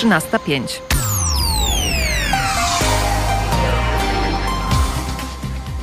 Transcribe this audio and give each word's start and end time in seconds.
13.05. 0.00 0.80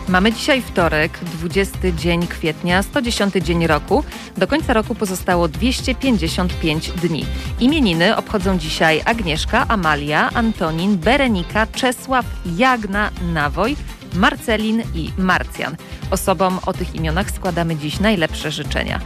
Mamy 0.08 0.34
dzisiaj 0.34 0.62
wtorek, 0.62 1.20
20 1.20 1.78
dzień 1.92 2.28
kwietnia, 2.28 2.84
110 2.84 3.34
dzień 3.34 3.68
roku. 3.68 4.04
Do 4.38 4.48
końca 4.48 4.74
roku 4.74 4.96
pozostało 4.96 5.48
255 5.48 6.92
dni. 6.92 7.26
Imieniny 7.60 8.16
obchodzą 8.16 8.58
dzisiaj 8.58 9.02
Agnieszka, 9.06 9.66
Amalia, 9.68 10.30
Antonin, 10.34 10.98
Berenika, 10.98 11.68
Czesław, 11.68 12.26
Jagna, 12.58 13.12
Nawoj, 13.34 13.76
Marcelin 14.14 14.84
i 14.96 15.12
Marcjan. 15.18 15.76
Osobom 16.12 16.60
o 16.66 16.74
tych 16.74 16.96
imionach 16.96 17.32
składamy 17.32 17.76
dziś 17.76 18.00
najlepsze 18.00 18.52
życzenia. 18.52 19.00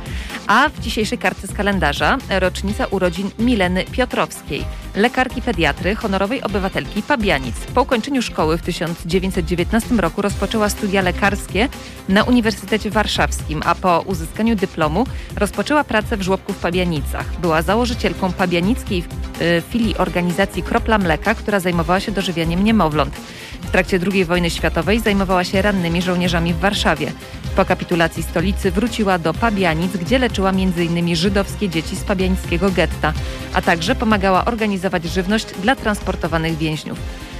A 0.47 0.69
w 0.69 0.79
dzisiejszej 0.79 1.17
kartce 1.17 1.47
z 1.47 1.53
kalendarza 1.53 2.17
rocznica 2.29 2.85
urodzin 2.85 3.31
Mileny 3.39 3.83
Piotrowskiej, 3.85 4.65
lekarki 4.95 5.41
pediatry, 5.41 5.95
honorowej 5.95 6.43
obywatelki 6.43 7.03
Pabianic. 7.03 7.55
Po 7.75 7.81
ukończeniu 7.81 8.21
szkoły 8.21 8.57
w 8.57 8.61
1919 8.61 9.95
roku 9.95 10.21
rozpoczęła 10.21 10.69
studia 10.69 11.01
lekarskie 11.01 11.69
na 12.09 12.23
Uniwersytecie 12.23 12.89
Warszawskim, 12.89 13.61
a 13.65 13.75
po 13.75 14.03
uzyskaniu 14.05 14.55
dyplomu 14.55 15.05
rozpoczęła 15.35 15.83
pracę 15.83 16.17
w 16.17 16.21
żłobku 16.21 16.53
w 16.53 16.57
Pabianicach. 16.57 17.39
Była 17.39 17.61
założycielką 17.61 18.33
pabianickiej 18.33 19.03
y, 19.41 19.63
filii 19.69 19.97
organizacji 19.97 20.63
Kropla 20.63 20.97
Mleka, 20.97 21.35
która 21.35 21.59
zajmowała 21.59 21.99
się 21.99 22.11
dożywianiem 22.11 22.63
niemowląt. 22.63 23.15
W 23.61 23.71
trakcie 23.71 23.99
II 24.13 24.25
wojny 24.25 24.49
światowej 24.49 24.99
zajmowała 24.99 25.43
się 25.43 25.61
rannymi 25.61 26.01
żołnierzami 26.01 26.53
w 26.53 26.59
Warszawie. 26.59 26.90
Po 27.55 27.65
kapitulacji 27.65 28.23
stolicy 28.23 28.71
wróciła 28.71 29.19
do 29.19 29.33
Pabianic, 29.33 29.97
gdzie 29.97 30.19
leczyła 30.19 30.49
m.in. 30.49 31.15
żydowskie 31.15 31.69
dzieci 31.69 31.95
z 31.95 32.03
pabiańskiego 32.03 32.71
getta, 32.71 33.13
a 33.53 33.61
także 33.61 33.95
pomagała 33.95 34.45
organizować 34.45 35.03
żywność 35.03 35.45
dla 35.61 35.75
transportowanych 35.75 36.57
więźniów. 36.57 36.99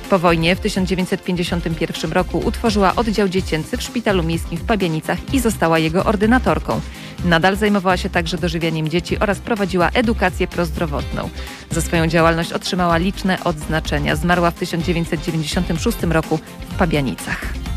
Po 0.09 0.20
wojnie 0.20 0.56
w 0.56 0.59
1951 0.59 2.12
roku 2.12 2.40
utworzyła 2.40 2.95
oddział 2.95 3.30
dziecięcy 3.30 3.78
w 3.78 3.81
Szpitalu 3.81 4.23
Miejskim 4.23 4.58
w 4.58 4.66
Pabianicach 4.66 5.34
i 5.34 5.40
została 5.40 5.80
jego 5.80 6.03
ordynatorką. 6.03 6.81
Nadal 7.25 7.56
zajmowała 7.56 7.97
się 7.97 8.09
także 8.09 8.38
dożywianiem 8.38 8.90
dzieci 8.90 9.20
oraz 9.20 9.40
prowadziła 9.40 9.90
edukację 9.94 10.47
prozdrowotną. 10.47 11.30
Za 11.70 11.81
swoją 11.81 12.08
działalność 12.08 12.53
otrzymała 12.53 12.97
liczne 12.97 13.44
odznaczenia. 13.44 14.16
Zmarła 14.16 14.52
w 14.52 14.56
1996 14.56 16.03
roku 16.03 16.40
w 16.70 16.75
Pabianicach. 16.75 17.70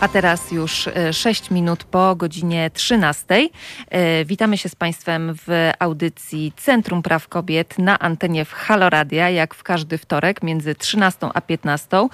A 0.00 0.08
teraz 0.08 0.52
już 0.52 0.88
6 1.12 1.50
e, 1.50 1.54
minut 1.54 1.84
po 1.84 2.16
godzinie 2.16 2.70
13. 2.74 3.48
E, 3.88 4.24
witamy 4.24 4.58
się 4.58 4.68
z 4.68 4.74
Państwem 4.74 5.34
w 5.46 5.70
audycji 5.78 6.52
Centrum 6.56 7.02
Praw 7.02 7.28
Kobiet 7.28 7.78
na 7.78 7.98
antenie 7.98 8.44
w 8.44 8.52
Haloradia, 8.52 9.30
jak 9.30 9.54
w 9.54 9.62
każdy 9.62 9.98
wtorek 9.98 10.42
między 10.42 10.74
13 10.74 11.26
a 11.34 11.40
15. 11.40 12.08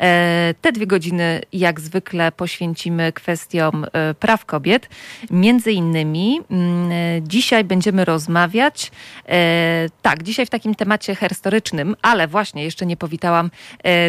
E, 0.00 0.54
te 0.60 0.72
dwie 0.72 0.86
godziny 0.86 1.40
jak 1.52 1.80
zwykle 1.80 2.32
poświęcimy 2.32 3.12
kwestiom 3.12 3.86
praw 4.20 4.44
kobiet. 4.44 4.88
Między 5.30 5.72
innymi 5.72 6.40
mm, 6.50 6.90
dzisiaj 7.28 7.64
będziemy 7.64 8.04
rozmawiać, 8.04 8.90
tak, 10.02 10.22
dzisiaj 10.22 10.46
w 10.46 10.50
takim 10.50 10.74
temacie 10.74 11.14
historycznym, 11.14 11.96
ale 12.02 12.28
właśnie 12.28 12.64
jeszcze 12.64 12.86
nie 12.86 12.96
powitałam 12.96 13.50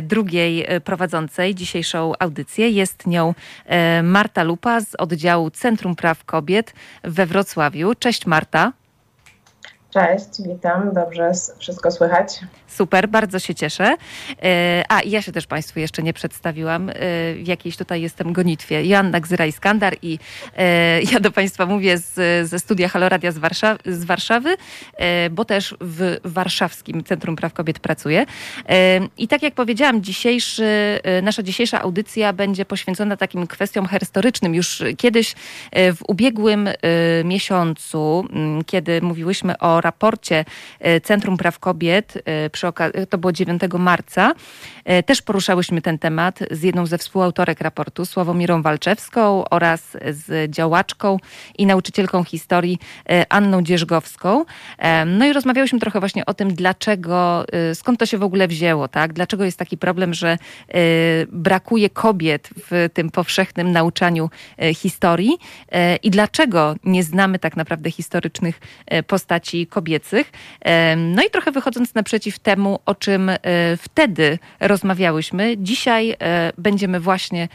drugiej 0.01 0.65
prowadzącej 0.83 1.55
dzisiejszą 1.55 2.13
audycję. 2.19 2.69
Jest 2.69 3.07
nią 3.07 3.22
E, 3.65 4.03
Marta 4.03 4.43
Lupa 4.43 4.81
z 4.81 4.95
oddziału 4.95 5.49
Centrum 5.51 5.95
Praw 5.95 6.25
Kobiet 6.25 6.73
we 7.03 7.25
Wrocławiu. 7.25 7.95
Cześć 7.95 8.25
Marta. 8.25 8.71
Cześć, 9.93 10.29
witam. 10.47 10.93
Dobrze, 10.93 11.31
wszystko 11.59 11.91
słychać. 11.91 12.39
Super, 12.75 13.09
bardzo 13.09 13.39
się 13.39 13.55
cieszę. 13.55 13.95
E, 14.43 14.83
a 14.89 15.01
ja 15.05 15.21
się 15.21 15.31
też 15.31 15.47
Państwu 15.47 15.79
jeszcze 15.79 16.03
nie 16.03 16.13
przedstawiłam. 16.13 16.89
E, 16.89 16.93
w 17.33 17.47
jakiejś 17.47 17.77
tutaj 17.77 18.01
jestem 18.01 18.33
gonitwie. 18.33 18.85
Joanna 18.85 19.21
Gzyra-Iskandar 19.21 19.95
i 20.01 20.19
ja 21.11 21.19
do 21.19 21.31
Państwa 21.31 21.65
mówię 21.65 21.97
z, 21.97 22.49
ze 22.49 22.59
studia 22.59 22.89
Haloradia 22.89 23.31
z, 23.31 23.39
z 23.85 24.03
Warszawy, 24.05 24.55
bo 25.31 25.45
też 25.45 25.75
w 25.81 26.17
Warszawskim 26.23 27.03
Centrum 27.03 27.35
Praw 27.35 27.53
Kobiet 27.53 27.79
pracuję. 27.79 28.25
I 29.17 29.27
tak 29.27 29.43
jak 29.43 29.53
powiedziałam, 29.53 30.03
dzisiejszy, 30.03 30.99
nasza 31.23 31.43
dzisiejsza 31.43 31.81
audycja 31.81 32.33
będzie 32.33 32.65
poświęcona 32.65 33.17
takim 33.17 33.47
kwestiom 33.47 33.87
historycznym. 33.99 34.55
Już 34.55 34.83
kiedyś 34.97 35.35
w 35.73 35.97
ubiegłym 36.07 36.69
miesiącu, 37.23 38.27
kiedy 38.65 39.01
mówiłyśmy 39.01 39.57
o 39.57 39.81
raporcie 39.81 40.45
e, 40.79 41.01
Centrum 41.01 41.37
Praw 41.37 41.59
Kobiet, 41.59 42.17
e, 42.25 42.49
przy 42.71 43.07
to 43.09 43.17
było 43.17 43.31
9 43.31 43.61
marca, 43.79 44.33
e, 44.85 45.03
też 45.03 45.21
poruszałyśmy 45.21 45.81
ten 45.81 45.99
temat 45.99 46.39
z 46.51 46.63
jedną 46.63 46.85
ze 46.85 46.97
współautorek 46.97 47.61
raportu, 47.61 48.05
Sławomirą 48.05 48.61
Walczewską 48.61 49.43
oraz 49.49 49.97
z 50.09 50.51
działaczką 50.51 51.17
i 51.57 51.65
nauczycielką 51.65 52.23
historii 52.23 52.79
Anną 53.29 53.61
Dzierżgowską. 53.61 54.45
No 55.05 55.25
i 55.25 55.33
rozmawiałyśmy 55.33 55.79
trochę 55.79 55.99
właśnie 55.99 56.25
o 56.25 56.33
tym, 56.33 56.53
dlaczego, 56.53 57.45
skąd 57.73 57.99
to 57.99 58.05
się 58.05 58.17
w 58.17 58.23
ogóle 58.23 58.47
wzięło, 58.47 58.87
tak? 58.87 59.13
Dlaczego 59.13 59.45
jest 59.45 59.59
taki 59.59 59.77
problem, 59.77 60.13
że 60.13 60.37
brakuje 61.27 61.89
kobiet 61.89 62.49
w 62.69 62.89
tym 62.93 63.09
powszechnym 63.09 63.71
nauczaniu 63.71 64.29
historii 64.75 65.37
i 66.03 66.11
dlaczego 66.11 66.75
nie 66.83 67.03
znamy 67.03 67.39
tak 67.39 67.57
naprawdę 67.57 67.91
historycznych 67.91 68.59
postaci 69.07 69.67
kobiecych. 69.67 70.31
No 70.97 71.23
i 71.23 71.29
trochę 71.29 71.51
wychodząc 71.51 71.93
naprzeciw 71.93 72.39
temu, 72.39 72.52
o 72.85 72.95
czym 72.95 73.29
e, 73.29 73.37
wtedy 73.77 74.39
rozmawiałyśmy, 74.59 75.55
dzisiaj 75.57 76.15
e, 76.19 76.51
będziemy 76.57 76.99
właśnie 76.99 77.47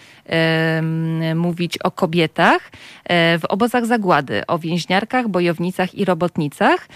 mówić 1.34 1.78
o 1.78 1.90
kobietach 1.90 2.70
e, 3.04 3.38
w 3.38 3.44
obozach 3.44 3.86
zagłady, 3.86 4.46
o 4.46 4.58
więźniarkach, 4.58 5.28
bojownicach 5.28 5.94
i 5.94 6.04
robotnicach, 6.04 6.88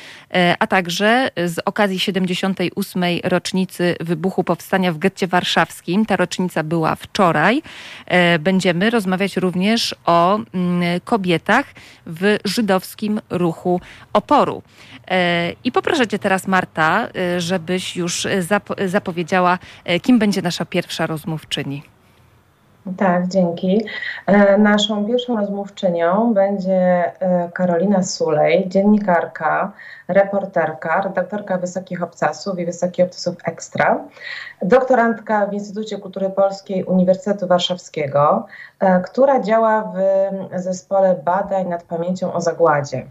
a 0.58 0.66
także 0.66 1.30
z 1.46 1.58
okazji 1.64 1.98
78. 1.98 3.04
rocznicy 3.24 3.96
wybuchu 4.00 4.44
powstania 4.44 4.92
w 4.92 4.98
getcie 4.98 5.26
warszawskim. 5.26 6.06
Ta 6.06 6.16
rocznica 6.16 6.62
była 6.62 6.94
wczoraj. 6.94 7.62
Będziemy 8.40 8.90
rozmawiać 8.90 9.36
również 9.36 9.94
o 10.06 10.40
kobietach 11.04 11.66
w 12.06 12.36
żydowskim 12.44 13.20
ruchu 13.30 13.80
oporu. 14.12 14.62
E, 15.10 15.52
I 15.64 15.72
poproszę 15.72 16.08
Cię 16.08 16.18
teraz, 16.18 16.48
Marta, 16.48 17.08
e, 17.14 17.40
już 17.96 18.26
zapowiedziała, 18.86 19.58
e, 19.84 20.00
kim 20.00 20.18
będzie 20.18 20.42
nasza 20.42 20.64
pierwsza 20.64 21.06
rozmówczyni. 21.06 21.82
Tak, 22.96 23.28
dzięki. 23.28 23.84
Naszą 24.58 25.06
pierwszą 25.06 25.36
rozmówczynią 25.36 26.34
będzie 26.34 27.12
Karolina 27.54 28.02
Sulej, 28.02 28.68
dziennikarka, 28.68 29.72
reporterka, 30.08 31.00
redaktorka 31.00 31.58
Wysokich 31.58 32.02
Obcasów 32.02 32.58
i 32.58 32.66
Wysokich 32.66 33.04
Obcasów 33.04 33.34
Ekstra, 33.44 34.04
doktorantka 34.62 35.46
w 35.46 35.52
Instytucie 35.52 35.98
Kultury 35.98 36.30
Polskiej 36.30 36.84
Uniwersytetu 36.84 37.46
Warszawskiego, 37.46 38.46
która 39.04 39.40
działa 39.40 39.92
w 39.94 40.60
zespole 40.62 41.14
badań 41.24 41.68
nad 41.68 41.82
pamięcią 41.82 42.32
o 42.32 42.40
zagładzie. 42.40 43.06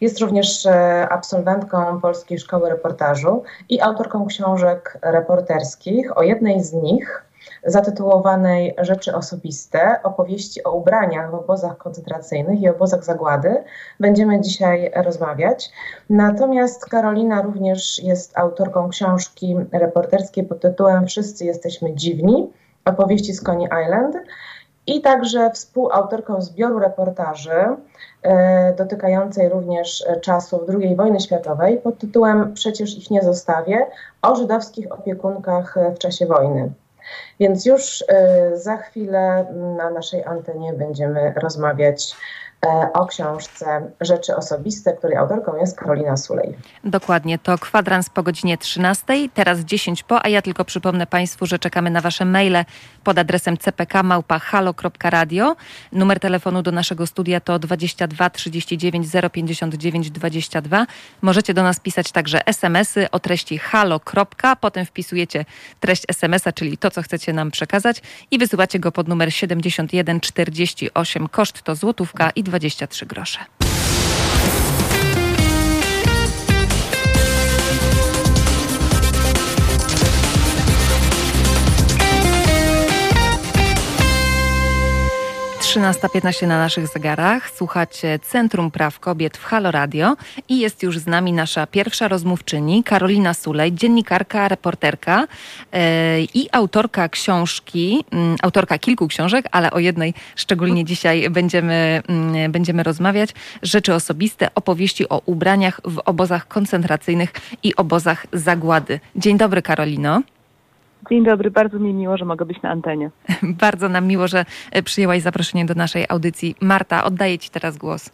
Jest 0.00 0.20
również 0.20 0.66
e, 0.66 1.08
absolwentką 1.08 2.00
Polskiej 2.00 2.38
Szkoły 2.38 2.68
Reportażu 2.68 3.42
i 3.68 3.80
autorką 3.80 4.26
książek 4.26 4.98
reporterskich. 5.02 6.18
O 6.18 6.22
jednej 6.22 6.64
z 6.64 6.72
nich, 6.72 7.24
zatytułowanej 7.64 8.74
Rzeczy 8.78 9.14
osobiste, 9.14 10.02
opowieści 10.02 10.64
o 10.64 10.72
ubraniach 10.72 11.30
w 11.30 11.34
obozach 11.34 11.76
koncentracyjnych 11.76 12.60
i 12.60 12.68
obozach 12.68 13.04
zagłady, 13.04 13.64
będziemy 14.00 14.40
dzisiaj 14.40 14.90
rozmawiać. 14.94 15.70
Natomiast 16.10 16.86
Karolina 16.86 17.42
również 17.42 18.02
jest 18.02 18.38
autorką 18.38 18.88
książki 18.88 19.56
reporterskiej 19.72 20.44
pod 20.44 20.60
tytułem 20.60 21.06
Wszyscy 21.06 21.44
jesteśmy 21.44 21.94
dziwni, 21.94 22.50
opowieści 22.84 23.32
z 23.32 23.40
Coney 23.40 23.68
Island 23.84 24.16
i 24.90 25.00
także 25.00 25.50
współautorką 25.50 26.40
zbioru 26.40 26.78
reportaży 26.78 27.76
e, 28.22 28.74
dotykającej 28.74 29.48
również 29.48 30.04
czasów 30.20 30.62
II 30.68 30.96
wojny 30.96 31.20
światowej 31.20 31.78
pod 31.78 31.98
tytułem 31.98 32.54
Przecież 32.54 32.98
ich 32.98 33.10
nie 33.10 33.22
zostawię 33.22 33.86
o 34.22 34.36
żydowskich 34.36 34.92
opiekunkach 34.92 35.74
w 35.94 35.98
czasie 35.98 36.26
wojny. 36.26 36.72
Więc 37.40 37.66
już 37.66 38.04
e, 38.08 38.56
za 38.56 38.76
chwilę 38.76 39.46
na 39.76 39.90
naszej 39.90 40.24
antenie 40.24 40.72
będziemy 40.72 41.34
rozmawiać 41.36 42.16
o 42.92 43.06
książce 43.06 43.90
Rzeczy 44.00 44.36
Osobiste, 44.36 44.92
której 44.92 45.16
autorką 45.16 45.56
jest 45.56 45.78
Karolina 45.78 46.16
Sulej. 46.16 46.56
Dokładnie, 46.84 47.38
to 47.38 47.58
kwadrans 47.58 48.10
po 48.10 48.22
godzinie 48.22 48.58
13, 48.58 49.04
teraz 49.34 49.60
10 49.60 50.02
po, 50.02 50.24
a 50.24 50.28
ja 50.28 50.42
tylko 50.42 50.64
przypomnę 50.64 51.06
Państwu, 51.06 51.46
że 51.46 51.58
czekamy 51.58 51.90
na 51.90 52.00
Wasze 52.00 52.24
maile 52.24 52.64
pod 53.04 53.18
adresem 53.18 53.58
cpk.halo.radio. 53.58 55.56
Numer 55.92 56.20
telefonu 56.20 56.62
do 56.62 56.72
naszego 56.72 57.06
studia 57.06 57.40
to 57.40 57.58
22 57.58 58.30
39 58.30 59.06
059 59.32 60.10
22. 60.10 60.86
Możecie 61.22 61.54
do 61.54 61.62
nas 61.62 61.80
pisać 61.80 62.12
także 62.12 62.46
smsy 62.46 63.10
o 63.10 63.18
treści 63.18 63.58
halo. 63.58 64.00
Potem 64.60 64.86
wpisujecie 64.86 65.44
treść 65.80 66.04
smsa, 66.12 66.52
czyli 66.52 66.78
to, 66.78 66.90
co 66.90 67.02
chcecie 67.02 67.32
nam 67.32 67.50
przekazać 67.50 68.02
i 68.30 68.38
wysyłacie 68.38 68.78
go 68.78 68.92
pod 68.92 69.08
numer 69.08 69.32
7148. 69.32 71.28
Koszt 71.28 71.62
to 71.62 71.74
złotówka 71.74 72.30
i 72.30 72.44
23 72.50 73.06
grosze. 73.06 73.69
13.15 85.70 86.46
na 86.46 86.58
naszych 86.58 86.88
zegarach. 86.88 87.50
Słuchacie 87.50 88.18
Centrum 88.18 88.70
Praw 88.70 89.00
Kobiet 89.00 89.36
w 89.36 89.44
Halo 89.44 89.70
Radio 89.70 90.16
i 90.48 90.58
jest 90.58 90.82
już 90.82 90.98
z 90.98 91.06
nami 91.06 91.32
nasza 91.32 91.66
pierwsza 91.66 92.08
rozmówczyni, 92.08 92.84
Karolina 92.84 93.34
Sulej, 93.34 93.72
dziennikarka, 93.72 94.48
reporterka 94.48 95.26
yy, 95.72 95.80
i 96.34 96.48
autorka 96.52 97.08
książki, 97.08 98.04
yy, 98.12 98.18
autorka 98.42 98.78
kilku 98.78 99.08
książek, 99.08 99.46
ale 99.50 99.70
o 99.70 99.78
jednej 99.78 100.14
szczególnie 100.36 100.84
dzisiaj 100.84 101.30
będziemy, 101.30 102.02
yy, 102.34 102.48
będziemy 102.48 102.82
rozmawiać. 102.82 103.30
Rzeczy 103.62 103.94
osobiste, 103.94 104.48
opowieści 104.54 105.08
o 105.08 105.22
ubraniach 105.26 105.80
w 105.84 105.98
obozach 106.04 106.48
koncentracyjnych 106.48 107.32
i 107.62 107.76
obozach 107.76 108.26
zagłady. 108.32 109.00
Dzień 109.16 109.38
dobry, 109.38 109.62
Karolino. 109.62 110.22
Dzień 111.08 111.24
dobry, 111.24 111.50
bardzo 111.50 111.78
mi 111.78 111.94
miło, 111.94 112.16
że 112.16 112.24
mogę 112.24 112.44
być 112.44 112.62
na 112.62 112.70
antenie. 112.70 113.10
bardzo 113.42 113.88
nam 113.88 114.06
miło, 114.06 114.28
że 114.28 114.44
e, 114.72 114.82
przyjęłaś 114.82 115.22
zaproszenie 115.22 115.64
do 115.64 115.74
naszej 115.74 116.06
audycji. 116.08 116.56
Marta, 116.60 117.04
oddaję 117.04 117.38
Ci 117.38 117.50
teraz 117.50 117.76
głos. 117.76 118.10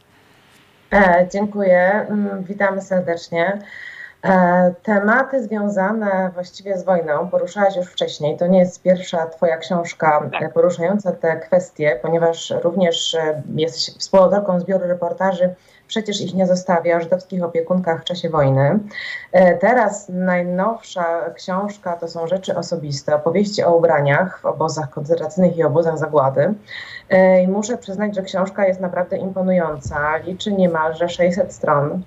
E, 0.92 1.28
dziękuję, 1.32 2.06
mm, 2.08 2.44
witamy 2.44 2.82
serdecznie. 2.82 3.58
E, 4.24 4.74
tematy 4.82 5.42
związane 5.42 6.30
właściwie 6.34 6.78
z 6.78 6.84
wojną 6.84 7.28
poruszałaś 7.28 7.76
już 7.76 7.86
wcześniej. 7.86 8.36
To 8.36 8.46
nie 8.46 8.58
jest 8.58 8.82
pierwsza 8.82 9.26
Twoja 9.26 9.56
książka 9.56 10.30
tak. 10.32 10.52
poruszająca 10.52 11.12
te 11.12 11.36
kwestie, 11.36 11.98
ponieważ 12.02 12.54
również 12.62 13.14
e, 13.14 13.42
jesteś 13.54 13.94
współautorką 13.98 14.60
zbioru 14.60 14.86
reportaży 14.86 15.54
Przecież 15.88 16.20
ich 16.20 16.34
nie 16.34 16.46
zostawia 16.46 16.96
o 16.96 17.00
żydowskich 17.00 17.42
opiekunkach 17.42 18.00
w 18.00 18.04
czasie 18.04 18.28
wojny. 18.28 18.78
E, 19.32 19.56
teraz 19.56 20.08
najnowsza 20.08 21.30
książka 21.34 21.96
to 21.96 22.08
są 22.08 22.26
rzeczy 22.26 22.56
osobiste, 22.56 23.14
opowieści 23.14 23.64
o 23.64 23.76
ubraniach 23.76 24.40
w 24.40 24.46
obozach 24.46 24.90
koncentracyjnych 24.90 25.56
i 25.56 25.64
obozach 25.64 25.98
zagłady. 25.98 26.54
I 27.44 27.48
muszę 27.48 27.78
przyznać, 27.78 28.14
że 28.14 28.22
książka 28.22 28.66
jest 28.66 28.80
naprawdę 28.80 29.16
imponująca. 29.16 30.16
Liczy 30.16 30.52
niemalże 30.52 31.08
600 31.08 31.52
stron 31.52 32.02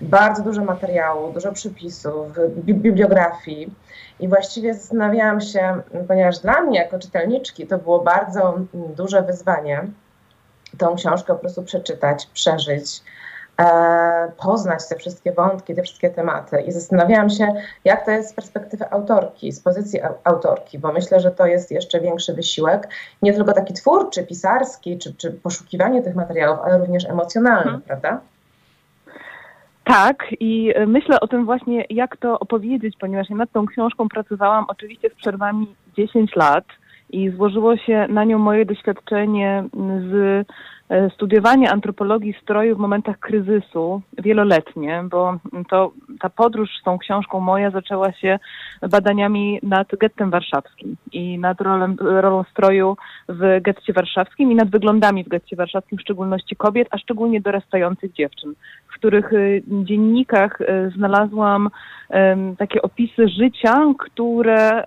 bardzo 0.00 0.42
dużo 0.42 0.64
materiału, 0.64 1.32
dużo 1.32 1.52
przypisów, 1.52 2.32
bibliografii. 2.56 3.74
I 4.20 4.28
właściwie 4.28 4.74
zastanawiałam 4.74 5.40
się, 5.40 5.80
ponieważ 6.08 6.38
dla 6.38 6.60
mnie 6.60 6.78
jako 6.78 6.98
czytelniczki 6.98 7.66
to 7.66 7.78
było 7.78 8.00
bardzo 8.00 8.58
duże 8.96 9.22
wyzwanie, 9.22 9.86
tą 10.78 10.96
książkę 10.96 11.34
po 11.34 11.38
prostu 11.38 11.62
przeczytać, 11.62 12.26
przeżyć, 12.26 13.02
e, 13.60 14.32
poznać 14.42 14.88
te 14.88 14.96
wszystkie 14.96 15.32
wątki, 15.32 15.74
te 15.74 15.82
wszystkie 15.82 16.10
tematy. 16.10 16.60
I 16.60 16.72
zastanawiałam 16.72 17.30
się, 17.30 17.54
jak 17.84 18.04
to 18.04 18.10
jest 18.10 18.30
z 18.30 18.32
perspektywy 18.32 18.90
autorki, 18.90 19.52
z 19.52 19.60
pozycji 19.60 20.00
autorki, 20.24 20.78
bo 20.78 20.92
myślę, 20.92 21.20
że 21.20 21.30
to 21.30 21.46
jest 21.46 21.70
jeszcze 21.70 22.00
większy 22.00 22.34
wysiłek, 22.34 22.88
nie 23.22 23.32
tylko 23.34 23.52
taki 23.52 23.74
twórczy, 23.74 24.26
pisarski, 24.26 24.98
czy, 24.98 25.14
czy 25.14 25.30
poszukiwanie 25.30 26.02
tych 26.02 26.14
materiałów, 26.14 26.60
ale 26.64 26.78
również 26.78 27.04
emocjonalny, 27.04 27.64
hmm. 27.64 27.82
prawda? 27.82 28.20
Tak, 29.84 30.26
i 30.40 30.74
myślę 30.86 31.20
o 31.20 31.28
tym 31.28 31.44
właśnie, 31.44 31.84
jak 31.90 32.16
to 32.16 32.38
opowiedzieć, 32.38 32.96
ponieważ 33.00 33.30
ja 33.30 33.36
nad 33.36 33.52
tą 33.52 33.66
książką 33.66 34.08
pracowałam 34.08 34.64
oczywiście 34.68 35.10
z 35.10 35.14
przerwami 35.14 35.74
10 35.96 36.36
lat 36.36 36.64
i 37.10 37.30
złożyło 37.30 37.76
się 37.76 38.06
na 38.08 38.24
nią 38.24 38.38
moje 38.38 38.64
doświadczenie 38.64 39.64
z 40.10 40.46
E, 40.88 41.10
studiowanie 41.10 41.70
antropologii 41.70 42.34
stroju 42.42 42.76
w 42.76 42.78
momentach 42.78 43.18
kryzysu 43.18 44.02
wieloletnie, 44.18 45.04
bo 45.10 45.38
to 45.70 45.92
ta 46.20 46.30
podróż 46.30 46.70
z 46.80 46.84
tą 46.84 46.98
książką 46.98 47.40
moja 47.40 47.70
zaczęła 47.70 48.12
się 48.12 48.38
badaniami 48.90 49.60
nad 49.62 49.88
gettem 50.00 50.30
warszawskim 50.30 50.96
i 51.12 51.38
nad 51.38 51.60
rolą, 51.60 51.96
rolą 52.00 52.44
stroju 52.50 52.96
w 53.28 53.60
getcie 53.60 53.92
warszawskim 53.92 54.52
i 54.52 54.54
nad 54.54 54.70
wyglądami 54.70 55.24
w 55.24 55.28
getcie 55.28 55.56
warszawskim, 55.56 55.98
w 55.98 56.00
szczególności 56.02 56.56
kobiet, 56.56 56.88
a 56.90 56.98
szczególnie 56.98 57.40
dorastających 57.40 58.12
dziewczyn, 58.12 58.54
których 58.98 59.32
e, 59.32 59.36
dziennikach 59.84 60.60
e, 60.60 60.90
znalazłam 60.90 61.70
takie 62.58 62.82
opisy 62.82 63.28
życia, 63.28 63.94
które 63.98 64.84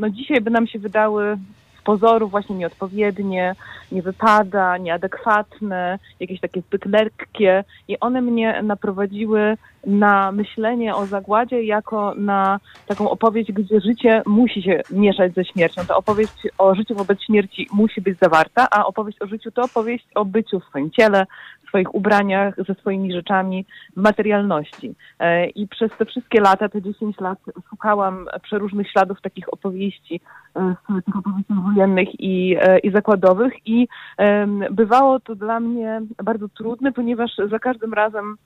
no 0.00 0.10
dzisiaj 0.10 0.40
by 0.40 0.50
nam 0.50 0.66
się 0.66 0.78
wydały 0.78 1.36
pozoru 1.84 2.28
właśnie 2.28 2.56
nieodpowiednie, 2.56 3.54
nie 3.92 4.02
wypada, 4.02 4.76
nieadekwatne, 4.76 5.98
jakieś 6.20 6.40
takie 6.40 6.60
zbyt 6.60 6.86
lekkie 6.86 7.64
i 7.88 8.00
one 8.00 8.20
mnie 8.22 8.62
naprowadziły 8.62 9.56
na 9.86 10.32
myślenie 10.32 10.94
o 10.94 11.06
zagładzie 11.06 11.62
jako 11.62 12.14
na 12.14 12.60
taką 12.86 13.10
opowieść, 13.10 13.52
gdzie 13.52 13.80
życie 13.80 14.22
musi 14.26 14.62
się 14.62 14.80
mieszać 14.90 15.34
ze 15.34 15.44
śmiercią. 15.44 15.82
Ta 15.88 15.96
opowieść 15.96 16.48
o 16.58 16.74
życiu 16.74 16.94
wobec 16.94 17.22
śmierci 17.22 17.68
musi 17.72 18.00
być 18.00 18.18
zawarta, 18.18 18.68
a 18.70 18.86
opowieść 18.86 19.22
o 19.22 19.26
życiu 19.26 19.50
to 19.50 19.62
opowieść 19.62 20.06
o 20.14 20.24
byciu 20.24 20.60
w 20.60 20.64
swoim 20.64 20.90
ciele, 20.90 21.26
swoich 21.68 21.94
ubraniach, 21.94 22.54
ze 22.68 22.74
swoimi 22.74 23.12
rzeczami 23.12 23.66
w 23.96 24.00
materialności. 24.00 24.94
E, 25.18 25.46
I 25.46 25.68
przez 25.68 25.90
te 25.98 26.04
wszystkie 26.04 26.40
lata, 26.40 26.68
te 26.68 26.82
10 26.82 27.20
lat, 27.20 27.38
szukałam 27.70 28.26
przeróżnych 28.42 28.90
śladów 28.90 29.20
takich 29.20 29.52
opowieści, 29.52 30.20
e, 30.56 30.74
tych 31.06 31.16
opowieści 31.16 31.54
wojennych 31.66 32.20
i, 32.20 32.56
e, 32.60 32.78
i 32.78 32.90
zakładowych 32.90 33.52
i 33.66 33.88
bywało 34.70 35.20
to 35.20 35.34
dla 35.34 35.60
mnie 35.60 36.00
bardzo 36.24 36.48
trudne, 36.48 36.92
ponieważ 36.92 37.30
za 37.50 37.58
każdym 37.58 37.94
razem 37.94 38.36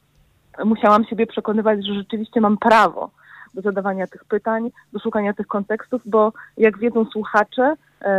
musiałam 0.65 1.05
siebie 1.05 1.27
przekonywać, 1.27 1.87
że 1.87 1.95
rzeczywiście 1.95 2.41
mam 2.41 2.59
prawo 2.59 3.11
do 3.55 3.63
zadawania 3.63 4.07
tych 4.07 4.25
pytań, 4.25 4.71
do 4.93 4.99
szukania 4.99 5.33
tych 5.33 5.47
kontekstów, 5.47 6.03
bo 6.07 6.33
jak 6.57 6.79
wiedzą 6.79 7.05
słuchacze, 7.05 7.75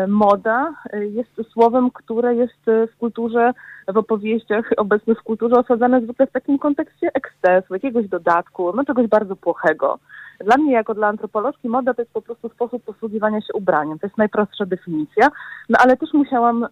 moda 0.07 0.73
e, 0.93 1.05
jest 1.05 1.29
słowem, 1.51 1.91
które 1.91 2.35
jest 2.35 2.67
e, 2.67 2.87
w 2.87 2.97
kulturze, 2.97 3.53
w 3.87 3.97
opowieściach 3.97 4.69
obecnych 4.77 5.19
w 5.19 5.23
kulturze 5.23 5.55
osadzane 5.55 6.01
zwykle 6.01 6.27
w 6.27 6.31
takim 6.31 6.59
kontekście 6.59 7.07
ekscesu, 7.13 7.73
jakiegoś 7.73 8.07
dodatku, 8.07 8.73
no 8.75 8.85
czegoś 8.85 9.07
bardzo 9.07 9.35
płochego. 9.35 9.99
Dla 10.45 10.57
mnie, 10.57 10.73
jako 10.73 10.93
dla 10.93 11.07
antropolożki, 11.07 11.69
moda 11.69 11.93
to 11.93 12.01
jest 12.01 12.13
po 12.13 12.21
prostu 12.21 12.49
sposób 12.49 12.83
posługiwania 12.83 13.41
się 13.41 13.53
ubraniem. 13.53 13.99
To 13.99 14.07
jest 14.07 14.17
najprostsza 14.17 14.65
definicja, 14.65 15.29
no 15.69 15.79
ale 15.81 15.97
też 15.97 16.13
musiałam 16.13 16.67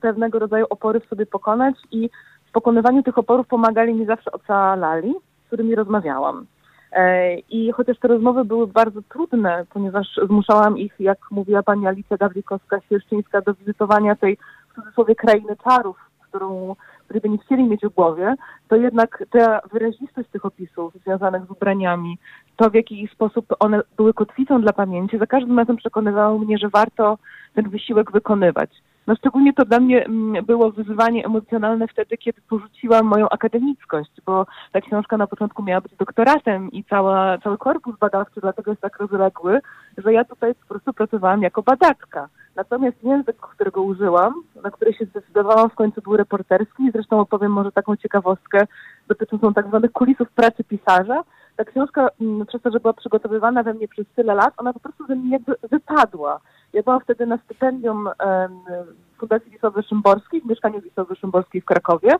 pewnego 0.00 0.38
rodzaju 0.38 0.66
opory 0.70 1.00
w 1.00 1.06
sobie 1.06 1.26
pokonać 1.26 1.74
i 1.90 2.10
w 2.48 2.52
pokonywaniu 2.52 3.02
tych 3.02 3.18
oporów 3.18 3.46
pomagali 3.46 3.94
mi 3.94 4.06
zawsze 4.06 4.32
ocalali, 4.32 5.14
z 5.44 5.46
którymi 5.46 5.74
rozmawiałam. 5.74 6.46
E, 6.92 7.36
I 7.38 7.72
chociaż 7.72 7.98
te 7.98 8.08
rozmowy 8.08 8.44
były 8.44 8.66
bardzo 8.66 9.02
trudne, 9.02 9.66
ponieważ 9.70 10.06
zmuszałam 10.26 10.78
ich, 10.78 10.94
jak 10.98 11.18
mówiła 11.30 11.62
pani 11.62 11.86
Alicja 11.86 12.16
Gawlikowska-Sierszczyńska, 12.16 13.42
do 13.46 13.54
wizytowania 13.54 14.16
tej 14.16 14.38
w 14.70 14.74
cudzysłowie 14.74 15.14
krainy 15.14 15.56
czarów, 15.64 15.96
którą, 16.28 16.76
której 17.04 17.20
by 17.20 17.28
nie 17.28 17.38
chcieli 17.38 17.64
mieć 17.64 17.80
w 17.80 17.94
głowie, 17.94 18.34
to 18.68 18.76
jednak 18.76 19.24
ta 19.30 19.60
wyrazistość 19.72 20.28
tych 20.28 20.44
opisów 20.44 20.94
związanych 20.94 21.46
z 21.46 21.50
ubraniami, 21.50 22.18
to 22.56 22.70
w 22.70 22.74
jaki 22.74 23.08
sposób 23.12 23.46
one 23.58 23.80
były 23.96 24.14
kotwicą 24.14 24.60
dla 24.60 24.72
pamięci, 24.72 25.18
za 25.18 25.26
każdym 25.26 25.58
razem 25.58 25.76
przekonywało 25.76 26.38
mnie, 26.38 26.58
że 26.58 26.68
warto 26.68 27.18
ten 27.54 27.68
wysiłek 27.68 28.12
wykonywać. 28.12 28.70
No 29.06 29.14
szczególnie 29.14 29.52
to 29.52 29.64
dla 29.64 29.80
mnie 29.80 30.04
mm, 30.04 30.44
było 30.44 30.70
wyzwanie 30.70 31.24
emocjonalne 31.24 31.88
wtedy, 31.88 32.16
kiedy 32.16 32.40
porzuciłam 32.48 33.06
moją 33.06 33.28
akademickość, 33.28 34.10
bo 34.26 34.46
ta 34.72 34.80
książka 34.80 35.16
na 35.16 35.26
początku 35.26 35.62
miała 35.62 35.80
być 35.80 35.96
doktoratem 35.96 36.70
i 36.72 36.84
cała, 36.84 37.38
cały 37.38 37.58
korpus 37.58 37.98
badawczy 37.98 38.40
dlatego 38.40 38.70
jest 38.70 38.82
tak 38.82 38.98
rozległy, 38.98 39.60
że 39.98 40.12
ja 40.12 40.24
tutaj 40.24 40.54
po 40.54 40.66
prostu 40.66 40.92
pracowałam 40.92 41.42
jako 41.42 41.62
badaczka. 41.62 42.28
Natomiast 42.56 43.04
język, 43.04 43.36
którego 43.36 43.82
użyłam, 43.82 44.34
na 44.62 44.70
który 44.70 44.94
się 44.94 45.04
zdecydowałam 45.04 45.70
w 45.70 45.74
końcu 45.74 46.02
był 46.02 46.16
reporterski, 46.16 46.90
zresztą 46.92 47.20
opowiem 47.20 47.52
może 47.52 47.72
taką 47.72 47.96
ciekawostkę 47.96 48.66
dotyczącą 49.08 49.54
tak 49.54 49.66
zwanych 49.66 49.92
kulisów 49.92 50.30
pracy 50.30 50.64
pisarza. 50.64 51.24
Ta 51.56 51.64
książka, 51.64 52.08
mm, 52.20 52.46
przez 52.46 52.62
to, 52.62 52.70
że 52.70 52.80
była 52.80 52.92
przygotowywana 52.92 53.62
we 53.62 53.74
mnie 53.74 53.88
przez 53.88 54.06
tyle 54.16 54.34
lat, 54.34 54.54
ona 54.56 54.72
po 54.72 54.80
prostu 54.80 55.06
ze 55.06 55.14
mnie 55.14 55.30
jakby 55.30 55.54
wypadła 55.70 56.40
Ja 56.72 56.82
byłam 56.82 57.00
wtedy 57.00 57.26
na 57.26 57.38
stypendium 57.38 58.08
Fundacji 59.22 59.50
Wisławy 59.50 59.82
Szymborskiej, 59.82 60.40
w 60.40 60.46
mieszkaniu 60.46 60.80
Wisławy 60.80 61.16
Szymborskiej 61.16 61.60
w 61.60 61.64
Krakowie. 61.64 62.10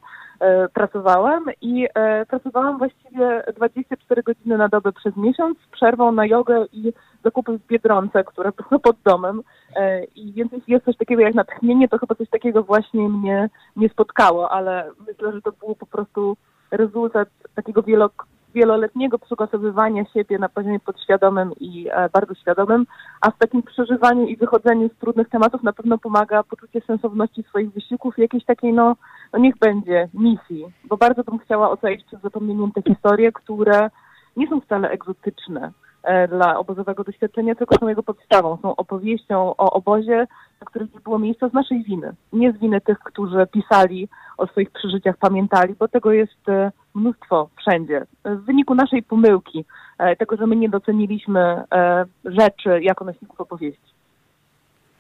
E, 0.41 0.69
pracowałam 0.69 1.45
i 1.61 1.89
e, 1.95 2.27
pracowałam 2.27 2.79
właściwie 2.79 3.45
24 3.57 4.23
godziny 4.23 4.59
na 4.59 4.69
dobę 4.69 4.93
przez 4.93 5.17
miesiąc 5.17 5.59
z 5.59 5.71
przerwą 5.71 6.13
na 6.13 6.27
jogę 6.27 6.65
i 6.73 6.93
zakupy 7.25 7.59
w 7.59 7.67
Biedronce, 7.67 8.25
które 8.25 8.53
były 8.53 8.81
pod 8.81 8.97
domem. 9.05 9.43
E, 9.77 10.05
I 10.05 10.33
więc 10.33 10.53
jeśli 10.53 10.73
jest 10.73 10.85
coś 10.85 10.97
takiego 10.97 11.23
jak 11.23 11.35
natchnienie, 11.35 11.89
to 11.89 11.99
chyba 11.99 12.15
coś 12.15 12.29
takiego 12.29 12.63
właśnie 12.63 13.09
mnie 13.09 13.51
nie 13.77 13.89
spotkało, 13.89 14.51
ale 14.51 14.91
myślę, 15.09 15.33
że 15.33 15.43
to 15.43 15.53
był 15.53 15.75
po 15.75 15.87
prostu 15.87 16.37
rezultat 16.71 17.29
takiego 17.55 17.83
wielok 17.83 18.27
wieloletniego 18.55 19.19
przygotowywania 19.19 20.05
siebie 20.05 20.39
na 20.39 20.49
poziomie 20.49 20.81
podświadomym 20.81 21.53
i 21.61 21.89
e, 21.91 22.09
bardzo 22.09 22.35
świadomym, 22.35 22.87
a 23.21 23.31
w 23.31 23.39
takim 23.39 23.63
przeżywaniu 23.63 24.27
i 24.27 24.37
wychodzeniu 24.37 24.89
z 24.89 24.99
trudnych 24.99 25.29
tematów 25.29 25.63
na 25.63 25.73
pewno 25.73 25.99
pomaga 25.99 26.43
poczucie 26.43 26.81
sensowności 26.81 27.43
swoich 27.43 27.73
wysiłków 27.73 28.19
i 28.19 28.23
jakiejś 28.23 28.45
takiej, 28.45 28.73
no, 28.73 28.97
no 29.33 29.39
niech 29.39 29.59
będzie, 29.59 30.09
misji, 30.15 30.65
bo 30.85 30.97
bardzo 30.97 31.25
bym 31.25 31.39
chciała 31.39 31.71
ocalić 31.71 32.05
przed 32.05 32.23
zapomnieniem 32.23 32.73
te 32.73 32.83
historie, 32.83 33.33
które 33.33 33.91
nie 34.37 34.49
są 34.49 34.61
wcale 34.61 34.91
egzotyczne 34.91 35.73
e, 36.03 36.29
dla 36.29 36.59
obozowego 36.59 37.05
doświadczenia, 37.05 37.55
tylko 37.55 37.77
są 37.81 37.89
jego 37.89 38.03
podstawą. 38.03 38.59
Są 38.63 38.77
opowieścią 38.77 39.57
o 39.57 39.73
obozie, 39.73 40.27
na 40.61 40.67
którym 40.67 40.89
nie 40.95 41.01
było 41.01 41.19
miejsca 41.19 41.49
z 41.49 41.53
naszej 41.53 41.85
winy. 41.85 42.13
Nie 42.33 42.53
z 42.53 42.59
winy 42.59 42.81
tych, 42.81 42.99
którzy 42.99 43.47
pisali 43.53 44.09
o 44.39 44.47
swoich 44.47 44.71
przeżyciach, 44.71 45.17
pamiętali, 45.17 45.75
bo 45.79 45.89
tego 45.89 46.13
jest 46.13 46.49
e, 46.49 46.73
mnóstwo 46.95 47.49
wszędzie. 47.57 48.07
W 48.25 48.45
wyniku 48.45 48.75
naszej 48.75 49.03
pomyłki, 49.03 49.65
e, 49.99 50.17
tego, 50.17 50.37
że 50.37 50.47
my 50.47 50.57
nie 50.57 50.69
doceniliśmy 50.69 51.41
e, 51.41 52.05
rzeczy 52.25 52.83
jako 52.83 53.05
nośników 53.05 53.41
opowieści. 53.41 53.92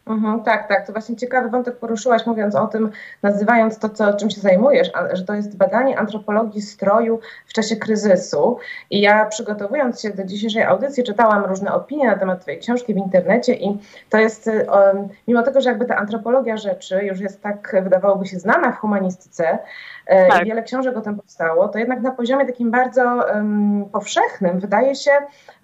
Mhm, 0.06 0.42
tak, 0.42 0.68
tak. 0.68 0.86
To 0.86 0.92
właśnie 0.92 1.16
ciekawy 1.16 1.50
wątek 1.50 1.76
poruszyłaś, 1.76 2.26
mówiąc 2.26 2.54
o 2.54 2.66
tym, 2.66 2.90
nazywając 3.22 3.78
to, 3.78 3.88
co, 3.88 4.14
czym 4.14 4.30
się 4.30 4.40
zajmujesz, 4.40 4.90
że 5.12 5.24
to 5.24 5.34
jest 5.34 5.56
badanie 5.56 5.98
antropologii 5.98 6.62
stroju 6.62 7.20
w 7.46 7.52
czasie 7.52 7.76
kryzysu. 7.76 8.58
I 8.90 9.00
ja 9.00 9.26
przygotowując 9.26 10.00
się 10.00 10.10
do 10.10 10.24
dzisiejszej 10.24 10.62
audycji, 10.62 11.04
czytałam 11.04 11.44
różne 11.44 11.74
opinie 11.74 12.06
na 12.06 12.16
temat 12.16 12.40
Twojej 12.40 12.60
książki 12.60 12.94
w 12.94 12.96
internecie 12.96 13.54
i 13.54 13.78
to 14.10 14.18
jest, 14.18 14.46
um, 14.46 15.08
mimo 15.28 15.42
tego, 15.42 15.60
że 15.60 15.68
jakby 15.68 15.84
ta 15.84 15.96
antropologia 15.96 16.56
rzeczy 16.56 17.04
już 17.04 17.20
jest 17.20 17.42
tak, 17.42 17.76
wydawałoby 17.82 18.26
się, 18.26 18.38
znana 18.38 18.72
w 18.72 18.78
humanistyce 18.78 19.58
e, 20.06 20.28
tak. 20.28 20.42
i 20.42 20.44
wiele 20.44 20.62
książek 20.62 20.96
o 20.96 21.00
tym 21.00 21.16
powstało, 21.16 21.68
to 21.68 21.78
jednak 21.78 22.00
na 22.00 22.10
poziomie 22.10 22.46
takim 22.46 22.70
bardzo 22.70 23.24
um, 23.34 23.84
powszechnym 23.92 24.60
wydaje 24.60 24.94
się, 24.94 25.10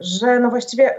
że 0.01 0.41
no 0.41 0.51
właściwie 0.51 0.95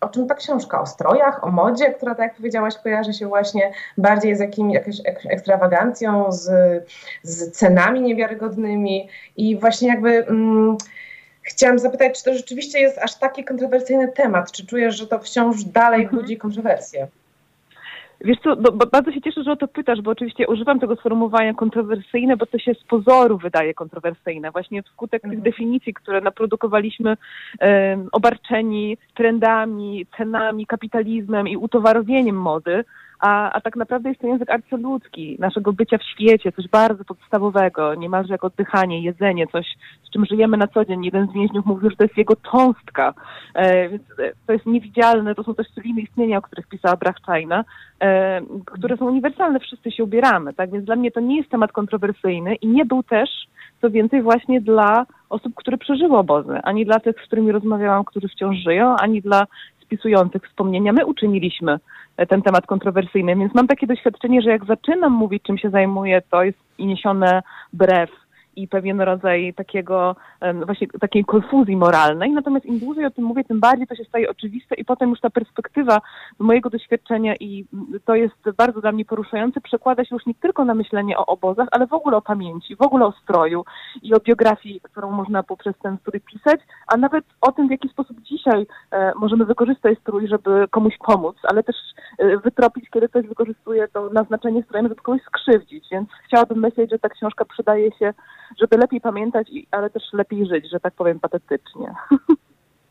o 0.00 0.08
czym 0.08 0.26
ta 0.26 0.34
książka? 0.34 0.80
O 0.80 0.86
strojach, 0.86 1.44
o 1.44 1.50
modzie, 1.50 1.92
która, 1.92 2.14
tak 2.14 2.22
jak 2.22 2.36
powiedziałaś, 2.36 2.74
kojarzy 2.82 3.12
się 3.12 3.26
właśnie 3.26 3.72
bardziej 3.98 4.36
z 4.36 4.40
jakimś, 4.40 4.74
jakąś 4.74 4.96
ekstrawagancją, 5.06 6.32
z, 6.32 6.48
z 7.22 7.50
cenami 7.50 8.00
niewiarygodnymi 8.00 9.08
i 9.36 9.58
właśnie 9.58 9.88
jakby... 9.88 10.26
Mm, 10.26 10.76
Chciałam 11.48 11.78
zapytać, 11.78 12.18
czy 12.18 12.24
to 12.24 12.34
rzeczywiście 12.34 12.80
jest 12.80 12.98
aż 12.98 13.18
taki 13.18 13.44
kontrowersyjny 13.44 14.08
temat? 14.08 14.52
Czy 14.52 14.66
czujesz, 14.66 14.96
że 14.96 15.06
to 15.06 15.18
wciąż 15.18 15.64
dalej 15.64 16.02
mhm. 16.02 16.22
budzi 16.22 16.36
kontrowersje? 16.36 17.08
Wiesz 18.26 18.38
co, 18.44 18.56
no, 18.56 18.72
bardzo 18.72 19.12
się 19.12 19.20
cieszę, 19.20 19.42
że 19.42 19.52
o 19.52 19.56
to 19.56 19.68
pytasz, 19.68 20.00
bo 20.00 20.10
oczywiście 20.10 20.48
używam 20.48 20.80
tego 20.80 20.96
sformułowania 20.96 21.54
kontrowersyjne, 21.54 22.36
bo 22.36 22.46
to 22.46 22.58
się 22.58 22.74
z 22.74 22.84
pozoru 22.84 23.38
wydaje 23.38 23.74
kontrowersyjne. 23.74 24.50
Właśnie 24.50 24.82
wskutek 24.82 25.24
mhm. 25.24 25.42
tych 25.42 25.52
definicji, 25.52 25.94
które 25.94 26.20
naprodukowaliśmy 26.20 27.16
um, 27.60 28.08
obarczeni 28.12 28.98
trendami, 29.14 30.06
cenami, 30.16 30.66
kapitalizmem 30.66 31.48
i 31.48 31.56
utowarowieniem 31.56 32.36
mody, 32.36 32.84
a, 33.20 33.52
a 33.52 33.60
tak 33.60 33.76
naprawdę 33.76 34.08
jest 34.08 34.20
to 34.20 34.26
język 34.26 34.50
arcyludzki, 34.50 35.36
naszego 35.38 35.72
bycia 35.72 35.98
w 35.98 36.02
świecie, 36.02 36.52
coś 36.52 36.68
bardzo 36.68 37.04
podstawowego, 37.04 37.94
niemalże 37.94 38.34
jak 38.34 38.44
oddychanie, 38.44 39.02
jedzenie, 39.02 39.46
coś, 39.46 39.66
z 40.04 40.10
czym 40.10 40.26
żyjemy 40.26 40.56
na 40.56 40.66
co 40.66 40.84
dzień. 40.84 41.04
Jeden 41.04 41.28
z 41.28 41.32
więźniów 41.32 41.66
mówił, 41.66 41.90
że 41.90 41.96
to 41.96 42.04
jest 42.04 42.16
jego 42.16 42.36
cząstka, 42.36 43.14
e, 43.54 43.88
więc 43.88 44.02
e, 44.02 44.32
to 44.46 44.52
jest 44.52 44.66
niewidzialne, 44.66 45.34
to 45.34 45.42
są 45.44 45.54
też 45.54 45.66
celiny 45.74 46.00
istnienia, 46.00 46.38
o 46.38 46.42
których 46.42 46.66
pisała 46.66 46.96
Brachczajna, 46.96 47.64
e, 48.00 48.40
które 48.66 48.96
są 48.96 49.06
uniwersalne, 49.06 49.60
wszyscy 49.60 49.90
się 49.90 50.04
ubieramy, 50.04 50.54
tak? 50.54 50.70
Więc 50.70 50.84
dla 50.84 50.96
mnie 50.96 51.10
to 51.10 51.20
nie 51.20 51.36
jest 51.36 51.50
temat 51.50 51.72
kontrowersyjny 51.72 52.54
i 52.54 52.66
nie 52.66 52.84
był 52.84 53.02
też, 53.02 53.30
co 53.80 53.90
więcej, 53.90 54.22
właśnie 54.22 54.60
dla 54.60 55.06
osób, 55.30 55.54
które 55.54 55.78
przeżyły 55.78 56.16
obozy, 56.16 56.58
ani 56.62 56.84
dla 56.84 57.00
tych, 57.00 57.16
z 57.22 57.26
którymi 57.26 57.52
rozmawiałam, 57.52 58.04
którzy 58.04 58.28
wciąż 58.28 58.56
żyją, 58.56 58.96
ani 58.96 59.22
dla 59.22 59.46
spisujących 59.86 60.42
wspomnienia. 60.48 60.92
My 60.92 61.06
uczyniliśmy 61.06 61.78
ten 62.28 62.42
temat 62.42 62.66
kontrowersyjny, 62.66 63.36
więc 63.36 63.54
mam 63.54 63.66
takie 63.66 63.86
doświadczenie, 63.86 64.42
że 64.42 64.50
jak 64.50 64.64
zaczynam 64.64 65.12
mówić, 65.12 65.42
czym 65.42 65.58
się 65.58 65.70
zajmuję, 65.70 66.22
to 66.30 66.42
jest 66.42 66.58
niesione 66.78 67.42
brew 67.72 68.10
i 68.56 68.68
pewien 68.68 69.00
rodzaj 69.00 69.54
takiego, 69.54 70.16
właśnie 70.66 70.86
takiej 71.00 71.24
konfuzji 71.24 71.76
moralnej. 71.76 72.30
Natomiast 72.30 72.66
im 72.66 72.78
dłużej 72.78 73.06
o 73.06 73.10
tym 73.10 73.24
mówię, 73.24 73.44
tym 73.44 73.60
bardziej 73.60 73.86
to 73.86 73.94
się 73.94 74.04
staje 74.04 74.30
oczywiste 74.30 74.74
i 74.74 74.84
potem 74.84 75.10
już 75.10 75.20
ta 75.20 75.30
perspektywa 75.30 76.00
mojego 76.38 76.70
doświadczenia 76.70 77.36
i 77.36 77.66
to 78.04 78.14
jest 78.14 78.50
bardzo 78.56 78.80
dla 78.80 78.92
mnie 78.92 79.04
poruszające, 79.04 79.60
przekłada 79.60 80.04
się 80.04 80.14
już 80.14 80.26
nie 80.26 80.34
tylko 80.34 80.64
na 80.64 80.74
myślenie 80.74 81.18
o 81.18 81.26
obozach, 81.26 81.68
ale 81.70 81.86
w 81.86 81.92
ogóle 81.92 82.16
o 82.16 82.22
pamięci, 82.22 82.76
w 82.76 82.82
ogóle 82.82 83.06
o 83.06 83.12
stroju 83.12 83.64
i 84.02 84.14
o 84.14 84.20
biografii, 84.20 84.80
którą 84.80 85.10
można 85.10 85.42
poprzez 85.42 85.74
ten 85.82 85.98
strój 85.98 86.20
pisać, 86.20 86.60
a 86.86 86.96
nawet 86.96 87.24
o 87.40 87.52
tym, 87.52 87.68
w 87.68 87.70
jaki 87.70 87.88
sposób 87.88 88.20
dzisiaj 88.20 88.66
e, 88.90 89.12
możemy 89.16 89.44
wykorzystać 89.44 89.98
strój, 89.98 90.28
żeby 90.28 90.68
komuś 90.70 90.94
pomóc, 91.06 91.36
ale 91.42 91.62
też 91.62 91.76
e, 92.18 92.36
wytropić, 92.36 92.90
kiedy 92.90 93.08
ktoś 93.08 93.26
wykorzystuje 93.26 93.88
to 93.88 94.10
naznaczenie 94.10 94.62
strojem, 94.62 94.88
żeby 94.88 95.00
kogoś 95.02 95.22
skrzywdzić. 95.22 95.88
Więc 95.90 96.08
chciałabym 96.26 96.58
myśleć, 96.58 96.90
że 96.90 96.98
ta 96.98 97.08
książka 97.08 97.44
przydaje 97.44 97.90
się 97.98 98.14
żeby 98.60 98.76
lepiej 98.76 99.00
pamiętać, 99.00 99.48
ale 99.70 99.90
też 99.90 100.02
lepiej 100.12 100.46
żyć, 100.46 100.70
że 100.70 100.80
tak 100.80 100.94
powiem 100.94 101.20
patetycznie. 101.20 101.94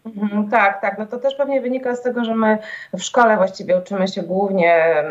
Mhm, 0.05 0.49
tak, 0.49 0.81
tak. 0.81 0.97
No 0.97 1.05
to 1.05 1.19
też 1.19 1.35
pewnie 1.35 1.61
wynika 1.61 1.95
z 1.95 2.01
tego, 2.01 2.25
że 2.25 2.35
my 2.35 2.57
w 2.93 3.01
szkole 3.01 3.37
właściwie 3.37 3.77
uczymy 3.77 4.07
się 4.07 4.23
głównie 4.23 5.03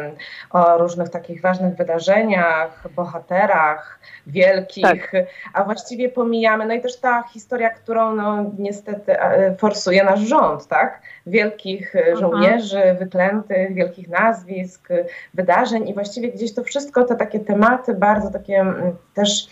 o 0.50 0.78
różnych 0.78 1.08
takich 1.08 1.40
ważnych 1.40 1.76
wydarzeniach, 1.76 2.88
bohaterach 2.96 3.98
wielkich, 4.26 4.84
tak. 4.84 5.26
a 5.52 5.64
właściwie 5.64 6.08
pomijamy, 6.08 6.66
no 6.66 6.74
i 6.74 6.80
też 6.80 6.96
ta 6.96 7.22
historia, 7.22 7.70
którą 7.70 8.14
no 8.14 8.50
niestety 8.58 9.16
forsuje 9.58 10.04
nasz 10.04 10.20
rząd, 10.20 10.66
tak? 10.66 11.02
Wielkich 11.26 11.94
Aha. 11.96 12.16
żołnierzy, 12.20 12.82
wyklętych, 12.98 13.74
wielkich 13.74 14.08
nazwisk, 14.08 14.88
wydarzeń 15.34 15.88
i 15.88 15.94
właściwie 15.94 16.32
gdzieś 16.32 16.54
to 16.54 16.62
wszystko, 16.62 17.04
te 17.04 17.16
takie 17.16 17.40
tematy 17.40 17.94
bardzo 17.94 18.30
takie 18.30 18.66
też, 19.14 19.46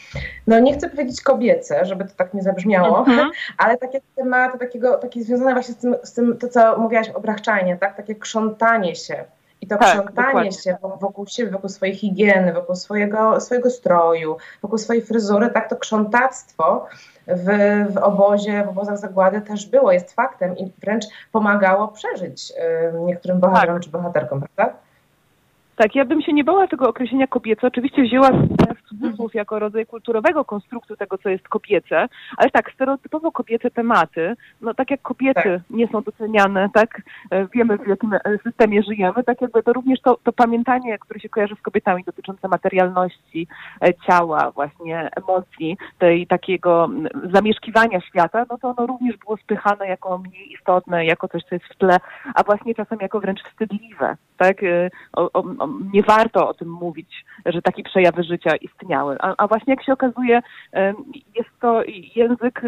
no 0.47 0.59
nie 0.59 0.75
chcę 0.75 0.91
powiedzieć 0.91 1.23
kobiece, 1.23 1.85
żeby 1.85 2.05
to 2.05 2.11
tak 2.17 2.35
nie 2.35 2.43
zabrzmiało, 2.43 2.99
mhm. 2.99 3.31
ale 3.59 3.79
takie 3.79 4.01
tematy 4.17 4.59
takiego, 4.59 4.99
takie 4.99 5.25
związane 5.37 5.55
właśnie 5.55 5.75
z 5.75 5.79
tym, 5.79 5.97
z 6.03 6.13
tym 6.13 6.39
to 6.39 6.49
co 6.49 6.79
mówiłaś 6.79 7.09
o 7.11 7.21
brachczajnie, 7.21 7.77
tak? 7.77 7.97
Takie 7.97 8.15
krzątanie 8.15 8.95
się. 8.95 9.25
I 9.61 9.67
to 9.67 9.77
tak, 9.77 9.89
krzątanie 9.89 10.27
dokładnie. 10.27 10.53
się 10.53 10.77
wokół 11.01 11.27
siebie, 11.27 11.51
wokół 11.51 11.69
swojej 11.69 11.95
higieny, 11.95 12.53
wokół 12.53 12.75
swojego, 12.75 13.41
swojego 13.41 13.71
stroju, 13.71 14.37
wokół 14.63 14.79
swojej 14.79 15.03
fryzury, 15.03 15.51
tak 15.51 15.69
to 15.69 15.77
krzątactwo 15.77 16.87
w, 17.27 17.47
w 17.95 17.97
obozie, 17.97 18.65
w 18.65 18.69
obozach 18.69 18.99
zagłady 18.99 19.41
też 19.41 19.67
było, 19.67 19.93
jest 19.93 20.15
faktem 20.15 20.57
i 20.57 20.73
wręcz 20.79 21.05
pomagało 21.33 21.89
przeżyć 21.89 22.51
y, 22.97 23.01
niektórym 23.01 23.41
bohaterom 23.41 23.77
tak. 23.77 23.85
czy 23.85 23.91
bohaterkom, 23.91 24.41
prawda? 24.41 24.77
Tak, 25.77 25.95
ja 25.95 26.05
bym 26.05 26.23
się 26.23 26.33
nie 26.33 26.45
bała 26.45 26.69
tego 26.69 26.89
określenia 26.89 27.27
kobiece. 27.27 27.67
Oczywiście 27.67 28.03
wzięła 28.03 28.31
w 28.93 29.01
cudzysłów 29.01 29.35
jako 29.35 29.59
rodzaj 29.59 29.87
kulturowego 29.87 30.45
konstruktu 30.45 30.97
tego, 30.97 31.19
co 31.19 31.29
jest 31.29 31.49
kobiece, 31.49 32.09
ale 32.37 32.51
tak, 32.51 32.73
stereotypowo 32.75 33.33
kobiece 33.33 33.71
tematy, 33.71 34.35
no 34.61 34.75
tak 34.75 34.91
jak 34.91 35.03
kobiety 35.03 35.43
tak. 35.43 35.71
nie 35.71 35.89
są 35.89 36.03
doceniane, 36.03 36.69
tak, 36.75 37.03
e, 37.31 37.47
wiemy 37.55 37.79
w 37.79 37.87
jakim 37.89 38.13
e, 38.13 38.21
systemie 38.45 38.83
żyjemy, 38.83 39.25
tak 39.25 39.41
jakby 39.41 39.63
to 39.63 39.73
również 39.73 40.01
to, 40.01 40.19
to 40.25 40.33
pamiętanie, 40.33 40.99
które 40.99 41.21
się 41.21 41.29
kojarzy 41.29 41.55
z 41.55 41.63
kobietami 41.63 42.05
dotyczące 42.05 42.49
materialności, 42.49 43.47
e, 43.83 43.95
ciała, 43.95 44.51
właśnie 44.51 45.11
emocji, 45.17 45.77
tej 45.99 46.27
takiego 46.27 46.89
zamieszkiwania 47.35 48.01
świata, 48.01 48.45
no 48.51 48.59
to 48.59 48.69
ono 48.69 48.87
również 48.87 49.17
było 49.17 49.37
spychane 49.37 49.87
jako 49.87 50.19
mniej 50.19 50.53
istotne, 50.53 51.05
jako 51.05 51.29
coś, 51.29 51.43
co 51.43 51.55
jest 51.55 51.67
w 51.67 51.79
tle, 51.79 51.97
a 52.35 52.43
właśnie 52.43 52.75
czasem 52.75 52.99
jako 53.01 53.21
wręcz 53.21 53.43
wstydliwe, 53.43 54.17
tak, 54.37 54.57
o, 55.13 55.33
o, 55.33 55.69
nie 55.93 56.03
warto 56.03 56.49
o 56.49 56.55
tym 56.55 56.71
mówić, 56.71 57.25
że 57.47 57.63
takie 57.63 57.83
przejawy 57.83 58.23
życia 58.23 58.57
istniały. 58.83 59.17
A, 59.21 59.35
a 59.39 59.47
właśnie 59.47 59.73
jak 59.73 59.85
się 59.85 59.93
okazuje, 59.93 60.43
jest 61.35 61.51
to 61.61 61.83
język 62.17 62.63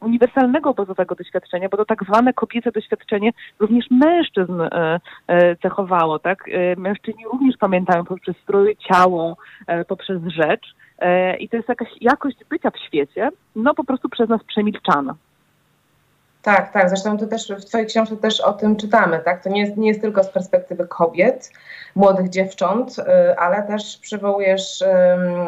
uniwersalnego 0.00 0.70
obozowego 0.70 1.14
doświadczenia, 1.14 1.68
bo 1.68 1.76
to 1.76 1.84
tak 1.84 2.04
zwane 2.04 2.32
kobiece 2.32 2.72
doświadczenie 2.72 3.30
również 3.58 3.86
mężczyzn 3.90 4.60
e, 4.60 5.00
e, 5.26 5.56
cechowało, 5.56 6.18
tak? 6.18 6.44
E, 6.48 6.76
mężczyźni 6.76 7.24
również 7.32 7.56
pamiętają 7.56 8.04
poprzez 8.04 8.36
strój, 8.36 8.76
ciało, 8.76 9.36
poprzez 9.88 10.22
rzecz. 10.22 10.74
I 11.40 11.48
to 11.48 11.56
jest 11.56 11.68
jakaś 11.68 11.88
jakość 12.00 12.36
bycia 12.50 12.70
w 12.70 12.78
świecie, 12.78 13.30
no 13.56 13.74
po 13.74 13.84
prostu 13.84 14.08
przez 14.08 14.28
nas 14.28 14.44
przemilczana. 14.44 15.14
Tak, 16.42 16.72
tak. 16.72 16.88
Zresztą 16.88 17.18
to 17.18 17.26
też 17.26 17.52
w 17.60 17.64
Twojej 17.64 17.86
książce 17.86 18.16
też 18.16 18.40
o 18.40 18.52
tym 18.52 18.76
czytamy, 18.76 19.18
tak? 19.24 19.42
To 19.42 19.48
nie 19.48 19.60
jest, 19.60 19.76
nie 19.76 19.88
jest 19.88 20.00
tylko 20.00 20.24
z 20.24 20.28
perspektywy 20.28 20.86
kobiet, 20.86 21.50
młodych 21.94 22.28
dziewcząt, 22.28 22.98
y, 22.98 23.38
ale 23.38 23.62
też 23.62 23.98
przywołujesz 23.98 24.84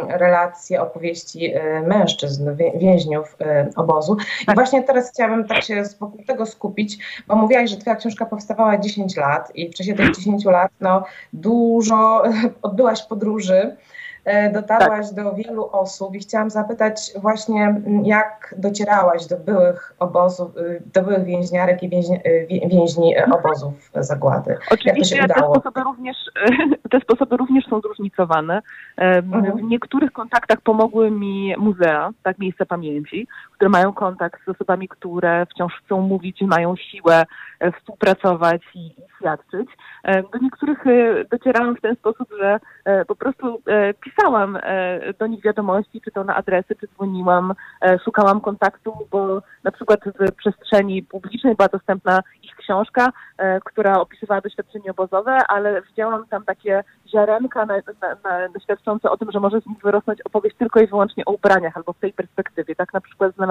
relacje, 0.09 0.83
opowieści 0.83 1.57
y, 1.57 1.83
mężczyzn, 1.87 2.51
więźniów 2.75 3.37
y, 3.41 3.75
obozu. 3.77 4.17
I 4.43 4.47
tak. 4.47 4.55
właśnie 4.55 4.83
teraz 4.83 5.11
chciałabym 5.11 5.49
tak 5.49 5.63
się 5.63 5.83
wokół 6.01 6.25
tego 6.25 6.47
skupić, 6.47 6.99
bo 7.27 7.37
mówiłaś, 7.37 7.71
że 7.71 7.77
Twoja 7.77 7.97
książka 7.97 8.27
powstawała 8.27 8.79
10 8.79 9.17
lat 9.17 9.57
i 9.57 9.71
w 9.71 9.75
czasie 9.75 9.95
tych 9.95 10.17
10 10.17 10.45
lat 10.45 10.71
no, 10.81 11.05
dużo 11.33 12.23
odbyłaś 12.63 13.03
podróży. 13.03 13.77
E, 14.25 14.51
dotarłaś 14.53 15.07
tak. 15.07 15.25
do 15.25 15.35
wielu 15.35 15.69
osób 15.73 16.15
i 16.15 16.19
chciałam 16.19 16.51
zapytać 16.51 17.13
właśnie, 17.21 17.83
jak 18.05 18.55
docierałaś 18.59 19.27
do 19.27 19.37
byłych 19.37 19.95
obozów, 19.99 20.57
y, 20.57 20.83
do 20.95 21.03
byłych 21.03 21.25
więźniarek 21.25 21.83
i 21.83 21.89
więźni, 21.89 22.17
y, 22.17 22.69
więźni 22.69 23.15
obozów 23.33 23.91
zagłady. 23.95 24.57
Oczywiście 24.71 25.29
te 25.29 25.41
sposoby, 25.41 25.81
również, 25.81 26.17
te 26.91 27.01
sposoby 27.01 27.37
również 27.37 27.65
są 27.67 27.81
zróżnicowane. 27.81 28.63
Mhm. 28.97 29.59
W 29.59 29.63
niektórych 29.63 30.13
kontaktach 30.13 30.61
pomogły 30.61 31.11
mi 31.11 31.55
muzea, 31.59 32.11
tak, 32.23 32.39
miejsca 32.39 32.67
pamięci, 32.67 33.27
które 33.61 33.71
mają 33.71 33.93
kontakt 33.93 34.45
z 34.45 34.49
osobami, 34.49 34.89
które 34.89 35.47
wciąż 35.47 35.73
chcą 35.85 36.01
mówić, 36.01 36.41
mają 36.41 36.77
siłę 36.77 37.27
e, 37.61 37.73
współpracować 37.73 38.63
i 38.75 38.95
świadczyć. 39.17 39.69
E, 40.05 40.23
do 40.23 40.39
niektórych 40.43 40.85
docierałam 41.31 41.77
w 41.77 41.81
ten 41.81 41.97
sposób, 41.97 42.29
że 42.41 42.61
po 43.09 43.17
prostu 43.17 43.63
pisałam 44.05 44.59
e, 44.63 45.13
do 45.19 45.27
nich 45.27 45.45
wiadomości, 45.45 46.01
czy 46.01 46.11
to 46.11 46.25
na 46.25 46.37
adresy, 46.37 46.77
czy 46.81 46.89
dzwoniłam, 46.89 47.55
e, 47.83 47.99
szukałam 48.05 48.41
kontaktu, 48.41 48.93
bo 49.11 49.43
na 49.65 49.73
przykład 49.73 50.01
w 50.05 50.35
przestrzeni 50.35 51.03
publicznej 51.03 51.55
była 51.55 51.69
dostępna 51.69 52.21
ich 52.43 52.57
książka, 52.57 53.13
e, 53.39 53.61
która 53.61 54.01
opisywała 54.01 54.41
doświadczenie 54.41 54.91
obozowe, 54.91 55.39
ale 55.49 55.83
widziałam 55.83 56.27
tam 56.27 56.45
takie 56.45 56.85
ziarenka 57.09 57.67
na, 57.67 57.75
na, 58.03 58.49
na, 58.49 58.61
świadczące 58.63 59.11
o 59.11 59.17
tym, 59.17 59.31
że 59.33 59.41
może 59.41 59.61
z 59.61 59.67
nich 59.67 59.79
wyrosnąć 59.83 60.21
opowieść 60.23 60.57
tylko 60.57 60.81
i 60.81 60.87
wyłącznie 60.87 61.25
o 61.25 61.33
ubraniach 61.33 61.77
albo 61.77 61.93
w 61.93 61.99
tej 61.99 62.13
perspektywie. 62.13 62.77
Tak 62.77 62.93
na 62.93 63.01
przykład 63.01 63.35
znalazłam 63.35 63.50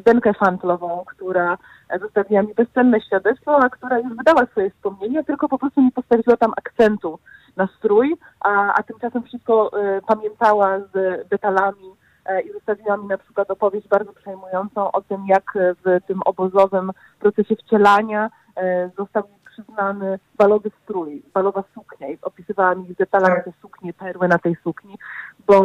Zdenkę 0.00 0.34
Fantlową, 0.34 1.04
która 1.06 1.58
zostawiła 2.00 2.42
mi 2.42 2.54
bezcenne 2.54 3.00
świadectwo, 3.00 3.56
a 3.56 3.68
która 3.68 3.98
już 3.98 4.16
wydała 4.16 4.46
swoje 4.46 4.70
wspomnienia, 4.70 5.22
tylko 5.22 5.48
po 5.48 5.58
prostu 5.58 5.80
nie 5.80 5.92
postawiła 5.92 6.36
tam 6.36 6.52
akcentu 6.56 7.18
na 7.56 7.68
strój, 7.78 8.16
a, 8.40 8.74
a 8.74 8.82
tymczasem 8.82 9.22
wszystko 9.22 9.70
y, 9.98 10.02
pamiętała 10.06 10.78
z 10.78 11.28
detalami 11.28 11.86
y, 12.30 12.40
i 12.40 12.52
zostawiła 12.52 12.96
mi 12.96 13.06
na 13.06 13.18
przykład 13.18 13.50
opowieść 13.50 13.88
bardzo 13.88 14.12
przejmującą 14.12 14.92
o 14.92 15.00
tym, 15.02 15.26
jak 15.26 15.52
w 15.54 16.06
tym 16.06 16.22
obozowym 16.24 16.90
procesie 17.20 17.56
wcielania 17.56 18.30
y, 18.58 18.90
został 18.98 19.22
przyznany 19.50 20.18
balowy 20.38 20.70
strój, 20.82 21.22
balowa 21.34 21.64
suknia 21.74 22.08
i 22.08 22.18
opisywała 22.22 22.74
mi 22.74 22.94
z 22.94 22.96
detalami 22.96 23.42
te 23.44 23.52
suknie, 23.62 23.92
perły 23.92 24.28
na 24.28 24.38
tej 24.38 24.56
sukni, 24.64 24.98
bo 25.46 25.64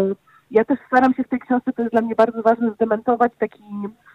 ja 0.52 0.66
też 0.66 0.80
staram 0.88 1.14
się 1.14 1.24
w 1.24 1.28
tej 1.28 1.40
książce, 1.40 1.74
to 1.74 1.82
jest 1.82 1.94
dla 1.94 2.02
mnie 2.02 2.16
bardzo 2.16 2.42
ważne, 2.42 2.72
zdementować 2.72 3.32
taki, 3.40 3.64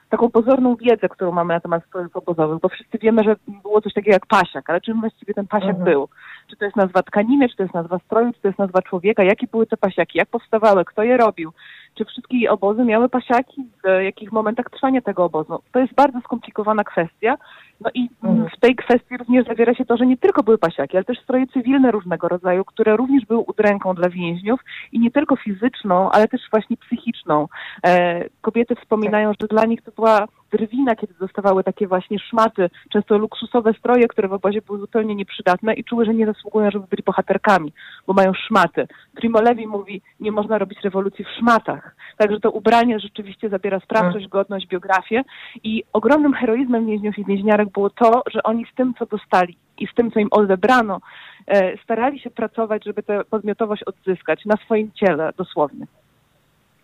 taką 0.08 0.30
pozorną 0.30 0.76
wiedzę, 0.76 1.08
którą 1.08 1.32
mamy 1.32 1.54
na 1.54 1.60
temat 1.60 1.86
strojów 1.86 2.16
obozowych, 2.16 2.60
bo 2.60 2.68
wszyscy 2.68 2.98
wiemy, 2.98 3.24
że 3.24 3.36
było 3.62 3.80
coś 3.80 3.94
takiego 3.94 4.14
jak 4.14 4.26
pasiak, 4.26 4.70
ale 4.70 4.80
czym 4.80 5.00
właściwie 5.00 5.34
ten 5.34 5.46
pasiak 5.46 5.68
mhm. 5.68 5.84
był? 5.84 6.08
Czy 6.50 6.56
to 6.56 6.64
jest 6.64 6.76
nazwa 6.76 7.02
tkaniny, 7.02 7.48
czy 7.48 7.56
to 7.56 7.62
jest 7.62 7.74
nazwa 7.74 7.98
stroju, 7.98 8.32
czy 8.32 8.40
to 8.40 8.48
jest 8.48 8.58
nazwa 8.58 8.82
człowieka? 8.82 9.24
Jakie 9.24 9.46
były 9.46 9.66
te 9.66 9.76
pasiaki? 9.76 10.18
Jak 10.18 10.28
powstawały? 10.28 10.84
Kto 10.84 11.02
je 11.02 11.16
robił? 11.16 11.52
Czy 11.94 12.04
wszystkie 12.04 12.50
obozy 12.50 12.84
miały 12.84 13.08
pasiaki? 13.08 13.64
W 13.84 14.02
jakich 14.02 14.32
momentach 14.32 14.70
trwania 14.70 15.00
tego 15.00 15.24
obozu? 15.24 15.62
To 15.72 15.78
jest 15.78 15.94
bardzo 15.94 16.20
skomplikowana 16.20 16.84
kwestia. 16.84 17.36
No 17.80 17.90
i 17.94 18.08
mhm. 18.22 18.48
w 18.56 18.60
tej 18.60 18.76
kwestii 18.76 19.16
również 19.16 19.46
zawiera 19.46 19.74
się 19.74 19.84
to, 19.84 19.96
że 19.96 20.06
nie 20.06 20.16
tylko 20.16 20.42
były 20.42 20.58
pasiaki, 20.58 20.96
ale 20.96 21.04
też 21.04 21.18
stroje 21.18 21.46
cywilne 21.46 21.90
różnego 21.90 22.28
rodzaju, 22.28 22.64
które 22.64 22.96
również 22.96 23.24
były 23.26 23.40
udręką 23.40 23.94
dla 23.94 24.08
więźniów 24.08 24.60
i 24.92 25.00
nie 25.00 25.10
tylko 25.10 25.36
fizyczną, 25.36 26.10
ale 26.10 26.28
też 26.28 26.40
właśnie 26.50 26.76
psychiczną. 26.76 27.48
E, 27.86 28.24
kobiety 28.40 28.74
wspominają, 28.76 29.32
że 29.40 29.46
dla 29.46 29.64
nich 29.64 29.82
to 29.82 29.92
była 29.92 30.26
drwina, 30.52 30.96
kiedy 30.96 31.14
dostawały 31.20 31.64
takie 31.64 31.86
właśnie 31.86 32.18
szmaty, 32.18 32.70
często 32.92 33.18
luksusowe 33.18 33.74
stroje, 33.74 34.08
które 34.08 34.28
w 34.28 34.32
obozie 34.32 34.62
były 34.62 34.78
zupełnie 34.78 35.14
nieprzydatne 35.14 35.74
i 35.74 35.84
czuły, 35.84 36.04
że 36.04 36.14
nie 36.14 36.26
zasługują, 36.26 36.70
żeby 36.70 36.86
byli 36.86 37.02
bohaterkami, 37.02 37.72
bo 38.06 38.12
mają 38.12 38.32
szmaty. 38.34 38.86
Primo 39.14 39.40
Levi 39.40 39.66
mówi, 39.66 40.02
nie 40.20 40.32
można 40.32 40.58
robić 40.58 40.78
rewolucji 40.84 41.24
w 41.24 41.38
szmatach. 41.38 41.83
Także 42.16 42.40
to 42.40 42.50
ubranie 42.50 43.00
rzeczywiście 43.00 43.48
zabiera 43.48 43.80
sprawczość, 43.80 44.28
godność, 44.28 44.66
biografię 44.66 45.22
i 45.64 45.84
ogromnym 45.92 46.34
heroizmem 46.34 46.86
więźniów 46.86 47.18
i 47.18 47.24
więźniarek 47.24 47.68
było 47.68 47.90
to, 47.90 48.22
że 48.26 48.42
oni 48.42 48.66
z 48.72 48.74
tym, 48.74 48.94
co 48.98 49.06
dostali 49.06 49.58
i 49.78 49.86
z 49.86 49.94
tym, 49.94 50.10
co 50.10 50.20
im 50.20 50.28
odebrano, 50.30 51.00
e, 51.46 51.78
starali 51.78 52.20
się 52.20 52.30
pracować, 52.30 52.84
żeby 52.84 53.02
tę 53.02 53.24
podmiotowość 53.30 53.82
odzyskać 53.82 54.44
na 54.44 54.56
swoim 54.56 54.92
ciele 54.92 55.32
dosłownie. 55.36 55.86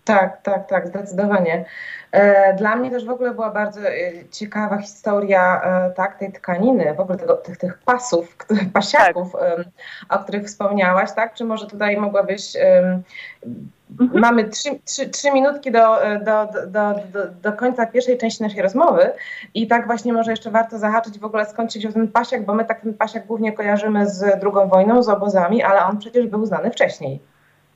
Tak, 0.04 0.42
tak, 0.42 0.68
tak, 0.68 0.88
zdecydowanie. 0.88 1.64
E, 2.12 2.54
dla 2.54 2.76
mnie 2.76 2.90
też 2.90 3.04
w 3.04 3.10
ogóle 3.10 3.34
była 3.34 3.50
bardzo 3.50 3.80
e, 3.80 3.94
ciekawa 4.30 4.78
historia 4.78 5.60
tak, 5.96 6.18
tej 6.18 6.32
tkaniny, 6.32 6.94
w 6.94 7.00
ogóle 7.00 7.18
tego, 7.18 7.36
tych, 7.36 7.56
tych 7.56 7.78
pasów, 7.78 8.36
pasiaków, 8.72 9.32
tak. 9.32 9.66
o 10.08 10.24
których 10.24 10.46
wspomniałaś, 10.46 11.12
tak? 11.12 11.34
Czy 11.34 11.44
może 11.44 11.66
tutaj 11.66 11.96
mogłabyś 11.96 12.56
Mhm. 14.00 14.20
Mamy 14.20 14.44
trzy, 14.44 14.70
trzy, 14.84 15.08
trzy 15.08 15.32
minutki 15.32 15.72
do, 15.72 15.96
do, 16.24 16.48
do, 16.66 16.94
do, 17.12 17.20
do 17.42 17.52
końca 17.52 17.86
pierwszej 17.86 18.18
części 18.18 18.42
naszej 18.42 18.62
rozmowy 18.62 19.12
i 19.54 19.66
tak 19.66 19.86
właśnie 19.86 20.12
może 20.12 20.30
jeszcze 20.30 20.50
warto 20.50 20.78
zahaczyć 20.78 21.18
w 21.18 21.24
ogóle 21.24 21.46
skąd 21.46 21.72
się 21.72 21.78
wziął 21.78 21.92
ten 21.92 22.08
pasiak, 22.08 22.44
bo 22.44 22.54
my 22.54 22.64
tak 22.64 22.80
ten 22.80 22.94
pasiak 22.94 23.26
głównie 23.26 23.52
kojarzymy 23.52 24.10
z 24.10 24.22
II 24.22 24.68
wojną, 24.70 25.02
z 25.02 25.08
obozami, 25.08 25.62
ale 25.62 25.84
on 25.84 25.98
przecież 25.98 26.26
był 26.26 26.46
znany 26.46 26.70
wcześniej. 26.70 27.20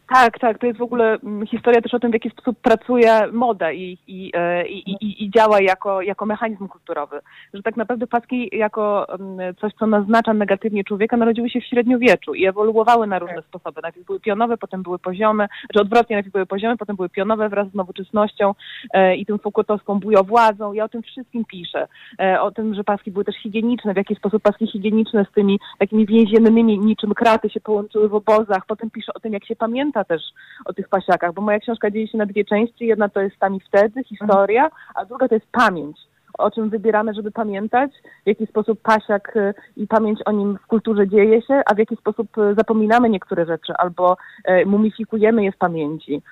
Tak, 0.08 0.38
tak. 0.38 0.58
To 0.58 0.66
jest 0.66 0.78
w 0.78 0.82
ogóle 0.82 1.18
mm, 1.24 1.46
historia 1.46 1.80
też 1.80 1.94
o 1.94 1.98
tym, 1.98 2.10
w 2.10 2.14
jaki 2.14 2.30
sposób 2.30 2.58
pracuje 2.58 3.20
moda 3.32 3.72
i, 3.72 3.98
i, 4.06 4.32
e, 4.34 4.68
i, 4.68 4.90
i, 4.90 5.24
i 5.24 5.30
działa 5.30 5.60
jako, 5.60 6.02
jako 6.02 6.26
mechanizm 6.26 6.68
kulturowy. 6.68 7.20
Że 7.54 7.62
tak 7.62 7.76
naprawdę 7.76 8.06
paski 8.06 8.50
jako 8.52 9.06
mm, 9.08 9.54
coś, 9.54 9.72
co 9.78 9.86
naznacza 9.86 10.34
negatywnie 10.34 10.84
człowieka, 10.84 11.16
narodziły 11.16 11.50
się 11.50 11.60
w 11.60 11.64
średniowieczu 11.64 12.34
i 12.34 12.46
ewoluowały 12.46 13.06
na 13.06 13.18
różne 13.18 13.36
tak. 13.36 13.44
sposoby. 13.44 13.80
Najpierw 13.82 14.06
były 14.06 14.20
pionowe, 14.20 14.56
potem 14.56 14.82
były 14.82 14.98
poziome, 14.98 15.48
czy 15.72 15.80
odwrotnie, 15.80 16.16
najpierw 16.16 16.32
były 16.32 16.46
poziome, 16.46 16.76
potem 16.76 16.96
były 16.96 17.08
pionowe 17.08 17.48
wraz 17.48 17.68
z 17.68 17.74
nowoczesnością 17.74 18.54
e, 18.94 19.16
i 19.16 19.26
tym 19.26 19.38
foucaultowską 19.38 20.00
bujowładzą. 20.00 20.72
Ja 20.72 20.84
o 20.84 20.88
tym 20.88 21.02
wszystkim 21.02 21.44
piszę. 21.44 21.88
E, 22.20 22.40
o 22.40 22.50
tym, 22.50 22.74
że 22.74 22.84
paski 22.84 23.10
były 23.10 23.24
też 23.24 23.36
higieniczne, 23.42 23.94
w 23.94 23.96
jaki 23.96 24.14
sposób 24.14 24.42
paski 24.42 24.66
higieniczne 24.66 25.26
z 25.30 25.34
tymi 25.34 25.60
takimi 25.78 26.06
więziennymi 26.06 26.78
niczym 26.78 27.14
kraty 27.14 27.50
się 27.50 27.60
połączyły 27.60 28.08
w 28.08 28.14
obozach. 28.14 28.66
Potem 28.66 28.90
piszę 28.90 29.12
o 29.14 29.20
tym, 29.20 29.32
jak 29.32 29.46
się 29.46 29.56
pamięta 29.56 29.93
pamięta 29.94 30.04
też 30.04 30.22
o 30.64 30.72
tych 30.72 30.88
pasiakach, 30.88 31.32
bo 31.32 31.42
moja 31.42 31.58
książka 31.58 31.90
dzieje 31.90 32.08
się 32.08 32.18
na 32.18 32.26
dwie 32.26 32.44
części. 32.44 32.86
Jedna 32.86 33.08
to 33.08 33.20
jest 33.20 33.36
tam 33.38 33.54
i 33.54 33.60
wtedy, 33.60 34.04
historia, 34.04 34.70
a 34.94 35.04
druga 35.04 35.28
to 35.28 35.34
jest 35.34 35.46
pamięć 35.52 35.96
o 36.38 36.50
czym 36.50 36.70
wybieramy, 36.70 37.14
żeby 37.14 37.30
pamiętać, 37.30 37.90
w 38.24 38.26
jaki 38.26 38.46
sposób 38.46 38.80
pasiak 38.82 39.36
y, 39.36 39.54
i 39.76 39.86
pamięć 39.86 40.20
o 40.24 40.32
nim 40.32 40.58
w 40.64 40.66
kulturze 40.66 41.08
dzieje 41.08 41.42
się, 41.42 41.62
a 41.66 41.74
w 41.74 41.78
jaki 41.78 41.96
sposób 41.96 42.38
y, 42.38 42.54
zapominamy 42.54 43.08
niektóre 43.08 43.46
rzeczy 43.46 43.72
albo 43.78 44.16
y, 44.48 44.66
mumifikujemy 44.66 45.44
je 45.44 45.52
w 45.52 45.56
pamięci. 45.56 46.22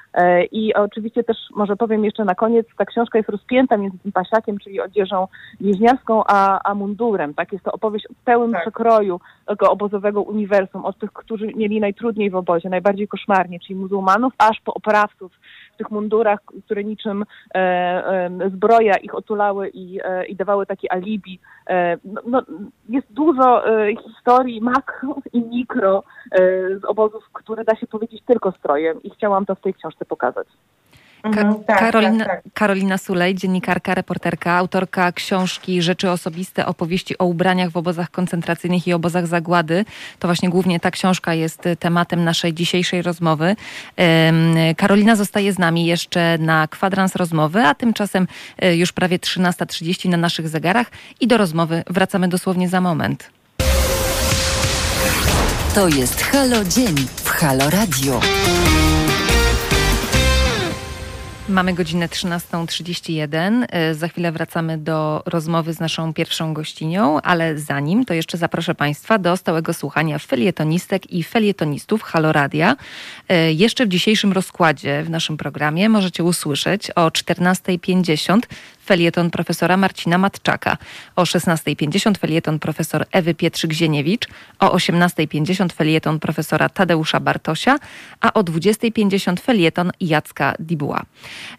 I 0.52 0.74
oczywiście 0.74 1.24
też 1.24 1.36
może 1.54 1.76
powiem 1.76 2.04
jeszcze 2.04 2.24
na 2.24 2.34
koniec, 2.34 2.66
ta 2.78 2.84
książka 2.84 3.18
jest 3.18 3.28
rozpięta 3.28 3.76
między 3.76 3.98
tym 3.98 4.12
pasiakiem, 4.12 4.58
czyli 4.58 4.80
odzieżą 4.80 5.26
więźniarską, 5.60 6.22
a, 6.26 6.60
a 6.70 6.74
mundurem. 6.74 7.34
Tak? 7.34 7.52
Jest 7.52 7.64
to 7.64 7.72
opowieść 7.72 8.06
o 8.06 8.14
pełnym 8.24 8.52
tak. 8.52 8.62
przekroju 8.62 9.20
tego 9.46 9.70
obozowego 9.70 10.22
uniwersum, 10.22 10.84
od 10.84 10.98
tych, 10.98 11.12
którzy 11.12 11.46
mieli 11.46 11.80
najtrudniej 11.80 12.30
w 12.30 12.36
obozie, 12.36 12.68
najbardziej 12.68 13.08
koszmarnie, 13.08 13.60
czyli 13.60 13.78
muzułmanów, 13.78 14.32
aż 14.38 14.60
po 14.64 14.74
oprawców 14.74 15.32
w 15.74 15.76
tych 15.76 15.90
mundurach, 15.90 16.40
które 16.64 16.84
niczym 16.84 17.24
e, 17.54 17.58
e, 17.58 18.50
zbroja 18.50 18.96
ich 18.96 19.14
otulały 19.14 19.68
i, 19.68 19.91
e, 20.04 20.26
i 20.26 20.36
dawały 20.36 20.66
takie 20.66 20.92
alibi. 20.92 21.38
E, 21.66 21.96
no, 22.04 22.20
no, 22.26 22.42
jest 22.88 23.12
dużo 23.12 23.66
e, 23.66 23.96
historii 23.96 24.60
makro 24.60 25.16
i 25.32 25.40
mikro 25.42 26.02
z 26.80 26.84
obozów, 26.84 27.28
które 27.32 27.64
da 27.64 27.76
się 27.76 27.86
powiedzieć 27.86 28.22
tylko 28.26 28.52
strojem 28.52 29.02
i 29.02 29.10
chciałam 29.10 29.46
to 29.46 29.54
w 29.54 29.60
tej 29.60 29.74
książce 29.74 30.04
pokazać. 30.04 30.46
Mhm, 31.22 31.64
tak, 31.64 31.78
Karolina, 31.78 32.24
tak, 32.24 32.42
tak. 32.42 32.52
Karolina 32.54 32.98
Sulej, 32.98 33.34
dziennikarka, 33.34 33.94
reporterka, 33.94 34.52
autorka 34.52 35.12
książki 35.12 35.82
Rzeczy 35.82 36.10
Osobiste, 36.10 36.66
opowieści 36.66 37.18
o 37.18 37.24
ubraniach 37.24 37.70
w 37.70 37.76
obozach 37.76 38.10
koncentracyjnych 38.10 38.86
i 38.86 38.92
obozach 38.92 39.26
zagłady. 39.26 39.84
To 40.18 40.28
właśnie 40.28 40.48
głównie 40.48 40.80
ta 40.80 40.90
książka 40.90 41.34
jest 41.34 41.62
tematem 41.78 42.24
naszej 42.24 42.54
dzisiejszej 42.54 43.02
rozmowy. 43.02 43.56
Karolina 44.76 45.16
zostaje 45.16 45.52
z 45.52 45.58
nami 45.58 45.86
jeszcze 45.86 46.38
na 46.38 46.68
kwadrans 46.68 47.16
rozmowy, 47.16 47.62
a 47.62 47.74
tymczasem 47.74 48.26
e, 48.58 48.76
już 48.76 48.92
prawie 48.92 49.18
13.30 49.18 50.08
na 50.08 50.16
naszych 50.16 50.48
zegarach 50.48 50.90
i 51.20 51.26
do 51.26 51.36
rozmowy 51.36 51.82
wracamy 51.86 52.28
dosłownie 52.28 52.68
za 52.68 52.80
moment. 52.80 53.30
To 55.74 55.88
jest 55.88 56.22
Halo 56.22 56.64
Dzień 56.64 56.94
w 57.24 57.28
Halo 57.28 57.70
Radio. 57.70 58.20
Mamy 61.52 61.74
godzinę 61.74 62.08
13.31. 62.08 63.64
E, 63.68 63.94
za 63.94 64.08
chwilę 64.08 64.32
wracamy 64.32 64.78
do 64.78 65.22
rozmowy 65.26 65.72
z 65.72 65.80
naszą 65.80 66.14
pierwszą 66.14 66.54
gościnią, 66.54 67.20
ale 67.20 67.58
zanim 67.58 68.04
to 68.04 68.14
jeszcze 68.14 68.38
zaproszę 68.38 68.74
Państwa 68.74 69.18
do 69.18 69.36
stałego 69.36 69.74
słuchania 69.74 70.18
felietonistek 70.18 71.12
i 71.12 71.22
felietonistów 71.22 72.02
Haloradia. 72.02 72.76
E, 73.28 73.52
jeszcze 73.52 73.86
w 73.86 73.88
dzisiejszym 73.88 74.32
rozkładzie 74.32 75.02
w 75.02 75.10
naszym 75.10 75.36
programie 75.36 75.88
możecie 75.88 76.24
usłyszeć 76.24 76.90
o 76.90 77.08
14.50 77.08 78.40
felieton 78.84 79.30
profesora 79.30 79.76
Marcina 79.76 80.18
Matczaka, 80.18 80.76
o 81.16 81.22
16.50 81.22 82.18
felieton 82.18 82.58
profesor 82.58 83.06
Ewy 83.12 83.34
Pietrzyk-Zieniewicz, 83.34 84.28
o 84.58 84.76
18.50 84.76 85.72
felieton 85.72 86.18
profesora 86.18 86.68
Tadeusza 86.68 87.20
Bartosia, 87.20 87.78
a 88.20 88.32
o 88.32 88.42
20.50 88.42 89.40
felieton 89.40 89.90
Jacka 90.00 90.54
Dibuła. 90.58 91.02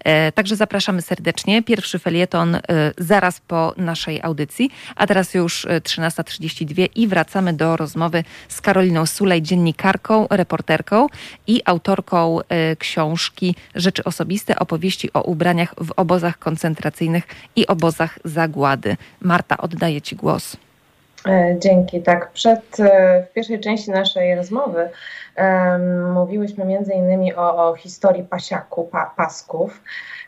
E, 0.05 0.31
także 0.31 0.55
zapraszamy 0.55 1.01
serdecznie. 1.01 1.63
Pierwszy 1.63 1.99
felieton 1.99 2.55
e, 2.55 2.61
zaraz 2.97 3.39
po 3.39 3.73
naszej 3.77 4.21
audycji, 4.21 4.69
a 4.95 5.07
teraz 5.07 5.33
już 5.33 5.65
13.32 5.65 6.81
e, 6.81 6.85
i 6.85 7.07
wracamy 7.07 7.53
do 7.53 7.77
rozmowy 7.77 8.23
z 8.49 8.61
Karoliną 8.61 9.05
Sulej, 9.05 9.41
dziennikarką, 9.41 10.27
reporterką 10.29 11.07
i 11.47 11.61
autorką 11.65 12.39
książki 12.79 13.55
Rzeczy 13.75 14.03
Osobiste, 14.03 14.59
opowieści 14.59 15.13
o 15.13 15.21
ubraniach 15.21 15.73
w 15.77 15.91
obozach 15.95 16.39
koncentracyjnych 16.39 17.12
i 17.55 17.67
obozach 17.67 18.19
zagłady. 18.25 18.97
Marta, 19.21 19.57
oddaję 19.57 20.01
Ci 20.01 20.15
głos. 20.15 20.57
Dzięki. 21.59 22.01
Tak, 22.01 22.31
przed 22.31 22.77
w 23.29 23.33
pierwszej 23.33 23.59
części 23.59 23.91
naszej 23.91 24.35
rozmowy 24.35 24.89
um, 25.37 26.11
mówiłyśmy 26.11 26.65
między 26.65 26.93
innymi 26.93 27.35
o, 27.35 27.69
o 27.69 27.75
historii 27.75 28.23
pasiaku, 28.23 28.83
pa, 28.83 29.13
pasków, 29.17 29.83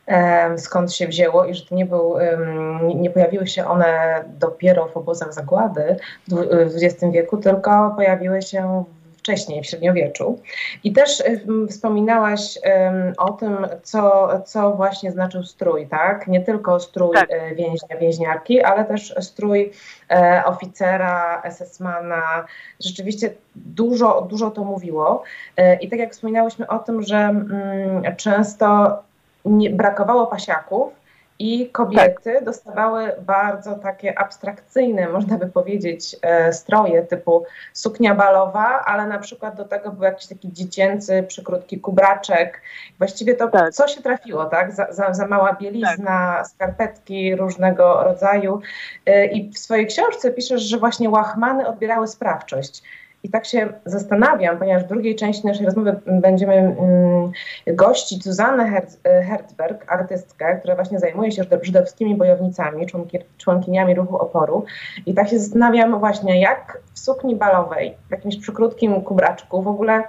um, 0.08 0.60
skąd 0.60 0.94
się 0.94 1.08
wzięło 1.08 1.46
i 1.46 1.54
że 1.54 1.66
to 1.66 1.76
nie, 1.76 1.86
był, 1.86 2.10
um, 2.10 2.88
nie 2.88 3.10
pojawiły 3.10 3.48
się 3.48 3.66
one 3.66 4.24
dopiero 4.40 4.88
w 4.88 4.98
obozach 4.98 5.34
zagłady 5.34 5.96
w 6.28 6.84
XX 6.84 7.14
wieku, 7.14 7.38
tylko 7.38 7.94
pojawiły 7.96 8.42
się 8.42 8.84
wcześniej, 9.26 9.62
w 9.62 9.66
średniowieczu. 9.66 10.40
I 10.84 10.94
też 10.94 11.24
wspominałaś 11.70 12.60
um, 12.64 13.14
o 13.18 13.32
tym, 13.32 13.68
co, 13.84 14.30
co 14.46 14.72
właśnie 14.72 15.12
znaczył 15.12 15.44
strój, 15.44 15.88
tak? 15.88 16.28
Nie 16.28 16.42
tylko 16.42 16.80
strój 16.80 17.14
tak. 17.14 17.32
E, 17.32 17.56
więźnia, 17.56 17.98
więźniarki, 17.98 18.62
ale 18.62 18.86
też 18.86 19.16
strój 19.20 19.72
e, 20.10 20.44
oficera, 20.46 21.42
SS-mana. 21.46 22.46
Rzeczywiście 22.80 23.34
dużo, 23.56 24.22
dużo 24.22 24.52
to 24.52 24.64
mówiło. 24.64 25.24
E, 25.58 25.76
I 25.76 25.90
tak 25.90 26.00
jak 26.00 26.12
wspominałyśmy 26.12 26.68
o 26.68 26.80
tym, 26.80 27.02
że 27.02 27.18
mm, 27.18 28.16
często 28.18 29.00
nie, 29.46 29.70
brakowało 29.70 30.28
pasiaków, 30.28 30.94
i 31.40 31.70
kobiety 31.70 32.34
tak. 32.34 32.44
dostawały 32.44 33.12
bardzo 33.22 33.76
takie 33.76 34.20
abstrakcyjne, 34.20 35.10
można 35.10 35.38
by 35.38 35.48
powiedzieć, 35.48 36.16
e, 36.22 36.54
stroje 36.54 37.04
typu 37.04 37.46
suknia 37.74 38.16
balowa, 38.16 38.84
ale 38.86 39.08
na 39.08 39.20
przykład 39.20 39.56
do 39.56 39.66
tego 39.66 39.92
był 39.92 40.04
jakiś 40.04 40.28
taki 40.28 40.54
dziecięcy, 40.54 41.24
przykrótki 41.28 41.80
kubraczek. 41.80 42.62
Właściwie 42.98 43.36
to 43.36 43.48
tak. 43.48 43.74
co 43.74 43.88
się 43.88 44.02
trafiło, 44.02 44.46
tak? 44.46 44.72
Za, 44.72 44.94
za, 44.94 45.14
za 45.14 45.28
mała 45.28 45.54
bielizna, 45.54 46.36
tak. 46.38 46.48
skarpetki 46.48 47.36
różnego 47.36 48.04
rodzaju. 48.04 48.62
E, 49.06 49.26
I 49.26 49.52
w 49.52 49.60
swojej 49.60 49.88
książce 49.88 50.32
piszesz, 50.32 50.62
że 50.62 50.78
właśnie 50.78 51.10
łachmany 51.10 51.68
odbierały 51.68 52.08
sprawczość. 52.08 52.84
I 53.26 53.30
tak 53.30 53.46
się 53.46 53.74
zastanawiam, 53.86 54.58
ponieważ 54.58 54.84
w 54.84 54.88
drugiej 54.88 55.16
części 55.16 55.48
naszej 55.48 55.66
rozmowy 55.66 56.00
będziemy 56.06 56.54
mm, 56.54 57.32
gościć 57.68 58.24
Zuzannę 58.24 58.70
Herz 58.70 58.98
Herzberg, 59.04 59.86
artystkę, 59.88 60.58
która 60.60 60.76
właśnie 60.76 61.00
zajmuje 61.00 61.32
się 61.32 61.44
żydowskimi 61.62 62.16
bojownicami, 62.16 62.86
członki, 62.86 63.20
członkiniami 63.38 63.96
ruchu 63.96 64.18
oporu. 64.18 64.66
I 65.06 65.14
tak 65.14 65.30
się 65.30 65.40
zastanawiam 65.40 66.00
właśnie, 66.00 66.42
jak 66.42 66.78
w 66.94 67.00
sukni 67.00 67.36
balowej, 67.36 67.96
w 68.08 68.12
jakimś 68.12 68.38
przykrótkim 68.38 69.02
kubraczku 69.02 69.62
w 69.62 69.68
ogóle 69.68 70.04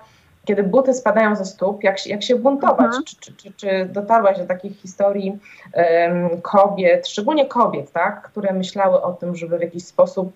kiedy 0.45 0.63
buty 0.63 0.95
spadają 0.95 1.37
ze 1.37 1.45
stóp, 1.45 1.83
jak, 1.83 2.07
jak 2.07 2.23
się 2.23 2.37
buntować? 2.37 2.87
Mhm. 2.87 3.05
Czy, 3.05 3.17
czy, 3.17 3.37
czy, 3.37 3.53
czy, 3.53 3.89
dotarłaś 3.93 4.39
do 4.39 4.47
takich 4.47 4.77
historii 4.77 5.39
um, 5.75 6.41
kobiet, 6.43 7.09
szczególnie 7.09 7.47
kobiet, 7.47 7.93
tak, 7.93 8.23
które 8.23 8.53
myślały 8.53 9.03
o 9.03 9.13
tym, 9.13 9.37
żeby 9.37 9.59
w 9.59 9.63
jakiś 9.63 9.85
sposób 9.85 10.33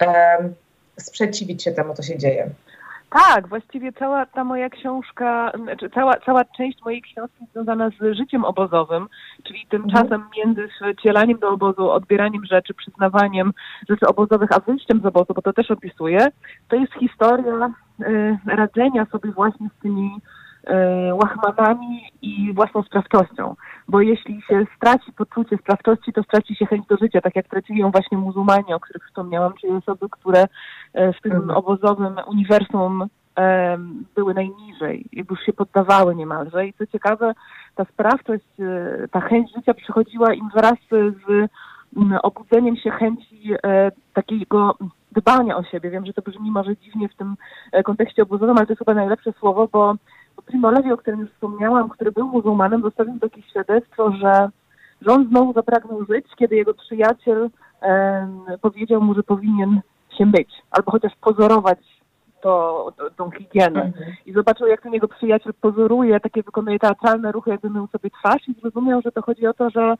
um, 0.00 0.54
sprzeciwić 0.96 1.62
się 1.62 1.72
temu, 1.72 1.94
co 1.94 2.02
się 2.02 2.18
dzieje. 2.18 2.50
Tak, 3.10 3.48
właściwie 3.48 3.92
cała 3.92 4.26
ta 4.26 4.44
moja 4.44 4.70
książka, 4.70 5.52
znaczy 5.62 5.90
cała, 5.90 6.16
cała 6.26 6.44
część 6.44 6.78
mojej 6.84 7.02
książki 7.02 7.44
związana 7.52 7.90
z 7.90 8.16
życiem 8.16 8.44
obozowym, 8.44 9.08
czyli 9.44 9.66
tym 9.68 9.82
mhm. 9.82 10.04
czasem 10.04 10.24
między 10.36 10.68
wcielaniem 10.98 11.38
do 11.38 11.48
obozu, 11.48 11.90
odbieraniem 11.90 12.44
rzeczy, 12.44 12.74
przyznawaniem 12.74 13.52
rzeczy 13.88 14.06
obozowych, 14.06 14.52
a 14.52 14.60
wyjściem 14.60 15.00
z 15.00 15.06
obozu, 15.06 15.34
bo 15.34 15.42
to 15.42 15.52
też 15.52 15.70
opisuję, 15.70 16.28
to 16.68 16.76
jest 16.76 16.92
historia 16.92 17.70
y, 18.00 18.38
radzenia 18.46 19.06
sobie 19.06 19.32
właśnie 19.32 19.68
z 19.78 19.82
tymi 19.82 20.10
łachmanami 21.12 22.02
i 22.22 22.52
własną 22.52 22.82
sprawczością. 22.82 23.54
Bo 23.88 24.00
jeśli 24.00 24.42
się 24.42 24.66
straci 24.76 25.12
poczucie 25.12 25.56
sprawczości, 25.56 26.12
to 26.12 26.22
straci 26.22 26.56
się 26.56 26.66
chęć 26.66 26.86
do 26.86 26.96
życia, 26.96 27.20
tak 27.20 27.36
jak 27.36 27.48
tracili 27.48 27.80
ją 27.80 27.90
właśnie 27.90 28.18
muzułmanie, 28.18 28.76
o 28.76 28.80
których 28.80 29.06
wspomniałam, 29.06 29.52
czyli 29.60 29.72
osoby, 29.72 30.06
które 30.10 30.46
e, 30.94 31.12
w 31.12 31.20
tym 31.20 31.32
mhm. 31.32 31.50
obozowym 31.50 32.16
uniwersum 32.26 33.06
były 34.14 34.34
najniżej, 34.34 35.06
już 35.12 35.40
się 35.40 35.52
poddawały 35.52 36.14
niemalże. 36.14 36.66
I 36.66 36.72
co 36.72 36.86
ciekawe, 36.86 37.34
ta 37.74 37.84
sprawczość, 37.84 38.60
e, 38.60 39.08
ta 39.08 39.20
chęć 39.20 39.54
życia 39.56 39.74
przychodziła 39.74 40.34
im 40.34 40.48
wraz 40.54 40.74
z 40.90 41.50
obudzeniem 42.22 42.76
się 42.76 42.90
chęci 42.90 43.52
e, 43.62 43.90
takiego 44.14 44.76
dbania 45.12 45.56
o 45.56 45.64
siebie. 45.64 45.90
Wiem, 45.90 46.06
że 46.06 46.12
to 46.12 46.22
brzmi 46.22 46.50
może 46.50 46.76
dziwnie 46.76 47.08
w 47.08 47.14
tym 47.14 47.36
kontekście 47.84 48.22
obozowym, 48.22 48.56
ale 48.56 48.66
to 48.66 48.72
jest 48.72 48.78
chyba 48.78 48.94
najlepsze 48.94 49.32
słowo, 49.32 49.68
bo 49.72 49.94
Primo 50.46 50.70
Levi, 50.70 50.92
o 50.92 50.96
którym 50.96 51.20
już 51.20 51.30
wspomniałam, 51.30 51.88
który 51.88 52.12
był 52.12 52.26
muzułmanem, 52.28 52.82
zostawił 52.82 53.18
takie 53.18 53.42
świadectwo, 53.42 54.12
że, 54.12 54.48
że 55.00 55.12
on 55.12 55.28
znowu 55.28 55.52
zapragnął 55.52 56.04
żyć, 56.04 56.26
kiedy 56.38 56.56
jego 56.56 56.74
przyjaciel 56.74 57.50
powiedział 58.60 59.02
mu, 59.02 59.14
że 59.14 59.22
powinien 59.22 59.80
się 60.18 60.26
myć, 60.26 60.48
albo 60.70 60.90
chociaż 60.90 61.12
pozorować 61.20 61.78
to, 62.40 62.92
to, 62.96 63.10
tą 63.10 63.30
higienę. 63.30 63.82
Mhm. 63.82 64.16
I 64.26 64.32
zobaczył, 64.32 64.66
jak 64.66 64.82
ten 64.82 64.92
jego 64.92 65.08
przyjaciel 65.08 65.52
pozoruje, 65.60 66.20
takie 66.20 66.42
wykonuje 66.42 66.78
teatralne 66.78 67.32
ruchy, 67.32 67.50
jakby 67.50 67.70
mył 67.70 67.86
sobie 67.86 68.10
twarz 68.10 68.48
i 68.48 68.54
zrozumiał, 68.60 69.02
że 69.02 69.12
to 69.12 69.22
chodzi 69.22 69.46
o 69.46 69.54
to, 69.54 69.70
że 69.70 69.94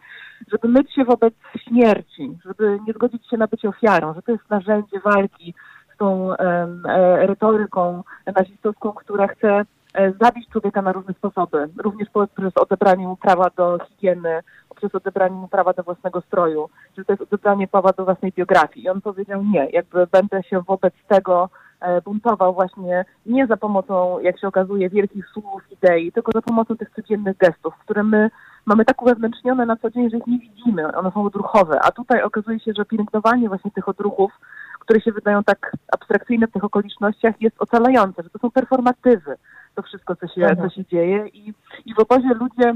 żeby 0.53 0.69
myć 0.69 0.95
się 0.95 1.05
wobec 1.05 1.35
śmierci, 1.69 2.39
żeby 2.45 2.79
nie 2.87 2.93
zgodzić 2.93 3.29
się 3.29 3.37
na 3.37 3.47
bycie 3.47 3.69
ofiarą, 3.69 4.15
że 4.15 4.23
to 4.23 4.33
jest 4.33 4.51
narzędzie 4.51 5.01
walki 5.01 5.55
z 5.95 5.97
tą 5.99 6.37
e, 6.37 7.27
retoryką 7.27 8.03
nazistowską, 8.27 8.93
która 8.93 9.29
chce 9.29 9.49
E, 9.49 9.76
zabić 10.21 10.49
człowieka 10.49 10.83
na 10.83 10.93
różne 10.93 11.15
sposoby, 11.15 11.69
również 11.79 12.09
poprzez 12.11 12.57
odebranie 12.57 13.09
mu 13.09 13.17
prawa 13.17 13.51
do 13.57 13.79
higieny, 13.89 14.41
poprzez 14.69 14.95
odebranie 14.95 15.37
mu 15.37 15.49
prawa 15.49 15.73
do 15.73 15.83
własnego 15.83 16.21
stroju, 16.21 16.69
że 16.99 17.05
to 17.05 17.13
jest 17.13 17.23
odebranie 17.23 17.69
prawa 17.69 17.93
do 17.93 18.05
własnej 18.05 18.33
biografii. 18.33 18.87
I 18.87 18.89
on 18.89 19.01
powiedział 19.01 19.43
nie, 19.43 19.69
jakby 19.73 20.07
będę 20.07 20.43
się 20.43 20.61
wobec 20.61 20.95
tego 21.09 21.49
e, 21.81 22.01
buntował 22.01 22.55
właśnie 22.55 23.05
nie 23.27 23.47
za 23.47 23.57
pomocą, 23.57 24.19
jak 24.19 24.41
się 24.41 24.49
okazuje, 24.49 24.91
wielkich 24.91 25.27
słów, 25.29 25.63
idei, 25.71 26.13
tylko 26.13 26.33
za 26.33 26.43
pomocą 26.43 26.77
tych 26.77 26.91
codziennych 26.91 27.37
gestów, 27.37 27.75
które 27.79 28.03
my 28.03 28.31
mamy 28.67 28.85
tak 28.85 29.03
uwewnętrznione 29.03 29.67
na 29.67 29.77
co 29.77 29.91
dzień, 29.91 30.11
że 30.11 30.17
ich 30.17 30.27
nie 30.27 30.39
widzimy, 30.39 30.97
one 30.97 31.11
są 31.11 31.25
odruchowe, 31.25 31.81
a 31.83 31.91
tutaj 31.91 32.23
okazuje 32.23 32.61
się, 32.61 32.73
że 32.77 32.85
pielęgnowanie 32.85 33.49
właśnie 33.49 33.71
tych 33.71 33.89
odruchów, 33.89 34.33
które 34.81 35.01
się 35.01 35.13
wydają 35.13 35.45
tak 35.45 35.73
abstrakcyjne 35.93 36.47
w 36.47 36.53
tych 36.53 36.65
okolicznościach, 36.65 37.35
jest 37.41 37.57
ocalające, 37.59 38.23
że 38.23 38.31
to 38.31 38.39
są 38.39 38.51
performatywy, 38.51 39.37
to 39.77 39.83
wszystko, 39.83 40.17
co 40.17 40.27
się, 40.27 40.57
co 40.63 40.71
się 40.71 40.85
dzieje. 40.85 41.29
I, 41.29 41.55
I 41.87 41.95
w 41.95 41.99
obozie 41.99 42.29
ludzie 42.35 42.75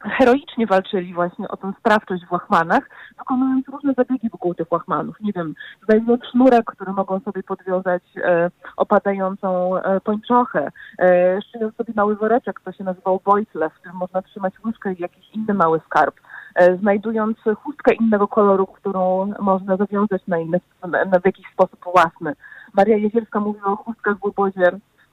heroicznie 0.00 0.66
walczyli 0.66 1.14
właśnie 1.14 1.48
o 1.48 1.56
tę 1.56 1.72
sprawczość 1.78 2.26
w 2.26 2.32
łachmanach, 2.32 2.90
wykonując 3.18 3.68
różne 3.68 3.94
zabiegi 3.94 4.30
wokół 4.30 4.54
tych 4.54 4.72
łachmanów. 4.72 5.20
Nie 5.20 5.32
wiem, 5.32 5.54
znajdując 5.84 6.24
sznurek, 6.24 6.64
który 6.66 6.92
mogą 6.92 7.20
sobie 7.20 7.42
podwiązać 7.42 8.02
e, 8.16 8.50
opadającą 8.76 9.76
e, 9.76 10.00
pończochę, 10.00 10.70
e, 10.98 11.38
szyjąc 11.42 11.76
sobie 11.76 11.92
mały 11.96 12.16
woreczek, 12.16 12.60
to 12.60 12.72
się 12.72 12.84
nazywał 12.84 13.20
bojtle, 13.24 13.70
w 13.70 13.74
którym 13.74 13.96
można 13.96 14.22
trzymać 14.22 14.54
łyżkę 14.64 14.92
i 14.92 15.02
jakiś 15.02 15.30
inny 15.30 15.54
mały 15.54 15.80
skarb. 15.86 16.14
E, 16.54 16.76
znajdując 16.76 17.38
chustkę 17.56 17.94
innego 17.94 18.28
koloru, 18.28 18.66
którą 18.66 19.32
można 19.40 19.76
zawiązać 19.76 20.22
na, 20.26 20.38
inny, 20.38 20.60
na, 20.82 21.04
na 21.04 21.20
w 21.20 21.26
jakiś 21.26 21.46
sposób 21.52 21.84
własny. 21.84 22.32
Maria 22.74 22.96
Jezielska 22.96 23.40
mówiła 23.40 23.66
o 23.66 23.76
chustkach 23.76 24.18
w 24.18 24.24
obozie 24.24 24.70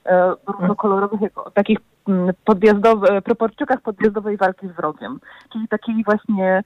E, 0.08 0.34
różnokolorowych, 0.46 1.20
takich 1.54 1.78
mm, 2.08 2.34
podjazdowych, 2.44 3.22
proporczykach 3.24 3.80
podjazdowej 3.80 4.36
walki 4.36 4.68
z 4.68 4.70
wrogiem, 4.70 5.20
czyli 5.52 5.68
takiej 5.68 6.04
właśnie 6.04 6.62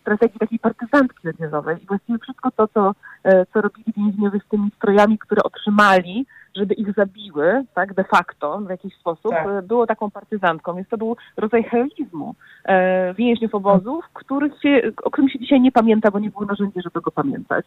strategii 0.00 0.38
takiej 0.38 0.58
partyzantki 0.58 1.28
odjazdowej. 1.28 1.82
I 1.82 1.86
właściwie 1.86 2.18
wszystko 2.18 2.50
to, 2.50 2.68
co, 2.68 2.94
e, 3.24 3.46
co 3.46 3.60
robili 3.60 3.92
więźniowie 3.96 4.40
z 4.46 4.48
tymi 4.48 4.70
strojami, 4.76 5.18
które 5.18 5.42
otrzymali 5.42 6.26
żeby 6.56 6.74
ich 6.74 6.94
zabiły, 6.94 7.64
tak, 7.74 7.94
de 7.94 8.04
facto, 8.04 8.58
w 8.58 8.70
jakiś 8.70 8.94
sposób, 8.94 9.30
tak. 9.30 9.46
E, 9.46 9.62
było 9.62 9.86
taką 9.86 10.10
partyzantką. 10.10 10.74
Więc 10.74 10.88
to 10.88 10.98
był 10.98 11.16
rodzaj 11.36 11.64
heroizmu 11.64 12.34
e, 12.64 13.14
więźniów 13.14 13.54
obozów, 13.54 14.04
których 14.12 14.52
się, 14.62 14.82
o 15.04 15.10
którym 15.10 15.30
się 15.30 15.38
dzisiaj 15.38 15.60
nie 15.60 15.72
pamięta, 15.72 16.10
bo 16.10 16.18
nie 16.18 16.30
było 16.30 16.44
narzędzi, 16.44 16.82
żeby 16.82 17.00
go 17.00 17.10
pamiętać. 17.10 17.66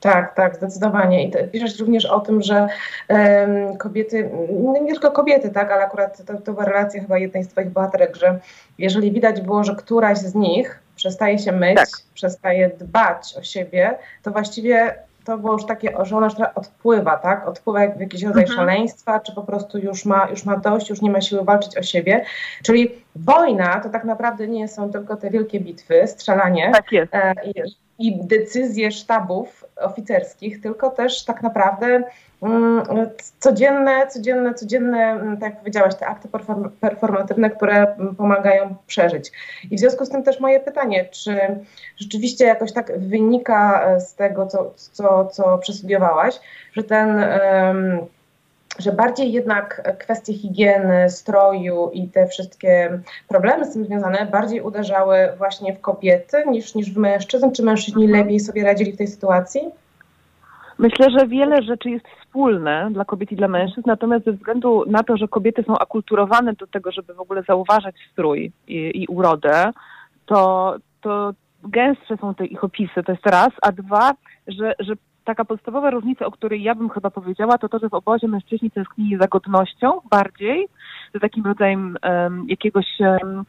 Tak, 0.00 0.34
tak, 0.34 0.56
zdecydowanie. 0.56 1.24
I 1.24 1.32
piszesz 1.52 1.78
również 1.78 2.06
o 2.06 2.20
tym, 2.20 2.42
że 2.42 2.68
um, 3.08 3.76
kobiety, 3.76 4.30
no 4.64 4.72
nie 4.72 4.92
tylko 4.92 5.10
kobiety, 5.10 5.50
tak, 5.50 5.70
ale 5.72 5.84
akurat 5.84 6.24
to, 6.26 6.34
to 6.34 6.52
była 6.52 6.64
relacja 6.64 7.00
chyba 7.00 7.18
jednej 7.18 7.44
z 7.44 7.48
Twoich 7.48 7.70
bohaterek, 7.70 8.16
że 8.16 8.38
jeżeli 8.78 9.12
widać 9.12 9.40
było, 9.40 9.64
że 9.64 9.76
któraś 9.76 10.18
z 10.18 10.34
nich 10.34 10.80
przestaje 10.96 11.38
się 11.38 11.52
myć, 11.52 11.76
tak. 11.76 11.88
przestaje 12.14 12.70
dbać 12.78 13.34
o 13.38 13.42
siebie, 13.42 13.98
to 14.22 14.30
właściwie 14.30 14.94
to 15.30 15.38
było 15.38 15.52
już 15.52 15.66
takie, 15.66 15.96
że 16.02 16.16
ona 16.16 16.26
już 16.26 16.34
odpływa, 16.54 17.16
tak? 17.16 17.48
Odpływa 17.48 17.80
jak 17.80 17.96
w 17.96 18.00
jakiś 18.00 18.22
rodzaj 18.22 18.42
mhm. 18.42 18.58
szaleństwa, 18.58 19.20
czy 19.20 19.34
po 19.34 19.42
prostu 19.42 19.78
już 19.78 20.04
ma, 20.04 20.28
już 20.30 20.44
ma 20.44 20.56
dość, 20.56 20.90
już 20.90 21.02
nie 21.02 21.10
ma 21.10 21.20
siły 21.20 21.44
walczyć 21.44 21.78
o 21.78 21.82
siebie. 21.82 22.24
Czyli 22.62 22.90
wojna 23.16 23.80
to 23.80 23.88
tak 23.88 24.04
naprawdę 24.04 24.48
nie 24.48 24.68
są 24.68 24.90
tylko 24.90 25.16
te 25.16 25.30
wielkie 25.30 25.60
bitwy, 25.60 26.06
strzelanie 26.06 26.70
tak 26.74 26.92
jest. 26.92 27.14
E, 27.14 27.34
i, 27.44 27.62
i 28.08 28.24
decyzje 28.24 28.90
sztabów 28.92 29.64
oficerskich, 29.76 30.60
tylko 30.60 30.90
też 30.90 31.24
tak 31.24 31.42
naprawdę 31.42 32.02
codzienne, 33.38 34.06
codzienne, 34.06 34.54
codzienne, 34.54 34.98
mm, 34.98 35.36
tak 35.36 35.50
jak 35.50 35.58
powiedziałaś, 35.58 35.94
te 35.94 36.06
akty 36.06 36.28
performatywne, 36.80 37.50
które 37.50 37.96
pomagają 38.18 38.74
przeżyć. 38.86 39.32
I 39.70 39.76
w 39.76 39.80
związku 39.80 40.04
z 40.04 40.08
tym 40.08 40.22
też 40.22 40.40
moje 40.40 40.60
pytanie, 40.60 41.08
czy 41.10 41.36
rzeczywiście 41.96 42.44
jakoś 42.44 42.72
tak 42.72 42.98
wynika 42.98 43.86
z 44.00 44.14
tego, 44.14 44.46
co, 44.46 44.72
co, 44.76 45.26
co 45.26 45.58
przestudiowałaś, 45.58 46.40
że 46.72 46.82
ten 46.82 47.24
że 48.78 48.92
bardziej 48.92 49.32
jednak 49.32 49.96
kwestie 49.98 50.34
higieny, 50.34 51.10
stroju 51.10 51.90
i 51.92 52.08
te 52.08 52.26
wszystkie 52.26 53.00
problemy 53.28 53.64
z 53.64 53.72
tym 53.72 53.84
związane 53.84 54.26
bardziej 54.26 54.60
uderzały 54.60 55.28
właśnie 55.38 55.74
w 55.74 55.80
kobiety 55.80 56.44
niż, 56.50 56.74
niż 56.74 56.94
w 56.94 56.96
mężczyzn? 56.96 57.50
Czy 57.50 57.62
mężczyźni 57.62 58.04
mhm. 58.04 58.22
lepiej 58.22 58.40
sobie 58.40 58.64
radzili 58.64 58.92
w 58.92 58.96
tej 58.96 59.08
sytuacji? 59.08 59.70
Myślę, 60.80 61.06
że 61.18 61.26
wiele 61.26 61.62
rzeczy 61.62 61.90
jest 61.90 62.04
wspólne 62.08 62.88
dla 62.92 63.04
kobiet 63.04 63.32
i 63.32 63.36
dla 63.36 63.48
mężczyzn, 63.48 63.82
natomiast 63.86 64.24
ze 64.24 64.32
względu 64.32 64.84
na 64.86 65.02
to, 65.02 65.16
że 65.16 65.28
kobiety 65.28 65.62
są 65.66 65.78
akulturowane 65.78 66.52
do 66.52 66.66
tego, 66.66 66.92
żeby 66.92 67.14
w 67.14 67.20
ogóle 67.20 67.42
zauważać 67.42 67.94
strój 68.12 68.52
i, 68.68 68.90
i 68.94 69.06
urodę, 69.06 69.70
to, 70.26 70.76
to 71.00 71.32
gęstsze 71.64 72.16
są 72.16 72.34
te 72.34 72.46
ich 72.46 72.64
opisy, 72.64 73.02
to 73.02 73.12
jest 73.12 73.26
raz, 73.26 73.50
a 73.62 73.72
dwa, 73.72 74.12
że, 74.48 74.74
że 74.78 74.94
taka 75.30 75.44
podstawowa 75.44 75.90
różnica, 75.90 76.26
o 76.26 76.30
której 76.30 76.62
ja 76.62 76.74
bym 76.74 76.90
chyba 76.90 77.10
powiedziała, 77.10 77.58
to 77.58 77.68
to, 77.68 77.78
że 77.78 77.88
w 77.88 77.94
obozie 77.94 78.28
mężczyźni 78.28 78.70
tęsknili 78.70 79.18
za 79.18 79.26
godnością 79.26 80.00
bardziej, 80.10 80.68
za 81.14 81.20
takim 81.20 81.44
rodzajem 81.44 81.96
um, 82.02 82.44
jakiegoś 82.48 82.86
um, 83.00 83.44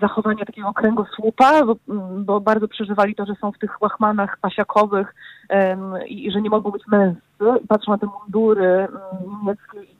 zachowania 0.00 0.44
takiego 0.44 0.72
kręgosłupa, 0.72 1.64
bo, 1.64 1.76
bo, 2.18 2.40
bardzo 2.40 2.68
przeżywali 2.68 3.14
to, 3.14 3.26
że 3.26 3.34
są 3.40 3.52
w 3.52 3.58
tych 3.58 3.82
łachmanach 3.82 4.38
pasiakowych 4.40 5.14
um, 5.50 5.94
i, 6.06 6.26
i, 6.26 6.30
że 6.30 6.42
nie 6.42 6.50
mogą 6.50 6.70
być 6.70 6.82
męscy. 6.86 7.66
Patrzą 7.68 7.92
na 7.92 7.98
te 7.98 8.06
mundury 8.06 8.88
niemieckie 9.26 9.78
i, 9.82 9.96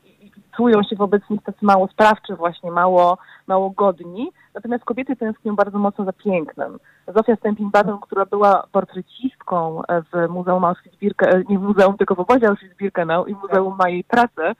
czują 0.57 0.83
się 0.83 0.95
wobec 0.95 1.29
nich 1.29 1.43
tacy 1.43 1.57
mało 1.61 1.87
sprawczy 1.87 2.35
właśnie, 2.35 2.71
mało, 2.71 3.17
mało 3.47 3.69
godni. 3.69 4.31
Natomiast 4.55 4.85
kobiety 4.85 5.15
tęsknią 5.15 5.55
bardzo 5.55 5.79
mocno 5.79 6.05
za 6.05 6.13
pięknem. 6.13 6.77
Zofia 7.15 7.35
Stępień-Baton, 7.35 7.99
która 7.99 8.25
była 8.25 8.63
portrecistką 8.71 9.81
w 10.11 10.29
Muzeum 10.29 10.63
Auschwitz-Birkenau, 10.63 11.49
nie 11.49 11.59
w 11.59 11.61
muzeum, 11.61 11.97
tylko 11.97 12.15
w 12.15 12.19
obozie 12.19 12.47
Auschwitz-Birkenau 12.47 13.27
i 13.27 13.35
muzeum 13.35 13.75
ma 13.79 13.89
jej 13.89 14.03
pracę, 14.03 14.55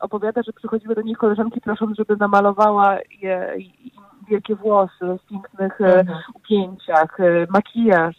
opowiada, 0.00 0.42
że 0.42 0.52
przychodziły 0.52 0.94
do 0.94 1.02
niej 1.02 1.14
koleżanki 1.14 1.60
prosząc, 1.60 1.96
żeby 1.96 2.16
namalowała 2.16 2.98
je, 3.20 3.56
wielkie 4.28 4.54
włosy 4.54 5.18
w 5.24 5.28
pięknych 5.28 5.80
e, 5.80 6.00
mhm. 6.00 6.18
upięciach, 6.34 7.20
e, 7.20 7.46
makijaż, 7.50 8.16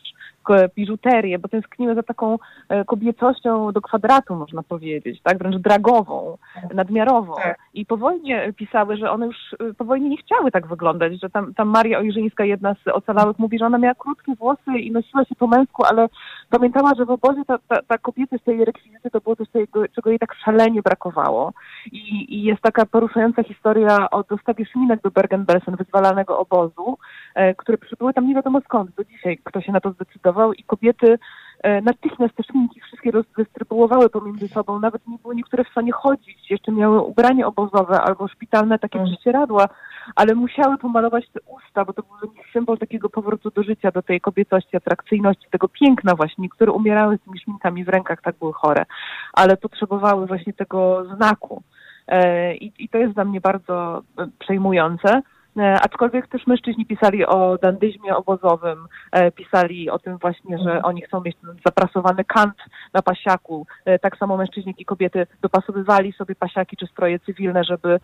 biżuterię, 0.75 1.39
bo 1.39 1.47
tęskniły 1.47 1.95
za 1.95 2.03
taką 2.03 2.37
e, 2.69 2.85
kobiecością 2.85 3.71
do 3.71 3.81
kwadratu, 3.81 4.35
można 4.35 4.63
powiedzieć, 4.63 5.21
tak, 5.23 5.37
wręcz 5.37 5.55
dragową, 5.55 6.37
nadmiarową. 6.73 7.35
Tak. 7.35 7.57
I 7.73 7.85
po 7.85 7.97
wojnie 7.97 8.53
pisały, 8.55 8.97
że 8.97 9.11
one 9.11 9.25
już 9.25 9.37
e, 9.59 9.73
po 9.73 9.85
wojnie 9.85 10.09
nie 10.09 10.17
chciały 10.17 10.51
tak 10.51 10.67
wyglądać, 10.67 11.19
że 11.21 11.29
tam, 11.29 11.53
tam 11.53 11.67
Maria 11.67 11.99
Ojrzyńska, 11.99 12.45
jedna 12.45 12.73
z 12.73 12.87
ocalałych, 12.87 13.39
mówi, 13.39 13.59
że 13.59 13.65
ona 13.65 13.77
miała 13.77 13.95
krótkie 13.95 14.35
włosy 14.35 14.71
i 14.79 14.91
nosiła 14.91 15.25
się 15.25 15.35
po 15.35 15.47
męsku, 15.47 15.83
ale 15.85 16.07
pamiętała, 16.49 16.93
że 16.95 17.05
w 17.05 17.11
obozie 17.11 17.45
ta, 17.47 17.57
ta, 17.67 17.81
ta 17.81 17.97
kobieta 17.97 18.37
z 18.37 18.43
tej 18.43 18.65
rekwizyty 18.65 19.09
to 19.11 19.19
było 19.19 19.35
coś, 19.35 19.47
czego, 19.49 19.87
czego 19.87 20.09
jej 20.09 20.19
tak 20.19 20.35
szalenie 20.45 20.81
brakowało. 20.81 21.53
I, 21.91 22.35
I, 22.35 22.43
jest 22.43 22.61
taka 22.61 22.85
poruszająca 22.85 23.43
historia 23.43 24.09
o 24.09 24.23
dostawie 24.23 24.65
szminek 24.65 25.01
do 25.01 25.09
Bergen-Belsen, 25.09 25.75
wyzwalanego 25.77 26.39
obozu, 26.39 26.97
e, 27.35 27.55
które 27.55 27.77
przybyły 27.77 28.13
tam 28.13 28.27
nie 28.27 28.35
wiadomo 28.35 28.61
skąd, 28.61 28.95
do 28.95 29.03
dzisiaj 29.03 29.37
kto 29.43 29.61
się 29.61 29.71
na 29.71 29.79
to 29.79 29.91
zdecydował, 29.91 30.36
i 30.53 30.63
kobiety 30.63 31.19
e, 31.63 31.81
natychmiast 31.81 32.35
te 32.35 32.43
szminki 32.43 32.81
wszystkie 32.81 33.11
rozdystrybuowały 33.11 34.09
pomiędzy 34.09 34.47
sobą. 34.47 34.79
Nawet 34.79 35.07
nie 35.07 35.17
były 35.17 35.35
niektóre 35.35 35.63
w 35.63 35.69
stanie 35.69 35.91
chodzić. 35.91 36.51
Jeszcze 36.51 36.71
miały 36.71 37.01
ubranie 37.01 37.47
obozowe 37.47 38.01
albo 38.01 38.27
szpitalne 38.27 38.79
takie 38.79 38.99
mm. 38.99 39.11
prześcieradła, 39.11 39.67
ale 40.15 40.35
musiały 40.35 40.77
pomalować 40.77 41.29
te 41.33 41.39
usta, 41.41 41.85
bo 41.85 41.93
to 41.93 42.01
był 42.01 42.17
dla 42.21 42.37
nich 42.37 42.51
symbol 42.53 42.77
takiego 42.77 43.09
powrotu 43.09 43.49
do 43.49 43.63
życia, 43.63 43.91
do 43.91 44.01
tej 44.01 44.21
kobiecości, 44.21 44.77
atrakcyjności, 44.77 45.47
tego 45.51 45.67
piękna 45.67 46.15
właśnie. 46.15 46.41
Niektóre 46.41 46.71
umierały 46.71 47.17
z 47.17 47.21
tymi 47.21 47.39
szminkami 47.39 47.83
w 47.83 47.89
rękach, 47.89 48.21
tak 48.21 48.35
były 48.39 48.53
chore, 48.53 48.85
ale 49.33 49.57
potrzebowały 49.57 50.27
właśnie 50.27 50.53
tego 50.53 51.05
znaku. 51.15 51.63
E, 52.07 52.55
I, 52.55 52.73
i 52.79 52.89
to 52.89 52.97
jest 52.97 53.13
dla 53.13 53.25
mnie 53.25 53.41
bardzo 53.41 54.03
e, 54.17 54.27
przejmujące. 54.39 55.21
E, 55.57 55.81
aczkolwiek 55.81 56.27
też 56.27 56.47
mężczyźni 56.47 56.85
pisali 56.85 57.25
o 57.25 57.57
dandyzmie 57.61 58.15
obozowym, 58.15 58.87
e, 59.11 59.31
pisali 59.31 59.89
o 59.89 59.99
tym 59.99 60.17
właśnie, 60.17 60.57
że 60.57 60.63
mhm. 60.63 60.85
oni 60.85 61.01
chcą 61.01 61.21
mieć 61.21 61.37
ten 61.41 61.55
zaprasowany 61.65 62.23
kant 62.23 62.55
na 62.93 63.01
pasiaku. 63.01 63.67
E, 63.85 63.99
tak 63.99 64.17
samo 64.17 64.37
mężczyźni 64.37 64.75
i 64.77 64.85
kobiety 64.85 65.27
dopasowywali 65.41 66.13
sobie 66.13 66.35
pasiaki 66.35 66.77
czy 66.77 66.87
stroje 66.87 67.19
cywilne, 67.19 67.63
żeby 67.63 67.99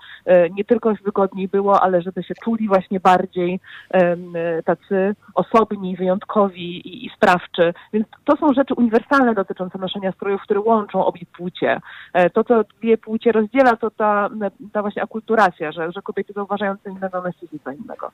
nie 0.52 0.64
tylko 0.64 0.94
wygodniej 1.06 1.48
było, 1.48 1.82
ale 1.82 2.02
żeby 2.02 2.24
się 2.24 2.34
czuli 2.44 2.68
właśnie 2.68 3.00
bardziej 3.00 3.60
tacy 4.66 5.16
osobni, 5.36 5.96
wyjątkowi 5.96 6.88
i, 6.88 7.06
i 7.06 7.10
sprawczy. 7.16 7.74
Więc 7.94 8.08
to 8.24 8.38
są 8.38 8.54
rzeczy 8.54 8.74
uniwersalne 8.74 9.34
dotyczące 9.34 9.78
noszenia 9.78 10.12
strojów, 10.12 10.42
które 10.42 10.60
łączą 10.60 11.06
obie 11.06 11.22
płcie. 11.38 11.82
To, 12.34 12.44
co 12.44 12.64
dwie 12.64 12.98
płcie 12.98 13.32
rozdziela, 13.32 13.76
to 13.76 13.92
ta, 13.92 14.30
ta 14.74 14.82
właśnie 14.82 15.04
akulturacja, 15.04 15.72
że, 15.72 15.92
że 15.92 16.02
kobiety 16.02 16.34
zauważają 16.34 16.76
co 16.84 16.90
innego, 16.90 17.22
innego. 17.72 18.12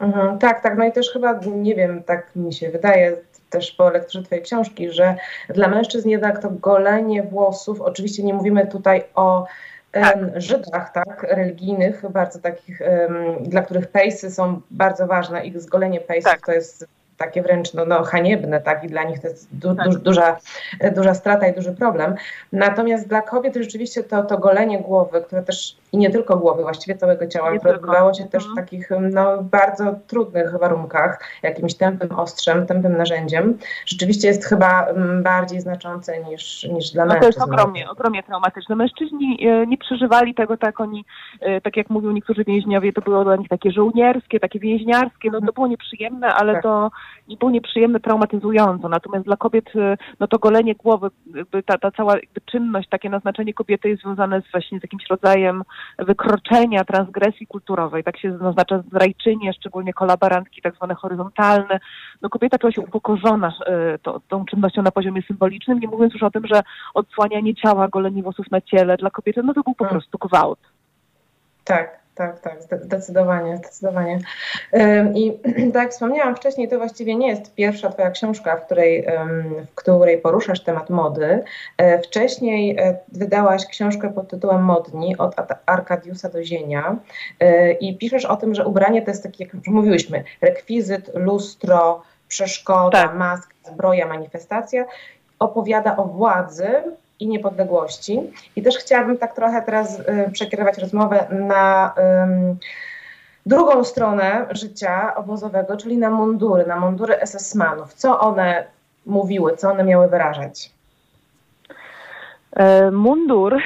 Mhm, 0.00 0.38
tak, 0.38 0.62
tak. 0.62 0.78
No 0.78 0.84
i 0.84 0.92
też 0.92 1.10
chyba, 1.12 1.40
nie 1.46 1.74
wiem, 1.74 2.02
tak 2.02 2.36
mi 2.36 2.52
się 2.52 2.70
wydaje, 2.70 3.16
też 3.50 3.72
po 3.72 3.90
lekturze 3.90 4.22
Twojej 4.22 4.44
książki, 4.44 4.90
że 4.90 5.16
dla 5.48 5.68
mężczyzn 5.68 6.08
jednak 6.08 6.42
to 6.42 6.50
golenie 6.50 7.22
włosów, 7.22 7.80
oczywiście 7.80 8.22
nie 8.22 8.34
mówimy 8.34 8.66
tutaj 8.66 9.04
o 9.14 9.46
tak. 9.92 10.18
Żydach, 10.36 10.92
tak, 10.92 11.22
religijnych, 11.22 12.10
bardzo 12.10 12.38
takich, 12.38 12.80
um, 12.80 13.44
dla 13.44 13.62
których 13.62 13.86
pejsy 13.86 14.30
są 14.30 14.60
bardzo 14.70 15.06
ważne, 15.06 15.46
ich 15.46 15.60
zgolenie 15.60 16.00
pejsów 16.00 16.32
tak. 16.32 16.46
to 16.46 16.52
jest 16.52 16.86
takie 17.18 17.42
wręcz 17.42 17.74
no, 17.74 17.84
no, 17.84 18.04
haniebne, 18.04 18.60
tak, 18.60 18.84
i 18.84 18.88
dla 18.88 19.02
nich 19.02 19.20
to 19.20 19.28
jest 19.28 19.56
du, 19.56 19.74
du, 19.74 19.98
duża, 19.98 20.36
duża 20.96 21.14
strata 21.14 21.48
i 21.48 21.54
duży 21.54 21.72
problem. 21.72 22.14
Natomiast 22.52 23.08
dla 23.08 23.22
kobiet 23.22 23.56
rzeczywiście 23.56 24.04
to, 24.04 24.22
to 24.22 24.38
golenie 24.38 24.78
głowy, 24.78 25.20
które 25.20 25.42
też 25.42 25.76
i 25.92 25.98
nie 25.98 26.10
tylko 26.10 26.36
głowy, 26.36 26.62
właściwie 26.62 26.98
całego 26.98 27.26
ciała, 27.26 27.58
które 27.58 27.74
odbywało 27.74 28.14
się 28.14 28.24
też 28.24 28.44
w 28.44 28.48
mhm. 28.48 28.66
takich 28.66 28.88
no, 29.00 29.42
bardzo 29.42 29.94
trudnych 30.06 30.58
warunkach, 30.58 31.20
jakimś 31.42 31.74
tępym 31.74 32.12
ostrzem, 32.12 32.66
tępym 32.66 32.96
narzędziem, 32.96 33.58
rzeczywiście 33.86 34.28
jest 34.28 34.44
chyba 34.44 34.86
bardziej 35.22 35.60
znaczące 35.60 36.18
niż, 36.24 36.64
niż 36.64 36.90
dla 36.90 37.04
no 37.04 37.14
mężczyzn. 37.14 37.32
To 37.32 37.44
jest 37.44 37.52
ogromnie, 37.52 37.90
ogromnie 37.90 38.22
traumatyczne. 38.22 38.76
Mężczyźni 38.76 39.46
e, 39.46 39.66
nie 39.66 39.78
przeżywali 39.78 40.34
tego 40.34 40.56
tak, 40.56 40.80
oni, 40.80 41.04
e, 41.40 41.60
tak 41.60 41.76
jak 41.76 41.90
mówią 41.90 42.10
niektórzy 42.10 42.44
więźniowie, 42.44 42.92
to 42.92 43.00
było 43.00 43.24
dla 43.24 43.36
nich 43.36 43.48
takie 43.48 43.72
żołnierskie, 43.72 44.40
takie 44.40 44.58
więźniarskie, 44.58 45.30
no 45.30 45.40
to 45.40 45.52
było 45.52 45.66
nieprzyjemne, 45.66 46.34
ale 46.34 46.52
tak. 46.52 46.62
to 46.62 46.90
nie 47.28 47.36
było 47.36 47.50
nieprzyjemne, 47.50 48.00
traumatyzująco. 48.00 48.88
Natomiast 48.88 49.24
dla 49.24 49.36
kobiet, 49.36 49.76
e, 49.76 49.96
no 50.20 50.26
to 50.26 50.38
golenie 50.38 50.74
głowy, 50.74 51.08
ta, 51.66 51.78
ta 51.78 51.90
cała 51.90 52.14
czynność, 52.44 52.88
takie 52.88 53.10
naznaczenie 53.10 53.54
kobiety 53.54 53.88
jest 53.88 54.02
związane 54.02 54.42
z 54.42 54.50
właśnie 54.52 54.78
z 54.78 54.82
jakimś 54.82 55.06
rodzajem 55.10 55.62
wykroczenia, 55.98 56.84
transgresji 56.84 57.46
kulturowej. 57.46 58.04
Tak 58.04 58.18
się 58.18 58.38
zaznacza 58.38 58.78
zdrajczynie, 58.78 59.52
szczególnie 59.52 59.92
kolaborantki 59.92 60.62
tak 60.62 60.74
zwane 60.74 60.94
horyzontalne. 60.94 61.80
No 62.22 62.28
kobieta 62.28 62.58
czuła 62.58 62.72
się 62.72 62.80
upokorzona 62.80 63.48
y, 63.48 63.98
to, 63.98 64.20
tą 64.28 64.44
czynnością 64.44 64.82
na 64.82 64.90
poziomie 64.90 65.22
symbolicznym, 65.22 65.80
nie 65.80 65.88
mówiąc 65.88 66.14
już 66.14 66.22
o 66.22 66.30
tym, 66.30 66.46
że 66.46 66.62
odsłanianie 66.94 67.54
ciała, 67.54 67.88
golenie 67.88 68.22
włosów 68.22 68.50
na 68.50 68.60
ciele 68.60 68.96
dla 68.96 69.10
kobiety, 69.10 69.42
no 69.42 69.54
to 69.54 69.62
był 69.62 69.74
po 69.74 69.84
hmm. 69.84 70.00
prostu 70.00 70.18
gwałt. 70.18 70.58
Tak, 71.64 71.97
tak, 72.18 72.40
tak, 72.40 72.82
zdecydowanie, 72.82 73.56
zdecydowanie. 73.56 74.18
I 75.14 75.32
tak 75.72 75.82
jak 75.82 75.92
wspomniałam 75.92 76.36
wcześniej, 76.36 76.68
to 76.68 76.78
właściwie 76.78 77.16
nie 77.16 77.28
jest 77.28 77.54
pierwsza 77.54 77.88
Twoja 77.88 78.10
książka, 78.10 78.56
w 78.56 78.64
której, 78.64 79.06
w 79.70 79.74
której 79.74 80.18
poruszasz 80.18 80.60
temat 80.60 80.90
mody. 80.90 81.42
E, 81.76 81.98
wcześniej 81.98 82.76
e, 82.78 82.98
wydałaś 83.12 83.66
książkę 83.66 84.12
pod 84.12 84.28
tytułem 84.28 84.64
Modni 84.64 85.16
od 85.18 85.34
Arkadiusa 85.66 86.28
do 86.28 86.44
Zienia 86.44 86.96
e, 87.40 87.72
i 87.72 87.98
piszesz 87.98 88.24
o 88.24 88.36
tym, 88.36 88.54
że 88.54 88.66
ubranie 88.66 89.02
to 89.02 89.10
jest 89.10 89.22
taki, 89.22 89.42
jak 89.42 89.54
już 89.54 89.66
mówiłyśmy, 89.66 90.24
rekwizyt, 90.40 91.10
lustro, 91.14 92.02
przeszkoda, 92.28 93.02
tak. 93.02 93.14
mask, 93.14 93.54
zbroja, 93.64 94.06
manifestacja. 94.06 94.84
Opowiada 95.38 95.96
o 95.96 96.04
władzy, 96.04 96.68
i 97.20 97.28
niepodległości. 97.28 98.20
I 98.56 98.62
też 98.62 98.76
chciałabym 98.78 99.18
tak 99.18 99.34
trochę 99.34 99.62
teraz 99.62 99.98
y, 99.98 100.30
przekierować 100.32 100.78
rozmowę 100.78 101.26
na 101.30 101.94
y, 102.52 102.56
drugą 103.46 103.84
stronę 103.84 104.46
życia 104.50 105.14
obozowego, 105.14 105.76
czyli 105.76 105.98
na 105.98 106.10
mundury, 106.10 106.66
na 106.66 106.76
mundury 106.76 107.14
SS-manów. 107.26 107.94
Co 107.94 108.20
one 108.20 108.64
mówiły, 109.06 109.56
co 109.56 109.70
one 109.70 109.84
miały 109.84 110.08
wyrażać? 110.08 110.70
E, 112.52 112.90
mundur 112.90 113.62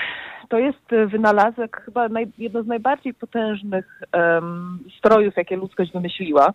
to 0.53 0.59
jest 0.59 1.11
wynalazek 1.11 1.83
chyba 1.85 2.09
naj, 2.09 2.27
jedno 2.39 2.63
z 2.63 2.67
najbardziej 2.67 3.15
potężnych 3.15 4.03
um, 4.15 4.79
strojów, 4.99 5.37
jakie 5.37 5.57
ludzkość 5.57 5.93
wymyśliła. 5.93 6.53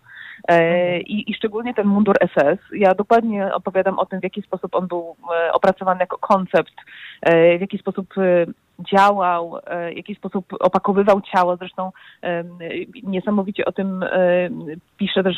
E, 0.47 0.99
i, 0.99 1.31
I 1.31 1.33
szczególnie 1.33 1.73
ten 1.73 1.87
mundur 1.87 2.15
SS. 2.21 2.59
Ja 2.73 2.95
dokładnie 2.95 3.53
opowiadam 3.53 3.99
o 3.99 4.05
tym, 4.05 4.19
w 4.19 4.23
jaki 4.23 4.41
sposób 4.41 4.75
on 4.75 4.87
był 4.87 5.15
e, 5.35 5.53
opracowany 5.53 5.99
jako 5.99 6.17
koncept, 6.17 6.73
e, 7.21 7.57
w 7.57 7.61
jaki 7.61 7.77
sposób 7.77 8.13
działał, 8.91 9.59
w 9.93 9.97
jaki 9.97 10.15
sposób 10.15 10.45
opakowywał 10.59 11.21
ciało. 11.21 11.57
Zresztą 11.57 11.91
niesamowicie 13.03 13.65
o 13.65 13.71
tym 13.71 14.05
piszę 14.97 15.23
też 15.23 15.35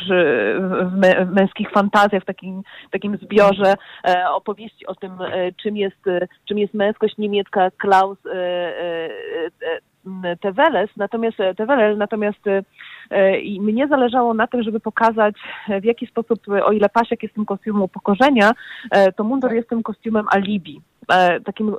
w 1.25 1.31
męskich 1.35 1.71
fantazjach, 1.71 2.23
w 2.23 2.25
takim, 2.25 2.61
takim 2.91 3.17
zbiorze 3.17 3.73
opowieści 4.29 4.85
o 4.85 4.95
tym, 4.95 5.11
czym 5.63 5.77
jest, 5.77 6.05
czym 6.45 6.57
jest 6.57 6.73
męskość 6.73 7.17
niemiecka 7.17 7.71
Klaus 7.77 8.17
Teveles, 10.41 10.89
natomiast 10.97 11.37
Tevelel, 11.57 11.97
natomiast 11.97 12.45
E, 13.09 13.39
I 13.39 13.61
mnie 13.61 13.87
zależało 13.87 14.33
na 14.33 14.47
tym, 14.47 14.63
żeby 14.63 14.79
pokazać, 14.79 15.35
w 15.81 15.83
jaki 15.83 16.07
sposób, 16.07 16.39
o 16.63 16.71
ile 16.71 16.89
pasiak 16.89 17.23
jest 17.23 17.35
tym 17.35 17.45
kostiumem 17.45 17.81
upokorzenia, 17.81 18.51
e, 18.91 19.11
to 19.11 19.23
mundur 19.23 19.53
jest 19.53 19.69
tym 19.69 19.83
kostiumem 19.83 20.25
alibi. 20.31 20.81
E, 21.11 21.41
takim 21.41 21.75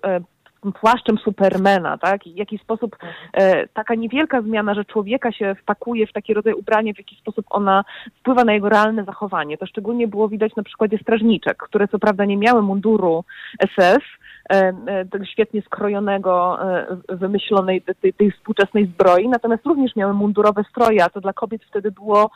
płaszczem 0.81 1.18
Supermana, 1.18 1.99
tak? 1.99 2.27
I 2.27 2.33
w 2.33 2.37
jaki 2.37 2.59
sposób 2.59 2.96
e, 3.33 3.68
taka 3.68 3.94
niewielka 3.94 4.42
zmiana, 4.42 4.75
że 4.75 4.85
człowieka 4.85 5.33
się 5.33 5.55
wpakuje 5.55 6.07
w 6.07 6.12
taki 6.12 6.35
rodzaj 6.35 6.55
ubrania, 6.55 6.92
w 6.92 6.99
jaki 6.99 7.16
sposób 7.16 7.46
ona 7.51 7.85
wpływa 8.20 8.44
na 8.44 8.53
jego 8.53 8.68
realne 8.68 9.05
zachowanie. 9.05 9.59
To 9.59 9.66
szczególnie 9.66 10.09
było 10.09 10.29
widać 10.29 10.57
na 10.57 10.62
przykładzie 10.62 10.99
strażniczek, 10.99 11.57
które 11.57 11.88
co 11.88 11.99
prawda 11.99 12.25
nie 12.25 12.37
miały 12.37 12.62
munduru 12.62 13.25
SS, 13.59 14.05
e, 14.51 14.73
e, 15.20 15.27
świetnie 15.27 15.62
skrojonego, 15.62 16.59
e, 16.62 16.87
wymyślonej 17.09 17.83
tej, 18.01 18.12
tej 18.12 18.31
współczesnej 18.31 18.87
zbroi, 18.87 19.29
natomiast 19.29 19.66
również 19.66 19.96
miały 19.96 20.14
mundurowe 20.14 20.64
stroje, 20.70 21.05
a 21.05 21.09
to 21.09 21.20
dla 21.20 21.33
kobiet 21.33 21.64
wtedy 21.64 21.90
było 21.90 22.31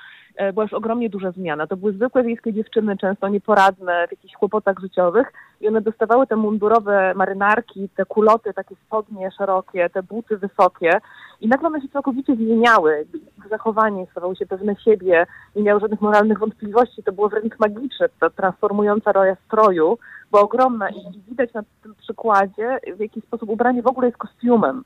była 0.53 0.64
już 0.64 0.73
ogromnie 0.73 1.11
duża 1.11 1.31
zmiana. 1.31 1.66
To 1.66 1.77
były 1.77 1.92
zwykłe 1.92 2.23
wiejskie 2.23 2.53
dziewczyny, 2.53 2.97
często 2.97 3.29
nieporadne 3.29 4.09
w 4.09 4.11
jakichś 4.11 4.35
kłopotach 4.35 4.79
życiowych 4.79 5.33
i 5.61 5.68
one 5.68 5.81
dostawały 5.81 6.27
te 6.27 6.37
mundurowe 6.37 7.14
marynarki, 7.14 7.88
te 7.97 8.05
kuloty, 8.05 8.55
takie 8.55 8.75
spodnie 8.87 9.31
szerokie, 9.31 9.90
te 9.90 10.03
buty 10.03 10.37
wysokie 10.37 11.01
i 11.40 11.49
nagle 11.49 11.68
one 11.68 11.81
się 11.81 11.88
całkowicie 11.88 12.37
zmieniały. 12.37 13.07
Ich 13.38 13.49
zachowanie 13.49 14.07
stawało 14.11 14.35
się 14.35 14.47
pewne 14.47 14.77
siebie, 14.77 15.27
nie 15.57 15.62
miały 15.62 15.81
żadnych 15.81 16.01
moralnych 16.01 16.38
wątpliwości. 16.38 17.03
To 17.03 17.12
było 17.12 17.29
wręcz 17.29 17.59
magiczne, 17.59 18.09
ta 18.20 18.31
transformująca 18.31 19.12
rola 19.12 19.37
stroju 19.47 19.99
była 20.31 20.42
ogromna 20.42 20.90
i 20.90 21.20
widać 21.29 21.53
na 21.53 21.62
tym 21.83 21.94
przykładzie, 21.94 22.79
w 22.97 23.01
jaki 23.01 23.20
sposób 23.20 23.51
ubranie 23.51 23.83
w 23.83 23.87
ogóle 23.87 24.07
jest 24.07 24.18
kostiumem 24.18 24.85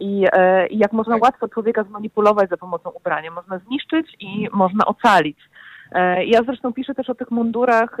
i, 0.00 0.26
e, 0.32 0.66
i 0.66 0.78
jak 0.78 0.92
można 0.92 1.14
tak. 1.14 1.22
łatwo 1.22 1.48
człowieka 1.48 1.84
zmanipulować 1.84 2.50
za 2.50 2.56
pomocą 2.56 2.90
ubrania. 2.90 3.30
Można 3.30 3.58
zniszczyć 3.58 4.16
i 4.20 4.48
można 4.52 4.84
ocalić. 4.84 5.38
E, 5.92 6.24
ja 6.24 6.40
zresztą 6.46 6.72
piszę 6.72 6.94
też 6.94 7.10
o 7.10 7.14
tych 7.14 7.30
mundurach 7.30 7.98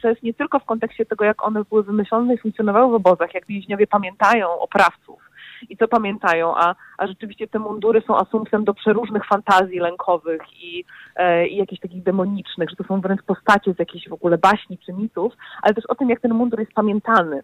SS 0.00 0.04
e, 0.04 0.14
nie 0.22 0.34
tylko 0.34 0.58
w 0.58 0.64
kontekście 0.64 1.06
tego, 1.06 1.24
jak 1.24 1.44
one 1.46 1.64
były 1.64 1.82
wymyślone 1.82 2.34
i 2.34 2.38
funkcjonowały 2.38 2.92
w 2.92 2.94
obozach, 2.94 3.34
jak 3.34 3.46
więźniowie 3.46 3.86
pamiętają 3.86 4.58
oprawców 4.58 5.30
i 5.68 5.76
co 5.76 5.88
pamiętają, 5.88 6.54
a, 6.56 6.74
a 6.98 7.06
rzeczywiście 7.06 7.48
te 7.48 7.58
mundury 7.58 8.02
są 8.06 8.16
asumpcją 8.16 8.64
do 8.64 8.74
przeróżnych 8.74 9.26
fantazji 9.26 9.78
lękowych 9.78 10.42
i, 10.62 10.84
e, 11.16 11.48
i 11.48 11.56
jakichś 11.56 11.80
takich 11.80 12.02
demonicznych, 12.02 12.70
że 12.70 12.76
to 12.76 12.84
są 12.84 13.00
wręcz 13.00 13.22
postacie 13.22 13.74
z 13.74 13.78
jakichś 13.78 14.08
w 14.08 14.12
ogóle 14.12 14.38
baśni 14.38 14.78
czy 14.78 14.92
mitów, 14.92 15.32
ale 15.62 15.74
też 15.74 15.86
o 15.86 15.94
tym, 15.94 16.08
jak 16.08 16.20
ten 16.20 16.34
mundur 16.34 16.60
jest 16.60 16.72
pamiętany. 16.72 17.42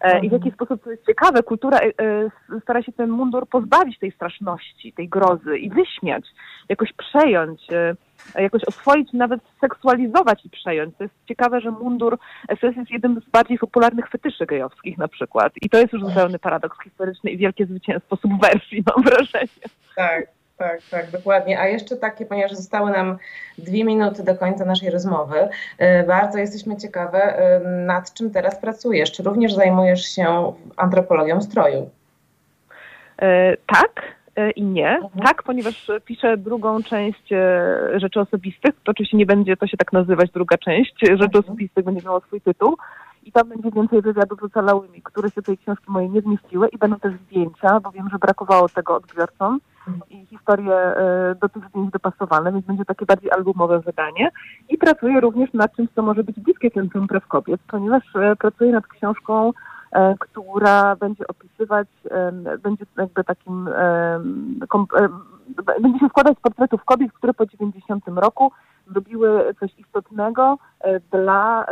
E, 0.00 0.18
I 0.18 0.28
w 0.28 0.32
jaki 0.32 0.48
mhm. 0.48 0.54
sposób, 0.54 0.84
to 0.84 0.90
jest 0.90 1.06
ciekawe, 1.06 1.42
kultura 1.42 1.78
e, 1.78 1.82
e, 1.82 2.30
stara 2.62 2.82
się 2.82 2.92
ten 2.92 3.10
mundur 3.10 3.48
pozbawić 3.48 3.98
tej 3.98 4.12
straszności, 4.12 4.92
tej 4.92 5.08
grozy 5.08 5.58
i 5.58 5.70
wyśmiać, 5.70 6.24
jakoś 6.68 6.92
przejąć, 6.92 7.66
jakoś 8.34 8.64
oswoić, 8.64 9.12
nawet 9.12 9.40
seksualizować 9.60 10.44
i 10.44 10.50
przejąć. 10.50 10.96
To 10.96 11.04
jest 11.04 11.14
ciekawe, 11.28 11.60
że 11.60 11.70
mundur 11.70 12.18
SS 12.56 12.76
jest 12.76 12.90
jednym 12.90 13.20
z 13.20 13.30
bardziej 13.30 13.58
popularnych 13.58 14.08
fetyszy 14.08 14.46
gejowskich 14.46 14.98
na 14.98 15.08
przykład. 15.08 15.52
I 15.62 15.70
to 15.70 15.78
jest 15.78 15.92
już 15.92 16.02
zupełny 16.02 16.38
paradoks 16.38 16.84
historyczny 16.84 17.30
i 17.30 17.36
wielkie 17.36 17.66
zwycięstwo 17.66 18.16
subwersji, 18.16 18.84
mam 18.86 19.04
wrażenie. 19.04 19.48
Tak 19.96 20.39
tak, 20.60 20.80
tak, 20.90 21.10
dokładnie. 21.10 21.60
A 21.60 21.66
jeszcze 21.66 21.96
takie, 21.96 22.26
ponieważ 22.26 22.52
zostały 22.52 22.90
nam 22.90 23.18
dwie 23.58 23.84
minuty 23.84 24.22
do 24.22 24.34
końca 24.34 24.64
naszej 24.64 24.90
rozmowy, 24.90 25.36
y, 25.80 26.06
bardzo 26.06 26.38
jesteśmy 26.38 26.76
ciekawe, 26.76 27.42
y, 27.56 27.66
nad 27.86 28.14
czym 28.14 28.30
teraz 28.30 28.60
pracujesz. 28.60 29.12
Czy 29.12 29.22
również 29.22 29.54
zajmujesz 29.54 30.02
się 30.02 30.52
antropologią 30.76 31.40
stroju? 31.40 31.90
E, 33.22 33.56
tak, 33.66 34.02
e, 34.36 34.50
i 34.50 34.62
nie. 34.62 34.90
Mhm. 34.90 35.24
Tak, 35.24 35.42
ponieważ 35.42 35.90
piszę 36.04 36.36
drugą 36.36 36.82
część 36.82 37.32
e, 37.32 38.00
rzeczy 38.00 38.20
osobistych. 38.20 38.74
To 38.84 38.90
oczywiście 38.90 39.16
nie 39.16 39.26
będzie 39.26 39.56
to 39.56 39.66
się 39.66 39.76
tak 39.76 39.92
nazywać, 39.92 40.30
druga 40.30 40.58
część 40.58 40.94
rzeczy 41.00 41.12
mhm. 41.12 41.44
osobistych 41.44 41.84
będzie 41.84 42.02
miała 42.04 42.20
swój 42.20 42.40
tytuł. 42.40 42.76
I 43.24 43.32
tam 43.32 43.48
będzie 43.48 43.70
więcej 43.70 44.02
wywiadów 44.02 44.40
z 44.40 44.44
ocalałymi, 44.44 45.02
które 45.02 45.30
się 45.30 45.42
tej 45.42 45.58
książki 45.58 45.84
mojej 45.88 46.10
nie 46.10 46.20
zmieściły 46.20 46.68
i 46.68 46.78
będą 46.78 46.98
też 46.98 47.14
zdjęcia, 47.26 47.80
bo 47.80 47.90
wiem, 47.90 48.08
że 48.12 48.18
brakowało 48.18 48.68
tego 48.68 48.96
odbiorcom 48.96 49.60
i 50.10 50.26
historie 50.26 50.74
e, 50.74 51.34
do 51.40 51.48
tych 51.48 51.68
zdjęć 51.68 51.90
dopasowane, 51.90 52.52
więc 52.52 52.66
będzie 52.66 52.84
takie 52.84 53.06
bardziej 53.06 53.30
albumowe 53.30 53.80
wydanie. 53.80 54.30
I 54.68 54.78
pracuję 54.78 55.20
również 55.20 55.52
nad 55.52 55.76
czymś, 55.76 55.90
co 55.94 56.02
może 56.02 56.24
być 56.24 56.40
bliskie 56.40 56.70
Centrum 56.70 57.08
Praw 57.08 57.26
Kobiet, 57.26 57.60
ponieważ 57.68 58.02
e, 58.16 58.36
pracuję 58.36 58.72
nad 58.72 58.86
książką, 58.86 59.52
e, 59.92 60.14
która 60.18 60.96
będzie 60.96 61.26
opisywać, 61.26 61.88
będzie 62.62 62.84
jakby 62.98 63.24
takim, 63.24 63.68
będzie 65.80 65.98
się 65.98 66.08
składać 66.08 66.38
z 66.38 66.40
portretów 66.40 66.84
kobiet, 66.84 67.12
które 67.12 67.34
po 67.34 67.46
90 67.46 68.04
roku 68.08 68.52
zrobiły 68.86 69.54
coś 69.60 69.78
istotnego 69.78 70.58
dla 71.10 71.66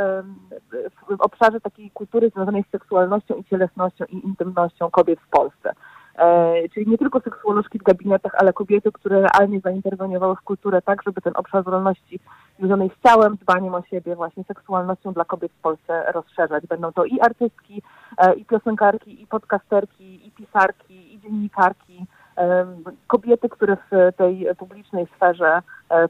w 1.08 1.20
obszarze 1.20 1.60
takiej 1.60 1.90
kultury 1.90 2.30
związanej 2.30 2.64
z 2.68 2.70
seksualnością 2.70 3.34
i 3.34 3.44
cielesnością 3.44 4.04
i 4.04 4.26
intymnością 4.26 4.90
kobiet 4.90 5.20
w 5.20 5.28
Polsce. 5.28 5.72
E, 6.18 6.68
czyli 6.68 6.90
nie 6.90 6.98
tylko 6.98 7.20
seksuolożki 7.20 7.78
w 7.78 7.82
gabinetach, 7.82 8.32
ale 8.34 8.52
kobiety, 8.52 8.92
które 8.92 9.22
realnie 9.22 9.60
zainterweniowały 9.60 10.36
w 10.36 10.40
kulturę 10.40 10.82
tak, 10.82 11.02
żeby 11.02 11.20
ten 11.20 11.32
obszar 11.36 11.64
wolności 11.64 12.20
związanej 12.58 12.90
z 12.98 13.08
ciałem, 13.08 13.36
dbaniem 13.36 13.74
o 13.74 13.82
siebie, 13.82 14.16
właśnie 14.16 14.44
seksualnością 14.44 15.12
dla 15.12 15.24
kobiet 15.24 15.52
w 15.52 15.62
Polsce 15.62 16.12
rozszerzać. 16.12 16.66
Będą 16.66 16.92
to 16.92 17.04
i 17.04 17.20
artystki, 17.20 17.82
e, 18.18 18.34
i 18.34 18.44
piosenkarki, 18.44 19.22
i 19.22 19.26
podcasterki, 19.26 20.26
i 20.26 20.30
pisarki, 20.30 21.14
i 21.14 21.20
dziennikarki, 21.20 22.06
e, 22.36 22.66
kobiety, 23.06 23.48
które 23.48 23.76
w 23.90 24.16
tej 24.16 24.46
publicznej 24.58 25.06
sferze 25.16 25.62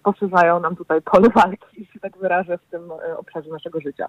poszerzają 0.02 0.60
nam 0.60 0.76
tutaj 0.76 1.02
pole 1.02 1.28
walki, 1.34 1.66
jeśli 1.80 2.00
tak 2.00 2.18
wyrażę, 2.18 2.58
w 2.58 2.70
tym 2.70 2.92
obszarze 3.18 3.50
naszego 3.50 3.80
życia 3.80 4.08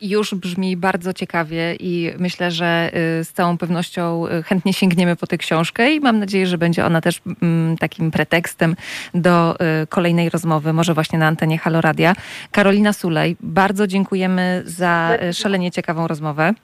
już 0.00 0.34
brzmi 0.34 0.76
bardzo 0.76 1.12
ciekawie 1.12 1.74
i 1.80 2.12
myślę, 2.18 2.50
że 2.50 2.90
y, 3.20 3.24
z 3.24 3.32
całą 3.32 3.58
pewnością 3.58 4.26
y, 4.26 4.42
chętnie 4.42 4.72
sięgniemy 4.72 5.16
po 5.16 5.26
tę 5.26 5.38
książkę 5.38 5.92
i 5.92 6.00
mam 6.00 6.18
nadzieję, 6.18 6.46
że 6.46 6.58
będzie 6.58 6.86
ona 6.86 7.00
też 7.00 7.20
mm, 7.42 7.76
takim 7.78 8.10
pretekstem 8.10 8.76
do 9.14 9.56
y, 9.82 9.86
kolejnej 9.86 10.30
rozmowy, 10.30 10.72
może 10.72 10.94
właśnie 10.94 11.18
na 11.18 11.26
antenie 11.26 11.58
Haloradia. 11.58 12.14
Karolina 12.50 12.92
Sulej, 12.92 13.36
bardzo 13.40 13.86
dziękujemy 13.86 14.62
za 14.66 15.18
szalenie 15.32 15.70
ciekawą 15.70 16.06
rozmowę. 16.06 16.54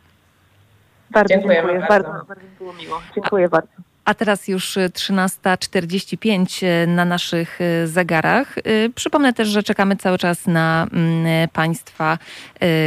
Bardzo 1.10 1.34
dziękujemy. 1.34 1.68
dziękuję. 1.68 1.88
Bardzo. 1.88 2.08
bardzo, 2.08 2.26
bardzo 2.26 2.46
było 2.58 2.72
miło. 2.72 3.02
Dziękuję 3.14 3.48
bardzo. 3.48 3.89
A 4.04 4.14
teraz 4.14 4.48
już 4.48 4.76
13.45 4.76 6.66
e, 6.66 6.86
na 6.86 7.04
naszych 7.04 7.60
e, 7.60 7.86
zegarach. 7.86 8.54
Przypomnę 8.94 9.32
też, 9.32 9.48
że 9.48 9.62
czekamy 9.62 9.96
cały 9.96 10.18
czas 10.18 10.46
na 10.46 10.86
mm, 10.92 11.48
Państwa 11.48 12.18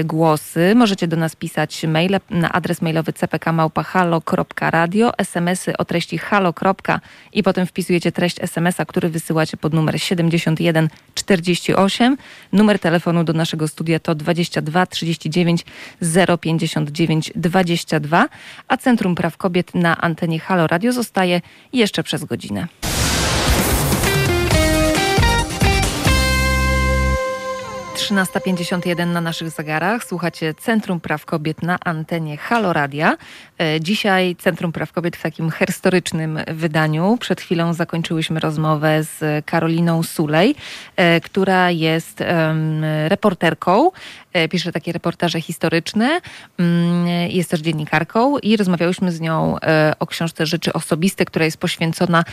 głosy. 0.04 0.76
Możecie 0.76 1.08
do 1.08 1.18
nas 1.18 1.36
pisać 1.36 1.84
maile 1.84 2.20
na 2.30 2.52
adres 2.52 2.82
mailowy 2.82 3.14
cpkmałpa.halo.radio, 3.14 5.18
smsy 5.18 5.78
o 5.78 5.86
treści 5.86 6.18
halo. 6.18 6.54
i 7.34 7.44
potem 7.44 7.66
wpisujecie 7.66 8.12
treść 8.12 8.42
smsa, 8.42 8.86
który 8.86 9.10
wysyłacie 9.10 9.58
pod 9.58 9.74
numer 9.74 10.02
7148. 10.02 12.18
Numer 12.54 12.80
telefonu 12.80 13.24
do 13.24 13.34
naszego 13.34 13.68
studia 13.68 14.00
to 14.00 14.16
22 14.16 14.86
39 14.86 15.66
059 16.42 17.32
22, 17.36 18.28
a 18.68 18.78
Centrum 18.78 19.16
Praw 19.16 19.38
Kobiet 19.38 19.76
na 19.76 20.02
antenie 20.02 20.40
Halo 20.40 20.68
Radio 20.68 20.94
zostaje 21.04 21.42
jeszcze 21.74 22.04
przez 22.04 22.26
godzinę. 22.26 22.68
13.51 28.04 29.08
na 29.08 29.22
naszych 29.22 29.50
zegarach. 29.50 30.04
Słuchacie 30.04 30.54
Centrum 30.54 31.00
Praw 31.00 31.26
Kobiet 31.26 31.62
na 31.62 31.78
antenie 31.86 32.38
Halo 32.38 32.74
Radia. 32.74 33.18
E, 33.60 33.82
dzisiaj 33.82 34.36
Centrum 34.36 34.72
Praw 34.72 34.92
Kobiet 34.92 35.16
w 35.18 35.22
takim 35.22 35.52
historycznym 35.52 36.40
wydaniu. 36.48 37.18
Przed 37.20 37.42
chwilą 37.42 37.74
zakończyłyśmy 37.74 38.40
rozmowę 38.40 39.04
z 39.04 39.46
Karoliną 39.46 40.04
Sulej, 40.04 40.56
e, 40.96 41.22
która 41.22 41.72
jest 41.72 42.24
reporterką 43.08 43.92
E, 44.34 44.50
pisze 44.50 44.72
takie 44.72 44.92
reportaże 44.92 45.42
historyczne, 45.42 46.22
mm, 46.58 47.08
jest 47.30 47.50
też 47.50 47.60
dziennikarką 47.60 48.38
i 48.38 48.58
rozmawiałyśmy 48.58 49.12
z 49.12 49.22
nią 49.22 49.56
o 50.00 50.08
książce 50.08 50.46
Rzeczy 50.46 50.74
Osobiste, 50.74 51.26
która 51.26 51.46
jest 51.46 51.58
poświęcona 51.58 52.24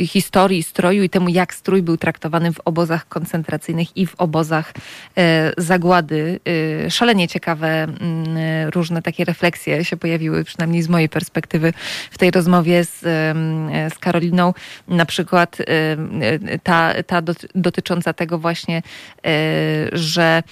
historii 0.00 0.62
stroju 0.62 1.02
i 1.02 1.10
temu, 1.10 1.28
jak 1.28 1.54
strój 1.54 1.82
był 1.82 1.96
traktowany 1.96 2.52
w 2.52 2.60
obozach 2.64 3.08
koncentracyjnych 3.08 3.93
i 3.96 4.06
w 4.06 4.14
obozach 4.18 4.72
zagłady. 5.58 6.40
Szalenie 6.90 7.28
ciekawe 7.28 7.68
mm, 7.68 7.98
różne 8.74 9.02
takie 9.02 9.24
refleksje 9.24 9.84
się 9.84 9.96
pojawiły, 9.96 10.44
przynajmniej 10.44 10.82
z 10.82 10.88
mojej 10.88 11.08
perspektywy 11.08 11.72
w 12.10 12.18
tej 12.18 12.30
rozmowie 12.30 12.84
z, 12.84 13.00
z 13.94 13.98
Karoliną. 13.98 14.54
Na 14.88 15.06
przykład 15.06 15.58
ta, 16.62 16.94
ta 17.06 17.22
dotycząca 17.54 18.12
tego 18.12 18.38
właśnie, 18.38 18.82
że 19.92 20.24
że, 20.24 20.42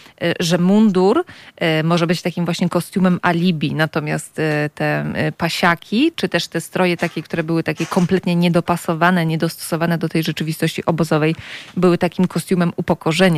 e, 0.56 0.58
mundur 0.58 1.24
e, 1.56 1.82
może 1.82 2.06
być 2.06 2.22
takim 2.22 2.44
właśnie 2.44 2.68
kostiumem 2.68 3.18
alibi, 3.22 3.74
natomiast 3.74 4.38
e, 4.38 4.70
te 4.74 5.04
pasiaki, 5.36 6.12
czy 6.16 6.28
też 6.28 6.48
te 6.48 6.60
stroje 6.60 6.96
takie, 6.96 7.22
które 7.22 7.42
były 7.42 7.62
takie 7.62 7.86
kompletnie 7.86 8.36
niedopasowane, 8.36 9.26
niedostosowane 9.26 9.98
do 9.98 10.08
tej 10.08 10.22
rzeczywistości 10.22 10.84
obozowej, 10.84 11.34
były 11.76 11.98
takim 11.98 12.26
kostiumem 12.26 12.72
upokorzenia, 12.76 13.31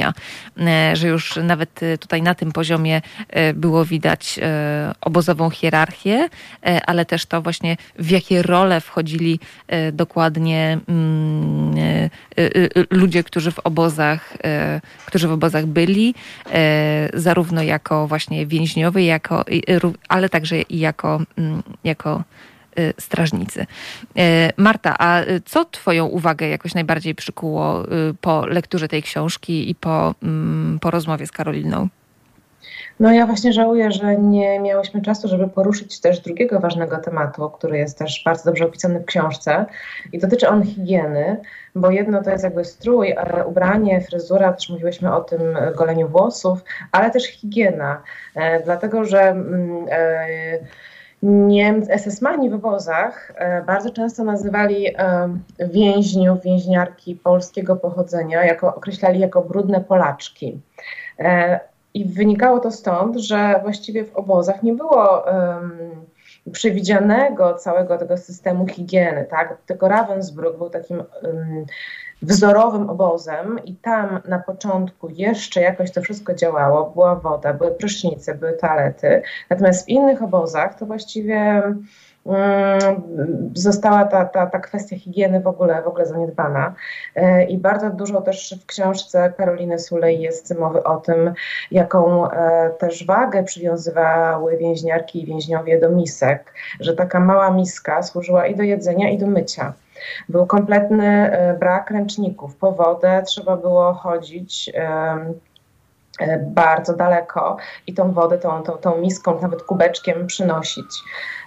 że 0.93 1.09
już 1.09 1.37
nawet 1.37 1.81
tutaj 2.01 2.23
na 2.23 2.35
tym 2.35 2.53
poziomie 2.53 3.03
było 3.55 3.85
widać 3.85 4.41
obozową 5.01 5.51
hierarchię, 5.51 6.29
ale 6.87 7.05
też 7.05 7.27
to 7.27 7.43
właśnie 7.43 7.77
w 7.99 8.11
jakie 8.11 8.43
role 8.43 8.81
wchodzili 8.81 9.41
dokładnie 9.93 10.79
mm, 10.89 12.11
ludzie, 12.91 13.25
którzy 13.25 13.51
w 13.51 13.59
obozach, 13.59 14.37
którzy 15.07 15.29
w 15.29 15.33
obozach 15.33 15.67
byli, 15.67 16.15
E, 16.53 17.09
zarówno 17.15 17.63
jako 17.63 18.07
właśnie 18.07 18.47
więźniowy, 18.47 19.03
jako, 19.03 19.45
ale 20.09 20.29
także 20.29 20.63
i 20.63 20.79
jako, 20.79 21.21
mm, 21.39 21.63
jako 21.85 22.11
e, 22.11 22.25
strażnicy. 22.99 23.67
E, 24.17 24.51
Marta, 24.57 24.97
a 24.99 25.21
co 25.45 25.65
Twoją 25.65 26.07
uwagę 26.07 26.49
jakoś 26.49 26.75
najbardziej 26.75 27.15
przykuło 27.15 27.83
po 28.21 28.47
lekturze 28.47 28.89
tej 28.89 29.03
książki 29.03 29.71
i 29.71 29.75
po, 29.75 30.15
mm, 30.23 30.79
po 30.81 30.91
rozmowie 30.91 31.27
z 31.27 31.33
Karoliną? 31.33 31.89
No 33.01 33.13
ja 33.13 33.27
właśnie 33.27 33.53
żałuję, 33.53 33.93
że 33.93 34.17
nie 34.17 34.61
miałyśmy 34.61 35.03
czasu, 35.03 35.29
żeby 35.29 35.49
poruszyć 35.49 36.01
też 36.01 36.21
drugiego 36.21 36.61
ważnego 36.61 36.97
tematu, 36.99 37.51
który 37.51 37.79
jest 37.79 37.99
też 37.99 38.23
bardzo 38.25 38.45
dobrze 38.45 38.65
opisany 38.65 39.01
w 39.01 39.05
książce 39.05 39.67
i 40.13 40.19
dotyczy 40.19 40.49
on 40.49 40.63
higieny, 40.63 41.41
bo 41.75 41.91
jedno 41.91 42.23
to 42.23 42.31
jest 42.31 42.45
jakby 42.45 42.65
strój, 42.65 43.15
ubranie, 43.47 44.01
fryzura, 44.01 44.53
też 44.53 44.69
mówiłyśmy 44.69 45.15
o 45.15 45.21
tym 45.21 45.41
goleniu 45.77 46.09
włosów, 46.09 46.59
ale 46.93 47.11
też 47.11 47.27
higiena, 47.27 48.03
e, 48.35 48.63
dlatego 48.63 49.05
że 49.05 49.21
mm, 49.21 49.87
e, 49.91 50.59
Niemcy, 51.25 51.93
SS-mani 51.99 52.51
w 52.51 52.55
obozach 52.55 53.33
e, 53.37 53.63
bardzo 53.63 53.91
często 53.91 54.25
nazywali 54.25 54.87
więźniów, 55.59 56.43
więźniarki 56.43 57.17
polskiego 57.17 57.77
pochodzenia, 57.77 58.45
jako, 58.45 58.75
określali 58.75 59.21
jako 59.21 59.43
brudne 59.43 59.81
Polaczki. 59.81 60.61
I 61.95 62.05
wynikało 62.05 62.61
to 62.61 62.71
stąd, 62.71 63.17
że 63.17 63.61
właściwie 63.63 64.05
w 64.05 64.17
obozach 64.17 64.63
nie 64.63 64.73
było 64.73 65.25
przewidzianego 66.53 67.55
całego 67.55 67.99
tego 67.99 68.19
systemu 68.19 68.67
higieny, 68.67 69.27
tak? 69.31 69.57
Tylko 69.67 69.89
Ravensbrück 69.89 70.59
był 70.59 70.71
takim 70.71 71.03
um, 71.23 71.65
wzorowym 72.23 72.91
obozem 72.91 73.65
i 73.65 73.75
tam 73.75 74.21
na 74.29 74.39
początku 74.39 75.09
jeszcze 75.11 75.61
jakoś 75.61 75.91
to 75.91 76.03
wszystko 76.03 76.35
działało, 76.35 76.91
była 76.91 77.15
woda, 77.15 77.53
były 77.55 77.71
prysznice, 77.71 78.35
były 78.35 78.53
toalety, 78.53 79.23
natomiast 79.51 79.87
w 79.87 79.89
innych 79.89 80.23
obozach 80.23 80.79
to 80.79 80.87
właściwie 80.87 81.63
została 83.55 84.05
ta, 84.05 84.25
ta, 84.25 84.47
ta 84.47 84.59
kwestia 84.59 84.97
higieny 84.97 85.41
w 85.41 85.47
ogóle, 85.47 85.83
w 85.83 85.87
ogóle 85.87 86.07
zaniedbana. 86.07 86.75
E, 87.15 87.45
I 87.45 87.59
bardzo 87.59 87.91
dużo 87.91 88.21
też 88.21 88.55
w 88.63 88.67
książce 88.67 89.33
Karoliny 89.37 89.79
Sulej 89.79 90.21
jest 90.21 90.59
mowy 90.59 90.83
o 90.85 90.97
tym, 90.97 91.35
jaką 91.71 92.31
e, 92.31 92.71
też 92.79 93.07
wagę 93.07 93.45
przywiązywały 93.45 94.57
więźniarki 94.57 95.23
i 95.23 95.27
więźniowie 95.27 95.81
do 95.81 95.91
misek, 95.91 96.55
że 96.81 96.97
taka 96.97 97.21
mała 97.21 97.51
miska 97.51 98.03
służyła 98.03 98.47
i 98.47 98.57
do 98.57 98.63
jedzenia, 98.63 99.11
i 99.11 99.19
do 99.19 99.27
mycia. 99.27 99.73
Był 100.29 100.47
kompletny 100.47 101.07
e, 101.07 101.55
brak 101.55 101.91
ręczników. 101.91 102.57
Po 102.57 102.73
wodę 102.73 103.23
trzeba 103.27 103.57
było 103.57 103.93
chodzić 103.93 104.73
bardzo 106.47 106.97
daleko 106.97 107.57
i 107.87 107.95
tą 107.95 108.13
wodę, 108.13 108.39
tą, 108.39 108.63
tą, 108.63 108.73
tą 108.73 108.97
miską, 108.99 109.41
nawet 109.41 109.63
kubeczkiem 109.63 110.27
przynosić. 110.27 110.87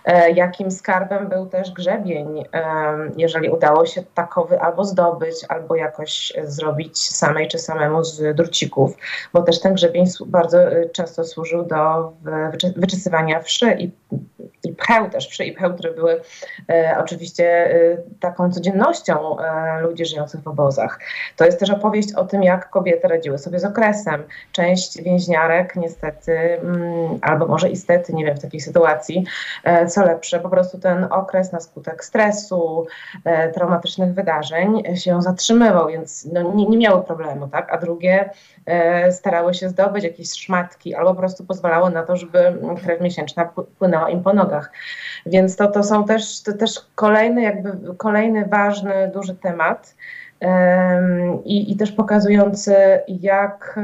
E, 0.07 0.31
jakim 0.31 0.71
skarbem 0.71 1.27
był 1.27 1.45
też 1.45 1.71
grzebień, 1.71 2.43
e, 2.53 2.63
jeżeli 3.17 3.49
udało 3.49 3.85
się 3.85 4.03
takowy 4.13 4.61
albo 4.61 4.85
zdobyć, 4.85 5.35
albo 5.49 5.75
jakoś 5.75 6.33
zrobić 6.43 6.99
samej 6.99 7.47
czy 7.47 7.59
samemu 7.59 8.03
z 8.03 8.35
drucików, 8.35 8.97
bo 9.33 9.41
też 9.41 9.59
ten 9.59 9.73
grzebień 9.73 10.05
bardzo 10.25 10.61
e, 10.61 10.89
często 10.89 11.23
służył 11.23 11.63
do 11.63 12.13
wyczesywania 12.75 13.39
wszy 13.39 13.71
i, 13.79 13.91
i 14.67 14.75
pcheł 14.75 15.09
też, 15.09 15.27
wszy 15.27 15.45
i 15.45 15.51
pcheł, 15.51 15.73
które 15.73 15.93
były 15.93 16.21
oczywiście 16.99 17.75
taką 18.19 18.51
codziennością 18.51 19.37
ludzi 19.81 20.05
żyjących 20.05 20.41
w 20.41 20.47
obozach. 20.47 20.99
To 21.35 21.45
jest 21.45 21.59
też 21.59 21.69
opowieść 21.69 22.13
o 22.13 22.25
tym, 22.25 22.43
jak 22.43 22.69
kobiety 22.69 23.07
radziły 23.07 23.37
sobie 23.37 23.59
z 23.59 23.65
okresem. 23.65 24.23
Część 24.51 25.01
więźniarek 25.01 25.75
niestety, 25.75 26.37
mm, 26.37 27.19
albo 27.21 27.47
może 27.47 27.69
istety, 27.69 28.13
nie 28.13 28.25
wiem, 28.25 28.37
w 28.37 28.41
takiej 28.41 28.59
sytuacji, 28.59 29.25
co 29.87 30.05
lepsze, 30.05 30.39
po 30.39 30.49
prostu 30.49 30.79
ten 30.79 31.07
okres 31.11 31.51
na 31.51 31.59
skutek 31.59 32.03
stresu, 32.03 32.87
e, 33.25 33.51
traumatycznych 33.51 34.13
wydarzeń 34.13 34.83
się 34.95 35.21
zatrzymywał, 35.21 35.87
więc 35.87 36.25
no, 36.33 36.53
nie, 36.53 36.65
nie 36.65 36.77
miały 36.77 37.03
problemu, 37.03 37.47
tak? 37.47 37.73
A 37.73 37.77
drugie 37.77 38.19
e, 38.19 38.31
starały 39.11 39.53
się 39.53 39.69
zdobyć 39.69 40.03
jakieś 40.03 40.31
szmatki 40.31 40.95
albo 40.95 41.13
po 41.13 41.19
prostu 41.19 41.45
pozwalało 41.45 41.89
na 41.89 42.03
to, 42.03 42.15
żeby 42.15 42.57
krew 42.83 43.01
miesięczna 43.01 43.49
płynęła 43.79 44.09
im 44.09 44.23
po 44.23 44.33
nogach. 44.33 44.71
Więc 45.25 45.55
to, 45.55 45.67
to 45.67 45.83
są 45.83 46.05
też, 46.05 46.43
to 46.43 46.53
też 46.53 46.79
kolejny, 46.95 47.41
jakby 47.41 47.95
kolejny 47.95 48.45
ważny, 48.45 49.11
duży 49.13 49.35
temat. 49.35 49.95
I, 51.45 51.71
I, 51.71 51.77
też 51.77 51.91
pokazujący, 51.91 52.75
jak 53.07 53.79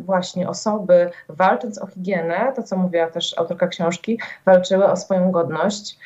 właśnie 0.00 0.48
osoby 0.48 1.10
walcząc 1.28 1.82
o 1.82 1.86
higienę, 1.86 2.52
to 2.56 2.62
co 2.62 2.76
mówiła 2.76 3.06
też 3.06 3.38
autorka 3.38 3.68
książki, 3.68 4.18
walczyły 4.44 4.84
o 4.84 4.96
swoją 4.96 5.30
godność 5.30 5.98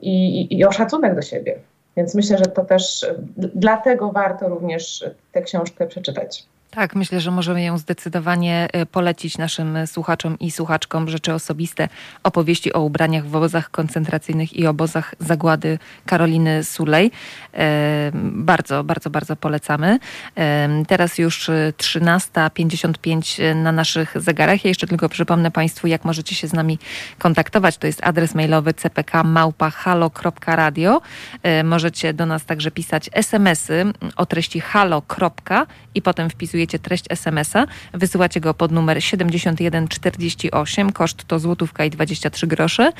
i, 0.00 0.40
i, 0.40 0.58
i 0.58 0.64
o 0.64 0.72
szacunek 0.72 1.14
do 1.14 1.22
siebie. 1.22 1.58
Więc 1.96 2.14
myślę, 2.14 2.38
że 2.38 2.46
to 2.46 2.64
też 2.64 3.06
dlatego 3.36 4.12
warto 4.12 4.48
również 4.48 5.04
tę 5.32 5.42
książkę 5.42 5.86
przeczytać. 5.86 6.46
Tak, 6.70 6.94
myślę, 6.94 7.20
że 7.20 7.30
możemy 7.30 7.62
ją 7.62 7.78
zdecydowanie 7.78 8.68
e, 8.72 8.86
polecić 8.86 9.38
naszym 9.38 9.86
słuchaczom 9.86 10.38
i 10.38 10.50
słuchaczkom. 10.50 11.08
Rzeczy 11.08 11.34
osobiste, 11.34 11.88
opowieści 12.22 12.72
o 12.72 12.80
ubraniach 12.80 13.26
w 13.26 13.36
obozach 13.36 13.70
koncentracyjnych 13.70 14.56
i 14.56 14.66
obozach 14.66 15.14
zagłady 15.18 15.78
Karoliny 16.06 16.64
Sulej. 16.64 17.10
E, 17.54 18.10
bardzo, 18.22 18.84
bardzo, 18.84 19.10
bardzo 19.10 19.36
polecamy. 19.36 19.98
E, 20.36 20.68
teraz 20.88 21.18
już 21.18 21.50
13.55 21.76 23.54
na 23.54 23.72
naszych 23.72 24.20
zegarach. 24.20 24.64
Ja 24.64 24.68
jeszcze 24.68 24.86
tylko 24.86 25.08
przypomnę 25.08 25.50
Państwu, 25.50 25.86
jak 25.86 26.04
możecie 26.04 26.34
się 26.34 26.48
z 26.48 26.52
nami 26.52 26.78
kontaktować. 27.18 27.78
To 27.78 27.86
jest 27.86 28.00
adres 28.04 28.34
mailowy 28.34 28.74
cpk.małpa.halo.radio. 28.74 31.00
Możecie 31.64 32.12
do 32.12 32.26
nas 32.26 32.44
także 32.44 32.70
pisać 32.70 33.10
smsy 33.12 33.92
o 34.16 34.26
treści 34.26 34.60
halo. 34.60 35.02
i 35.94 36.02
potem 36.02 36.30
wpisujecie 36.30 36.59
wpisujecie 36.60 36.78
treść 36.78 37.04
SMS-a, 37.08 37.66
wysyłacie 37.92 38.40
go 38.40 38.54
pod 38.54 38.72
numer 38.72 39.02
7148, 39.02 40.92
koszt 40.92 41.24
to 41.24 41.38
złotówka 41.38 41.84
i 41.84 41.90
23 41.90 42.46
grosze, 42.46 42.92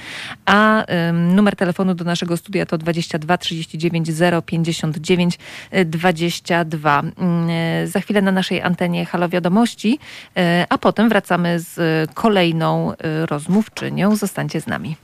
a 0.47 0.85
ym, 1.09 1.35
numer 1.35 1.57
telefonu 1.57 1.95
do 1.95 2.05
naszego 2.05 2.37
studia 2.37 2.67
to 2.67 2.79
22 2.79 3.39
39 3.39 4.11
059 4.47 5.39
22. 5.85 7.03
Yy, 7.03 7.89
za 7.89 8.01
chwilę 8.01 8.23
na 8.23 8.33
naszej 8.33 8.63
antenie 8.63 9.07
Halo 9.07 9.29
Wiadomości, 9.29 9.99
yy, 10.37 10.43
a 10.69 10.79
potem 10.79 11.09
wracamy 11.09 11.61
z 11.61 12.11
kolejną 12.15 12.91
yy, 12.91 13.27
rozmówczynią. 13.27 14.17
Zostańcie 14.17 14.61
z 14.61 14.67
nami. 14.67 14.97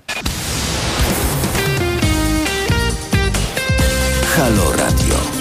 Halo 4.36 4.72
Radio. 4.72 5.35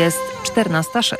Jest 0.00 0.20
14.06. 0.44 1.16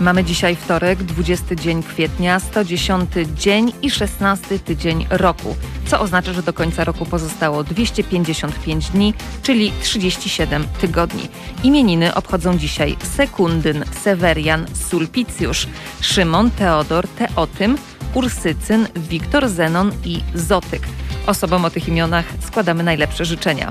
Mamy 0.00 0.24
dzisiaj 0.24 0.56
wtorek, 0.56 1.02
20 1.02 1.54
dzień 1.54 1.82
kwietnia, 1.82 2.40
110 2.40 3.10
dzień 3.34 3.72
i 3.82 3.90
16 3.90 4.58
tydzień 4.58 5.06
roku, 5.10 5.56
co 5.86 6.00
oznacza, 6.00 6.32
że 6.32 6.42
do 6.42 6.52
końca 6.52 6.84
roku 6.84 7.06
pozostało 7.06 7.64
255 7.64 8.90
dni, 8.90 9.14
czyli 9.42 9.72
37 9.82 10.66
tygodni. 10.80 11.28
Imieniny 11.64 12.14
obchodzą 12.14 12.58
dzisiaj 12.58 12.96
Sekundyn, 13.16 13.84
Severian, 14.02 14.66
Sulpicjusz, 14.74 15.66
Szymon, 16.00 16.50
Teodor, 16.50 17.08
Teotym, 17.08 17.78
Ursycyn, 18.14 18.86
Wiktor 18.96 19.48
Zenon 19.48 19.92
i 20.04 20.20
Zotyk. 20.34 20.82
Osobom 21.28 21.64
o 21.64 21.70
tych 21.70 21.88
imionach 21.88 22.24
składamy 22.46 22.82
najlepsze 22.82 23.24
życzenia. 23.24 23.70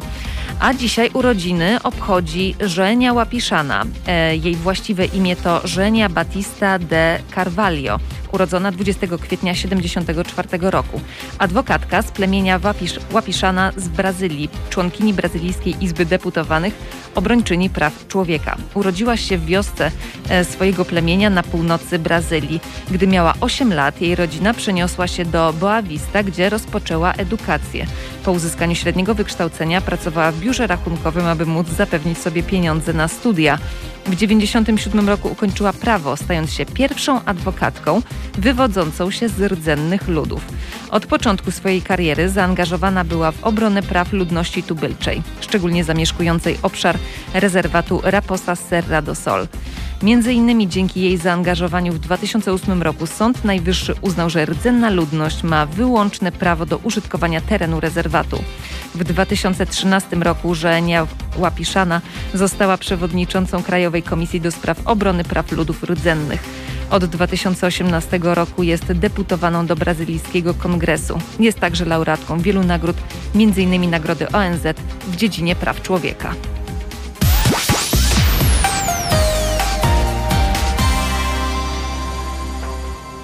A 0.59 0.73
dzisiaj 0.73 1.09
urodziny 1.13 1.77
obchodzi 1.83 2.55
Żenia 2.59 3.13
Łapiszana. 3.13 3.83
E, 4.07 4.35
jej 4.35 4.55
właściwe 4.55 5.05
imię 5.05 5.35
to 5.35 5.67
Żenia 5.67 6.09
Batista 6.09 6.79
de 6.79 7.19
Carvalho 7.35 7.99
urodzona 8.31 8.71
20 8.71 9.07
kwietnia 9.07 9.53
1974 9.53 10.71
roku. 10.71 11.01
Adwokatka 11.37 12.01
z 12.01 12.11
plemienia 12.11 12.59
Łapisz, 12.63 12.99
Łapiszana 13.11 13.71
z 13.77 13.87
Brazylii, 13.87 14.49
członkini 14.69 15.13
Brazylijskiej 15.13 15.75
Izby 15.81 16.05
Deputowanych, 16.05 16.73
obrończyni 17.15 17.69
praw 17.69 18.07
człowieka. 18.07 18.57
Urodziła 18.73 19.17
się 19.17 19.37
w 19.37 19.45
wiosce 19.45 19.91
e, 20.29 20.45
swojego 20.45 20.85
plemienia 20.85 21.29
na 21.29 21.43
północy 21.43 21.99
Brazylii. 21.99 22.59
Gdy 22.91 23.07
miała 23.07 23.33
8 23.39 23.73
lat, 23.73 24.01
jej 24.01 24.15
rodzina 24.15 24.53
przeniosła 24.53 25.07
się 25.07 25.25
do 25.25 25.53
Boa 25.53 25.81
Vista, 25.81 26.23
gdzie 26.23 26.49
rozpoczęła 26.49 27.13
edukację. 27.13 27.85
Po 28.27 28.31
uzyskaniu 28.31 28.75
średniego 28.75 29.15
wykształcenia 29.15 29.81
pracowała 29.81 30.31
w 30.31 30.39
biurze 30.39 30.67
rachunkowym, 30.67 31.25
aby 31.25 31.45
móc 31.45 31.67
zapewnić 31.67 32.17
sobie 32.17 32.43
pieniądze 32.43 32.93
na 32.93 33.07
studia. 33.07 33.57
W 33.57 34.09
1997 34.09 35.09
roku 35.09 35.27
ukończyła 35.27 35.73
prawo, 35.73 36.17
stając 36.17 36.53
się 36.53 36.65
pierwszą 36.65 37.25
adwokatką 37.25 38.01
wywodzącą 38.37 39.11
się 39.11 39.29
z 39.29 39.51
rdzennych 39.51 40.07
ludów. 40.07 40.45
Od 40.91 41.05
początku 41.05 41.51
swojej 41.51 41.81
kariery 41.81 42.29
zaangażowana 42.29 43.03
była 43.03 43.31
w 43.31 43.43
obronę 43.43 43.83
praw 43.83 44.13
ludności 44.13 44.63
tubylczej, 44.63 45.21
szczególnie 45.41 45.83
zamieszkującej 45.83 46.57
obszar 46.61 46.97
rezerwatu 47.33 48.01
Raposa 48.03 48.55
Serra 48.55 49.01
do 49.01 49.15
Sol. 49.15 49.47
Między 50.03 50.33
innymi 50.33 50.67
dzięki 50.67 51.01
jej 51.01 51.17
zaangażowaniu 51.17 51.93
w 51.93 51.99
2008 51.99 52.81
roku 52.81 53.07
Sąd 53.07 53.45
Najwyższy 53.45 53.95
uznał, 54.01 54.29
że 54.29 54.45
rdzenna 54.45 54.89
ludność 54.89 55.43
ma 55.43 55.65
wyłączne 55.65 56.31
prawo 56.31 56.65
do 56.65 56.77
użytkowania 56.77 57.41
terenu 57.41 57.79
rezerwatu. 57.79 58.43
W 58.95 59.03
2013 59.03 60.15
roku 60.15 60.55
Żenia 60.55 61.07
Łapiszana 61.37 62.01
została 62.33 62.77
przewodniczącą 62.77 63.63
Krajowej 63.63 64.03
Komisji 64.03 64.41
do 64.41 64.51
Spraw 64.51 64.77
Obrony 64.85 65.23
Praw 65.23 65.51
Ludów 65.51 65.83
Rdzennych. 65.83 66.43
Od 66.89 67.05
2018 67.05 68.19
roku 68.23 68.63
jest 68.63 68.91
deputowaną 68.91 69.65
do 69.65 69.75
brazylijskiego 69.75 70.53
kongresu. 70.53 71.19
Jest 71.39 71.59
także 71.59 71.85
laureatką 71.85 72.39
wielu 72.39 72.63
nagród, 72.63 72.97
m.in. 73.35 73.89
Nagrody 73.89 74.31
ONZ 74.31 74.63
w 75.07 75.15
dziedzinie 75.15 75.55
praw 75.55 75.81
człowieka. 75.81 76.33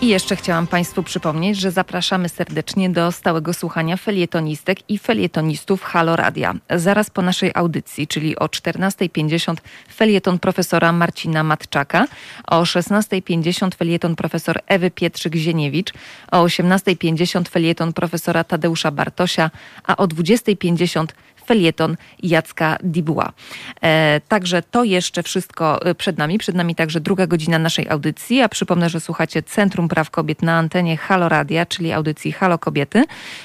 I 0.03 0.07
jeszcze 0.07 0.35
chciałam 0.35 0.67
Państwu 0.67 1.03
przypomnieć, 1.03 1.59
że 1.59 1.71
zapraszamy 1.71 2.29
serdecznie 2.29 2.89
do 2.89 3.11
stałego 3.11 3.53
słuchania 3.53 3.97
felietonistek 3.97 4.89
i 4.89 4.97
felietonistów 4.97 5.83
Halo 5.83 6.15
Radia. 6.15 6.53
Zaraz 6.69 7.09
po 7.09 7.21
naszej 7.21 7.51
audycji, 7.53 8.07
czyli 8.07 8.39
o 8.39 8.45
14.50 8.45 9.55
felieton 9.95 10.39
profesora 10.39 10.91
Marcina 10.91 11.43
Matczaka, 11.43 12.07
o 12.47 12.61
16.50 12.61 13.75
felieton 13.75 14.15
profesor 14.15 14.59
Ewy 14.67 14.91
Pietrzyk-Zieniewicz, 14.91 15.93
o 16.31 16.43
18.50 16.43 17.49
felieton 17.49 17.93
profesora 17.93 18.43
Tadeusza 18.43 18.91
Bartosia, 18.91 19.51
a 19.83 19.97
o 19.97 20.07
20.50 20.07 21.05
felieton 21.45 21.97
Jacka 22.23 22.77
Dibua. 22.83 23.33
E, 23.81 24.21
także 24.27 24.61
to 24.61 24.83
jeszcze 24.83 25.23
wszystko 25.23 25.85
e, 25.85 25.95
przed 25.95 26.17
nami. 26.17 26.37
Przed 26.37 26.55
nami 26.55 26.75
także 26.75 26.99
druga 26.99 27.27
godzina 27.27 27.59
naszej 27.59 27.89
audycji, 27.89 28.41
a 28.41 28.49
przypomnę, 28.49 28.89
że 28.89 28.99
słuchacie 28.99 29.43
Centrum 29.43 29.87
Praw 29.87 30.09
Kobiet 30.09 30.41
na 30.41 30.57
antenie 30.57 30.97
Halo 30.97 31.29
Radia, 31.29 31.65
czyli 31.65 31.91
audycji 31.91 32.31
Halo 32.31 32.57
Kobiety. 32.57 33.03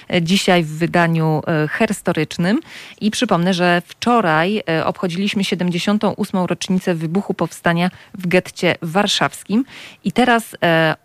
E, 0.09 0.23
dzisiaj 0.23 0.65
w 0.65 0.79
wydaniu 0.79 1.43
herstorycznym 1.71 2.61
i 3.01 3.11
przypomnę, 3.11 3.55
że 3.55 3.83
wczoraj 3.87 4.63
obchodziliśmy 4.85 5.45
78. 5.45 6.45
rocznicę 6.47 6.95
wybuchu 6.95 7.35
powstania 7.35 7.91
w 8.15 8.27
getcie 8.27 8.75
warszawskim 8.83 9.65
i 10.05 10.13
teraz 10.13 10.57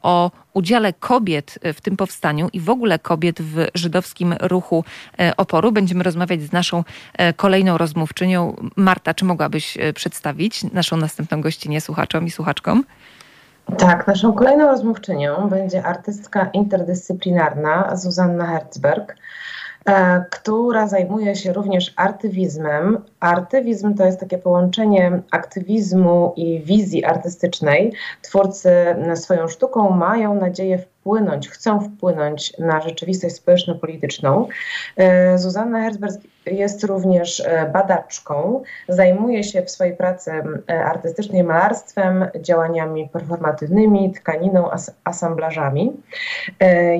o 0.02 0.32
udziale 0.54 0.94
kobiet 0.94 1.60
w 1.74 1.82
tym 1.82 1.98
powstaniu 1.98 2.50
i 2.54 2.60
w 2.60 2.70
ogóle 2.70 3.00
kobiet 3.00 3.42
w 3.42 3.68
żydowskim 3.74 4.36
ruchu 4.42 4.84
e, 5.20 5.38
oporu 5.38 5.72
będziemy 5.72 6.04
rozmawiać 6.04 6.42
z 6.42 6.52
naszą 6.52 6.84
e, 7.14 7.34
kolejną 7.34 7.78
rozmówczynią. 7.78 8.56
Marta, 8.76 9.14
czy 9.14 9.26
mogłabyś 9.26 9.78
e, 9.78 9.94
przedstawić 9.94 10.64
naszą 10.64 10.98
następną 10.98 11.42
gościnę 11.42 11.82
słuchaczom 11.82 12.26
i 12.26 12.32
słuchaczkom? 12.32 12.84
Tak, 13.78 14.08
naszą 14.08 14.34
kolejną 14.34 14.68
rozmówczynią 14.68 15.50
będzie 15.50 15.84
artystka 15.84 16.50
interdyscyplinarna 16.54 17.96
Zuzanna 17.96 18.46
Herzberg. 18.48 19.16
E, 19.86 20.26
która 20.32 20.88
zajmuje 20.88 21.36
się 21.36 21.54
również 21.54 21.94
artywizmem. 21.96 22.98
Artywizm 23.20 23.96
to 23.96 24.06
jest 24.06 24.20
takie 24.20 24.38
połączenie 24.38 25.22
aktywizmu 25.32 26.34
i 26.36 26.60
wizji 26.62 27.06
artystycznej. 27.06 27.94
Twórcy 28.22 28.70
swoją 29.16 29.48
sztuką 29.48 29.90
mają 29.90 30.36
nadzieję 30.36 30.80
wpłynąć, 31.04 31.50
chcą 31.50 31.80
wpłynąć 31.80 32.58
na 32.58 32.82
rzeczywistość 32.82 33.36
społeczno-polityczną. 33.36 34.48
E, 34.98 35.38
Zuzanna 35.38 35.82
Herzberg 35.82 36.16
jest 36.46 36.84
również 36.84 37.40
e, 37.40 37.70
badaczką, 37.74 38.64
zajmuje 38.90 39.44
się 39.44 39.62
w 39.62 39.70
swojej 39.72 39.96
pracy 39.98 40.32
e, 40.70 40.86
artystycznej 40.86 41.44
malarstwem, 41.44 42.28
działaniami 42.42 43.10
performatywnymi, 43.10 44.12
tkaniną, 44.12 44.72
as 44.72 44.92
asamblażami. 45.04 45.94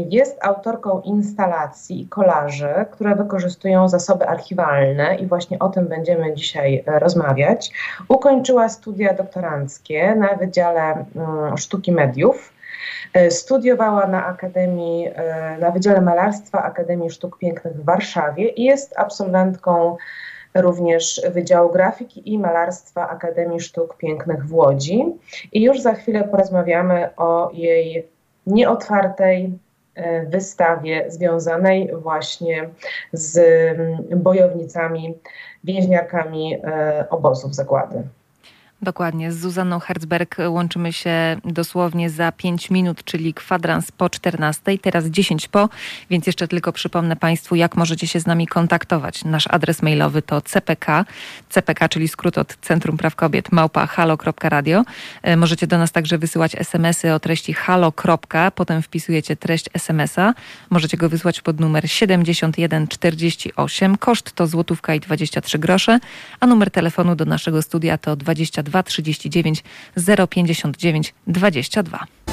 Jest 0.10 0.46
autorką 0.46 1.02
instalacji 1.02 2.02
i 2.02 2.08
kolaży, 2.08 2.74
które 2.92 3.16
wykorzystują 3.16 3.90
zasoby 3.90 4.28
archiwalne 4.28 5.16
i 5.16 5.28
właśnie 5.28 5.60
o 5.60 5.70
tym 5.70 5.88
będziemy 5.88 6.34
dzisiaj 6.34 6.84
rozmawiać. 6.86 7.72
Ukończyła 8.08 8.70
studia 8.70 9.14
doktoranckie 9.14 10.16
na 10.16 10.36
Wydziale 10.36 11.06
mm, 11.16 11.58
Sztuki 11.58 11.92
Mediów 11.92 12.53
studiowała 13.30 14.08
na 14.08 14.26
Akademii, 14.26 15.08
e, 15.16 15.58
na 15.58 15.72
Wydziale 15.72 16.02
Malarstwa 16.02 16.64
Akademii 16.64 17.10
Sztuk 17.10 17.38
Pięknych 17.38 17.74
w 17.74 17.86
Warszawie 17.86 18.50
i 18.50 18.64
jest 18.64 18.94
absolwentką 18.98 19.98
również 20.56 21.22
Wydziału 21.32 21.72
Grafiki 21.72 22.34
i 22.34 22.40
Malarstwa 22.40 23.10
Akademii 23.10 23.60
Sztuk 23.60 23.98
Pięknych 23.98 24.46
w 24.46 24.54
Łodzi. 24.54 25.06
I 25.52 25.64
już 25.64 25.82
za 25.82 25.94
chwilę 25.94 26.24
porozmawiamy 26.24 27.16
o 27.16 27.52
jej 27.54 28.08
nieotwartej, 28.48 29.60
wystawie 30.28 31.12
związanej 31.12 31.92
właśnie 31.96 32.70
z 33.14 33.42
bojownicami, 34.16 35.18
więźniarkami 35.64 36.62
obozów 37.10 37.56
zagłady. 37.56 38.04
Dokładnie. 38.84 39.32
Z 39.32 39.40
Zuzanną 39.40 39.80
Herzberg 39.80 40.38
łączymy 40.48 40.94
się 40.94 41.38
dosłownie 41.46 42.10
za 42.10 42.32
5 42.32 42.70
minut, 42.70 43.04
czyli 43.04 43.34
kwadrans 43.34 43.92
po 43.92 44.10
14. 44.10 44.78
Teraz 44.82 45.06
10 45.06 45.48
po, 45.48 45.70
więc 46.10 46.28
jeszcze 46.28 46.48
tylko 46.48 46.72
przypomnę 46.72 47.16
Państwu, 47.16 47.56
jak 47.56 47.76
możecie 47.76 48.08
się 48.08 48.20
z 48.20 48.26
nami 48.26 48.48
kontaktować. 48.48 49.26
Nasz 49.26 49.48
adres 49.48 49.82
mailowy 49.82 50.22
to 50.22 50.42
cpk, 50.42 50.86
cpk, 51.50 51.90
czyli 51.90 52.08
skrót 52.08 52.38
od 52.38 52.58
Centrum 52.62 52.98
Praw 52.98 53.16
Kobiet, 53.16 53.52
małpa 53.52 53.88
halo.radio. 53.88 54.84
E, 55.22 55.38
możecie 55.38 55.68
do 55.68 55.78
nas 55.78 55.92
także 55.92 56.18
wysyłać 56.18 56.56
smsy 56.56 57.14
o 57.14 57.20
treści 57.20 57.54
halo. 57.54 57.94
Potem 58.56 58.82
wpisujecie 58.82 59.36
treść 59.36 59.70
smsa. 59.74 60.34
Możecie 60.70 60.98
go 60.98 61.10
wysłać 61.10 61.42
pod 61.42 61.60
numer 61.60 61.92
7148. 61.92 63.98
Koszt 63.98 64.32
to 64.32 64.48
złotówka 64.48 64.96
i 64.96 65.00
23 65.00 65.60
grosze, 65.60 66.00
a 66.40 66.48
numer 66.48 66.72
telefonu 66.72 67.16
do 67.16 67.26
naszego 67.26 67.62
studia 67.62 67.98
to 67.98 68.16
22 68.16 68.73
239 68.82 69.64
059 69.96 71.14
22. 71.28 72.33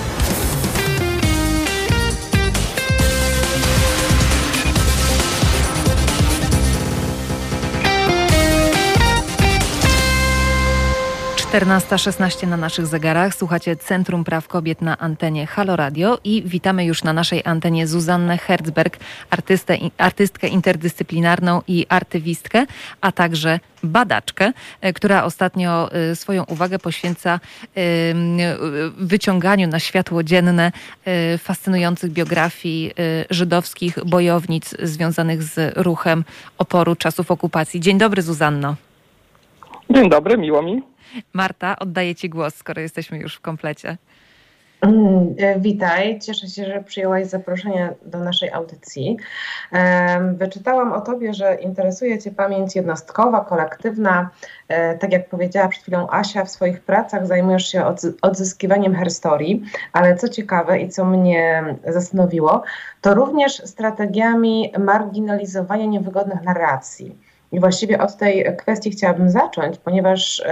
14.16 11.50 12.48
na 12.48 12.56
naszych 12.56 12.86
zegarach. 12.86 13.34
Słuchacie 13.34 13.76
Centrum 13.76 14.24
Praw 14.24 14.48
Kobiet 14.48 14.82
na 14.82 14.98
antenie 14.98 15.46
Halo 15.46 15.76
Radio 15.76 16.18
i 16.24 16.42
witamy 16.46 16.84
już 16.84 17.04
na 17.04 17.12
naszej 17.12 17.42
antenie 17.44 17.86
Zuzannę 17.86 18.38
Herzberg, 18.38 18.98
artystę, 19.30 19.76
artystkę 19.98 20.48
interdyscyplinarną 20.48 21.62
i 21.68 21.86
artywistkę, 21.88 22.66
a 23.00 23.12
także 23.12 23.60
badaczkę, 23.82 24.52
e, 24.80 24.92
która 24.92 25.24
ostatnio 25.24 25.92
e, 25.92 26.16
swoją 26.16 26.44
uwagę 26.44 26.78
poświęca 26.78 27.40
e, 27.76 27.80
wyciąganiu 28.98 29.68
na 29.68 29.78
światło 29.78 30.22
dzienne 30.22 30.72
fascynujących 31.38 32.12
biografii 32.12 32.92
żydowskich 33.30 33.98
bojownic 34.04 34.74
związanych 34.82 35.42
z 35.42 35.78
ruchem 35.78 36.24
oporu 36.58 36.96
czasów 36.96 37.30
okupacji. 37.30 37.80
Dzień 37.80 37.98
dobry, 37.98 38.22
Zuzanno. 38.22 38.74
Dzień 39.90 40.10
dobry, 40.10 40.38
miło 40.38 40.62
mi. 40.62 40.89
Marta, 41.32 41.78
oddaję 41.78 42.14
Ci 42.14 42.30
głos, 42.30 42.54
skoro 42.54 42.80
jesteśmy 42.80 43.18
już 43.18 43.36
w 43.36 43.40
komplecie. 43.40 43.96
Mm, 44.80 45.34
e, 45.38 45.60
witaj, 45.60 46.18
cieszę 46.18 46.48
się, 46.48 46.64
że 46.64 46.82
przyjęłaś 46.82 47.26
zaproszenie 47.26 47.94
do 48.06 48.18
naszej 48.18 48.50
audycji. 48.52 49.16
Wyczytałam 50.32 50.92
o 50.92 51.00
Tobie, 51.00 51.34
że 51.34 51.54
interesuje 51.54 52.18
Cię 52.18 52.30
pamięć 52.30 52.76
jednostkowa, 52.76 53.44
kolektywna. 53.44 54.30
E, 54.68 54.98
tak 54.98 55.12
jak 55.12 55.28
powiedziała 55.28 55.68
przed 55.68 55.82
chwilą 55.82 56.06
Asia, 56.10 56.44
w 56.44 56.50
swoich 56.50 56.80
pracach 56.80 57.26
zajmujesz 57.26 57.66
się 57.66 57.84
odzyskiwaniem 58.22 58.94
herstorii, 58.94 59.62
ale 59.92 60.16
co 60.16 60.28
ciekawe 60.28 60.80
i 60.80 60.88
co 60.88 61.04
mnie 61.04 61.64
zastanowiło, 61.86 62.62
to 63.00 63.14
również 63.14 63.52
strategiami 63.64 64.72
marginalizowania 64.78 65.86
niewygodnych 65.86 66.42
narracji. 66.42 67.29
I 67.52 67.60
właściwie 67.60 68.02
od 68.02 68.16
tej 68.16 68.56
kwestii 68.58 68.90
chciałabym 68.90 69.30
zacząć, 69.30 69.78
ponieważ 69.78 70.42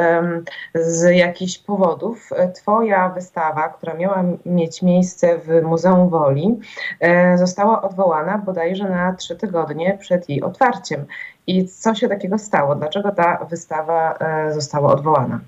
z 0.75 1.17
jakichś 1.17 1.59
powodów 1.59 2.31
e, 2.33 2.53
Twoja 2.53 3.09
wystawa, 3.09 3.69
która 3.69 3.95
miała 3.95 4.25
mieć 4.47 4.83
miejsce 4.83 5.39
w 5.39 5.63
Muzeum 5.63 6.09
Woli, 6.09 6.61
e, 7.01 7.39
została 7.39 7.83
odwołana 7.83 8.39
bodajże 8.39 8.85
na 8.85 9.13
trzy 9.13 9.37
tygodnie 9.37 9.99
przed 10.01 10.29
jej 10.29 10.43
otwarciem. 10.43 11.05
I 11.47 11.65
co 11.65 11.95
się 11.95 12.09
takiego 12.09 12.39
stało? 12.39 12.75
Dlaczego 12.75 13.13
ta 13.13 13.45
wystawa 13.51 14.15
e, 14.15 14.53
została 14.53 14.93
odwołana? 14.93 15.41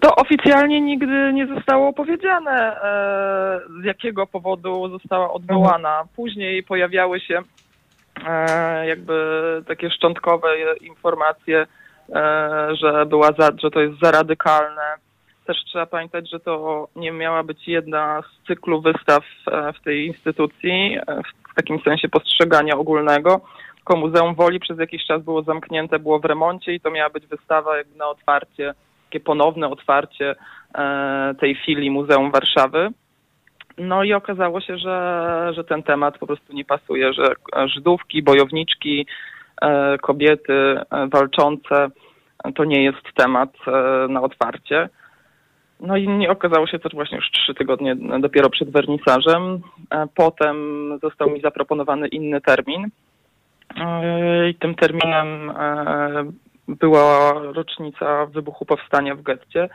To 0.00 0.14
oficjalnie 0.16 0.80
nigdy 0.80 1.32
nie 1.32 1.46
zostało 1.46 1.92
powiedziane, 1.92 2.76
z 3.82 3.84
jakiego 3.84 4.26
powodu 4.26 4.88
została 4.88 5.32
odwołana. 5.32 6.04
Później 6.16 6.62
pojawiały 6.62 7.20
się 7.20 7.42
jakby 8.84 9.14
takie 9.68 9.90
szczątkowe 9.90 10.48
informacje, 10.80 11.66
e, 12.14 12.76
że, 12.76 13.06
była 13.06 13.28
za, 13.38 13.50
że 13.62 13.70
to 13.70 13.80
jest 13.80 14.00
za 14.02 14.10
radykalne. 14.10 14.82
Też 15.46 15.56
trzeba 15.64 15.86
pamiętać, 15.86 16.30
że 16.30 16.40
to 16.40 16.88
nie 16.96 17.12
miała 17.12 17.42
być 17.42 17.68
jedna 17.68 18.22
z 18.22 18.46
cyklu 18.46 18.80
wystaw 18.80 19.24
e, 19.46 19.72
w 19.72 19.80
tej 19.80 20.06
instytucji, 20.06 20.98
w 21.52 21.54
takim 21.54 21.80
sensie 21.80 22.08
postrzegania 22.08 22.74
ogólnego. 22.74 23.40
Tylko 23.76 23.96
Muzeum 23.96 24.34
Woli 24.34 24.60
przez 24.60 24.78
jakiś 24.78 25.06
czas 25.06 25.22
było 25.22 25.42
zamknięte, 25.42 25.98
było 25.98 26.18
w 26.18 26.24
remoncie 26.24 26.74
i 26.74 26.80
to 26.80 26.90
miała 26.90 27.10
być 27.10 27.26
wystawa 27.26 27.76
jakby 27.76 27.98
na 27.98 28.08
otwarcie, 28.08 28.74
takie 29.04 29.20
ponowne 29.20 29.68
otwarcie 29.68 30.34
tej 31.40 31.54
filii 31.66 31.90
Muzeum 31.90 32.30
Warszawy. 32.30 32.88
No 33.80 34.04
i 34.04 34.12
okazało 34.12 34.60
się, 34.60 34.78
że, 34.78 35.52
że 35.56 35.64
ten 35.64 35.82
temat 35.82 36.18
po 36.18 36.26
prostu 36.26 36.52
nie 36.52 36.64
pasuje, 36.64 37.12
że 37.12 37.34
Żydówki, 37.66 38.22
bojowniczki, 38.22 39.06
e, 39.62 39.98
kobiety 39.98 40.52
e, 40.52 40.84
walczące 41.08 41.88
to 42.54 42.64
nie 42.64 42.84
jest 42.84 43.12
temat 43.14 43.50
e, 43.66 43.70
na 44.08 44.22
otwarcie. 44.22 44.88
No 45.80 45.96
i 45.96 46.08
nie 46.08 46.30
okazało 46.30 46.66
się 46.66 46.78
to 46.78 46.88
właśnie 46.92 47.16
już 47.16 47.30
trzy 47.30 47.54
tygodnie 47.54 47.96
dopiero 47.96 48.50
przed 48.50 48.70
wernisażem. 48.70 49.60
Potem 50.14 50.56
został 51.02 51.30
mi 51.30 51.40
zaproponowany 51.40 52.08
inny 52.08 52.40
termin. 52.40 52.88
I 54.50 54.54
tym 54.54 54.74
terminem 54.74 55.52
była 56.68 57.32
rocznica 57.32 58.26
wybuchu 58.26 58.64
powstania 58.64 59.14
w 59.14 59.22
getcie. 59.22 59.68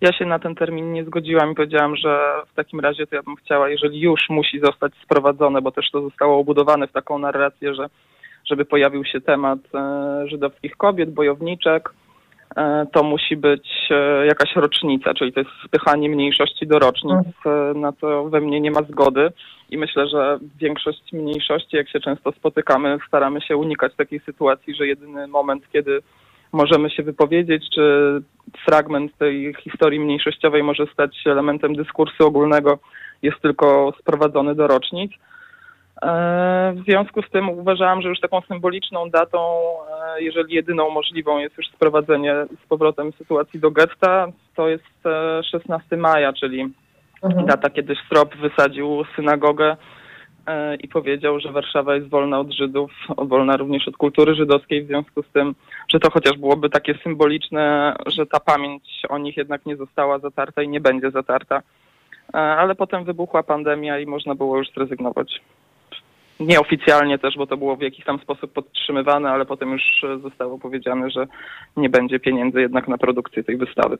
Ja 0.00 0.12
się 0.12 0.26
na 0.26 0.38
ten 0.38 0.54
termin 0.54 0.92
nie 0.92 1.04
zgodziłam 1.04 1.52
i 1.52 1.54
powiedziałam, 1.54 1.96
że 1.96 2.32
w 2.52 2.54
takim 2.54 2.80
razie 2.80 3.06
to 3.06 3.16
ja 3.16 3.22
bym 3.22 3.36
chciała, 3.36 3.68
jeżeli 3.68 4.00
już 4.00 4.20
musi 4.28 4.60
zostać 4.60 4.92
sprowadzone, 5.04 5.62
bo 5.62 5.72
też 5.72 5.90
to 5.90 6.02
zostało 6.02 6.38
obudowane 6.38 6.86
w 6.86 6.92
taką 6.92 7.18
narrację, 7.18 7.74
że 7.74 7.86
żeby 8.50 8.64
pojawił 8.64 9.04
się 9.04 9.20
temat 9.20 9.58
e, 9.74 10.28
żydowskich 10.28 10.76
kobiet, 10.76 11.10
bojowniczek, 11.14 11.90
e, 12.56 12.86
to 12.92 13.02
musi 13.02 13.36
być 13.36 13.68
e, 13.90 14.26
jakaś 14.26 14.56
rocznica, 14.56 15.14
czyli 15.14 15.32
to 15.32 15.40
jest 15.40 15.52
spychanie 15.66 16.08
mniejszości 16.08 16.66
do 16.66 16.78
rocznic, 16.78 17.26
na 17.74 17.92
co 17.92 18.24
we 18.24 18.40
mnie 18.40 18.60
nie 18.60 18.70
ma 18.70 18.82
zgody. 18.82 19.32
I 19.70 19.78
myślę, 19.78 20.08
że 20.08 20.38
większość 20.60 21.12
mniejszości, 21.12 21.76
jak 21.76 21.88
się 21.88 22.00
często 22.00 22.32
spotykamy, 22.32 22.98
staramy 23.08 23.40
się 23.40 23.56
unikać 23.56 23.94
takiej 23.96 24.20
sytuacji, 24.20 24.74
że 24.74 24.86
jedyny 24.86 25.26
moment, 25.26 25.64
kiedy 25.72 26.02
możemy 26.52 26.90
się 26.90 27.02
wypowiedzieć, 27.02 27.64
czy 27.74 27.82
fragment 28.64 29.18
tej 29.18 29.54
historii 29.54 30.00
mniejszościowej 30.00 30.62
może 30.62 30.86
stać 30.92 31.16
się 31.16 31.30
elementem 31.30 31.74
dyskursu 31.74 32.26
ogólnego, 32.26 32.78
jest 33.22 33.40
tylko 33.42 33.92
sprowadzony 34.00 34.54
do 34.54 34.66
rocznic. 34.66 35.12
E, 36.02 36.72
w 36.76 36.84
związku 36.84 37.22
z 37.22 37.30
tym 37.30 37.50
uważałam, 37.50 38.02
że 38.02 38.08
już 38.08 38.20
taką 38.20 38.40
symboliczną 38.40 39.10
datą, 39.10 39.38
e, 40.16 40.22
jeżeli 40.22 40.54
jedyną 40.54 40.90
możliwą 40.90 41.38
jest 41.38 41.58
już 41.58 41.66
sprowadzenie 41.66 42.34
z 42.64 42.68
powrotem 42.68 43.12
sytuacji 43.12 43.60
do 43.60 43.70
getta, 43.70 44.26
to 44.56 44.68
jest 44.68 44.84
16 45.50 45.86
e, 45.90 45.96
maja, 45.96 46.32
czyli 46.32 46.68
mhm. 47.22 47.46
data, 47.46 47.70
kiedy 47.70 47.94
Strop 48.06 48.36
wysadził 48.36 49.04
synagogę 49.16 49.76
i 50.80 50.88
powiedział, 50.88 51.40
że 51.40 51.52
Warszawa 51.52 51.94
jest 51.94 52.08
wolna 52.08 52.40
od 52.40 52.52
Żydów, 52.52 52.90
wolna 53.18 53.56
również 53.56 53.88
od 53.88 53.96
kultury 53.96 54.34
żydowskiej, 54.34 54.84
w 54.84 54.86
związku 54.86 55.22
z 55.22 55.32
tym, 55.32 55.54
że 55.88 56.00
to 56.00 56.10
chociaż 56.10 56.38
byłoby 56.38 56.70
takie 56.70 56.94
symboliczne, 57.02 57.96
że 58.06 58.26
ta 58.26 58.40
pamięć 58.40 58.82
o 59.08 59.18
nich 59.18 59.36
jednak 59.36 59.66
nie 59.66 59.76
została 59.76 60.18
zatarta 60.18 60.62
i 60.62 60.68
nie 60.68 60.80
będzie 60.80 61.10
zatarta. 61.10 61.62
E, 62.34 62.38
ale 62.38 62.74
potem 62.74 63.04
wybuchła 63.04 63.42
pandemia 63.42 63.98
i 63.98 64.06
można 64.06 64.34
było 64.34 64.58
już 64.58 64.68
zrezygnować. 64.76 65.40
Nieoficjalnie 66.40 67.18
też, 67.18 67.36
bo 67.36 67.46
to 67.46 67.56
było 67.56 67.76
w 67.76 67.82
jakiś 67.82 68.04
tam 68.04 68.18
sposób 68.18 68.52
podtrzymywane, 68.52 69.30
ale 69.30 69.46
potem 69.46 69.72
już 69.72 69.82
zostało 70.22 70.58
powiedziane, 70.58 71.10
że 71.10 71.26
nie 71.76 71.88
będzie 71.88 72.20
pieniędzy 72.20 72.60
jednak 72.60 72.88
na 72.88 72.98
produkcję 72.98 73.44
tej 73.44 73.56
wystawy. 73.56 73.98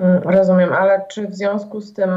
Mm, 0.00 0.22
rozumiem, 0.22 0.72
ale 0.72 1.02
czy 1.12 1.26
w 1.26 1.34
związku 1.34 1.80
z 1.80 1.92
tym 1.92 2.10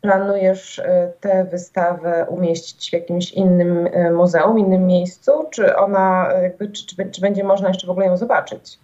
planujesz 0.00 0.78
e, 0.78 1.12
tę 1.20 1.44
wystawę 1.50 2.26
umieścić 2.28 2.90
w 2.90 2.92
jakimś 2.92 3.32
innym 3.32 3.88
e, 3.92 4.10
muzeum, 4.10 4.58
innym 4.58 4.86
miejscu, 4.86 5.30
czy 5.50 5.76
ona 5.76 6.28
jakby, 6.42 6.68
czy, 6.72 6.86
czy, 6.86 7.10
czy 7.10 7.20
będzie 7.20 7.44
można 7.44 7.68
jeszcze 7.68 7.86
w 7.86 7.90
ogóle 7.90 8.06
ją 8.06 8.16
zobaczyć? 8.16 8.78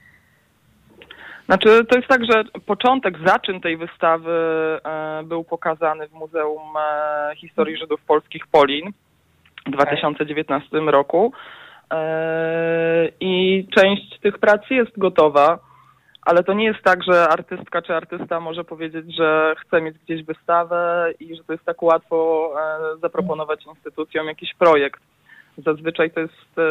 Znaczy, 1.47 1.85
to 1.85 1.97
jest 1.97 2.09
tak, 2.09 2.25
że 2.25 2.45
początek, 2.67 3.15
zaczyn 3.27 3.61
tej 3.61 3.77
wystawy 3.77 4.33
e, 4.85 5.23
był 5.25 5.45
pokazany 5.45 6.09
w 6.09 6.13
Muzeum 6.13 6.77
e, 6.77 7.37
Historii 7.37 7.77
Żydów 7.77 8.01
Polskich 8.07 8.47
Polin 8.47 8.93
w 9.67 9.71
2019 9.71 10.79
roku. 10.79 11.33
E, 11.93 13.09
i 13.21 13.67
część 13.75 14.19
tych 14.21 14.39
prac 14.39 14.63
jest 14.71 14.99
gotowa 14.99 15.59
ale 16.25 16.45
to 16.45 16.53
nie 16.53 16.65
jest 16.65 16.83
tak, 16.83 17.03
że 17.03 17.29
artystka 17.29 17.83
czy 17.83 17.95
artysta 17.95 18.41
może 18.41 18.65
powiedzieć, 18.65 19.17
że 19.17 19.55
chce 19.59 19.81
mieć 19.81 19.99
gdzieś 19.99 20.25
wystawę 20.25 21.13
i 21.21 21.37
że 21.37 21.45
to 21.45 21.53
jest 21.53 21.65
tak 21.65 21.83
łatwo 21.83 22.51
e, 22.61 22.99
zaproponować 22.99 23.67
instytucjom 23.67 24.27
jakiś 24.27 24.55
projekt. 24.55 25.01
Zazwyczaj 25.59 26.11
to 26.11 26.21
jest 26.21 26.59
e, 26.59 26.63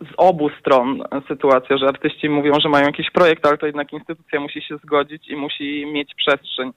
z 0.00 0.14
obu 0.16 0.50
stron 0.60 1.02
sytuacja, 1.28 1.78
że 1.78 1.86
artyści 1.86 2.28
mówią, 2.28 2.52
że 2.60 2.68
mają 2.68 2.86
jakiś 2.86 3.10
projekt, 3.10 3.46
ale 3.46 3.58
to 3.58 3.66
jednak 3.66 3.92
instytucja 3.92 4.40
musi 4.40 4.62
się 4.62 4.76
zgodzić 4.76 5.28
i 5.28 5.36
musi 5.36 5.86
mieć 5.86 6.14
przestrzeń. 6.14 6.72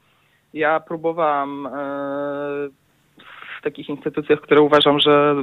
Ja 0.54 0.80
próbowałam 0.80 1.70
w 3.60 3.64
takich 3.64 3.90
instytucjach, 3.90 4.42
które 4.42 4.62
uważam, 4.62 5.00
że 5.00 5.36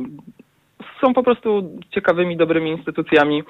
są 1.00 1.14
po 1.14 1.22
prostu 1.22 1.78
ciekawymi, 1.90 2.36
dobrymi 2.36 2.70
instytucjami, 2.70 3.42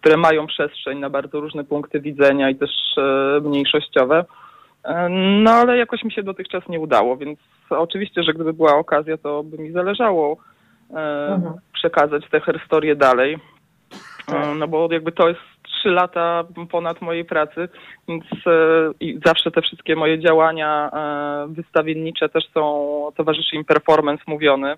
które 0.00 0.16
mają 0.16 0.46
przestrzeń 0.46 0.98
na 0.98 1.10
bardzo 1.10 1.40
różne 1.40 1.64
punkty 1.64 2.00
widzenia 2.00 2.50
i 2.50 2.56
też 2.56 2.70
e, 2.98 3.40
mniejszościowe. 3.40 4.24
E, 4.84 5.08
no 5.42 5.50
ale 5.50 5.78
jakoś 5.78 6.04
mi 6.04 6.12
się 6.12 6.22
dotychczas 6.22 6.68
nie 6.68 6.80
udało, 6.80 7.16
więc 7.16 7.38
oczywiście, 7.70 8.22
że 8.22 8.32
gdyby 8.32 8.52
była 8.52 8.76
okazja, 8.76 9.16
to 9.16 9.42
by 9.42 9.58
mi 9.58 9.70
zależało 9.72 10.36
e, 10.90 10.94
mhm. 11.34 11.54
przekazać 11.72 12.24
tę 12.30 12.40
historię 12.40 12.96
dalej. 12.96 13.38
No 14.56 14.68
bo 14.68 14.88
jakby 14.92 15.12
to 15.12 15.28
jest 15.28 15.40
trzy 15.62 15.88
lata 15.88 16.44
ponad 16.70 17.00
mojej 17.00 17.24
pracy, 17.24 17.68
więc 18.08 18.24
i 19.00 19.20
zawsze 19.26 19.50
te 19.50 19.62
wszystkie 19.62 19.96
moje 19.96 20.18
działania 20.18 20.90
wystawiennicze 21.48 22.28
też 22.28 22.44
są, 22.54 23.12
towarzyszy 23.16 23.56
im 23.56 23.64
performance 23.64 24.22
mówiony 24.26 24.76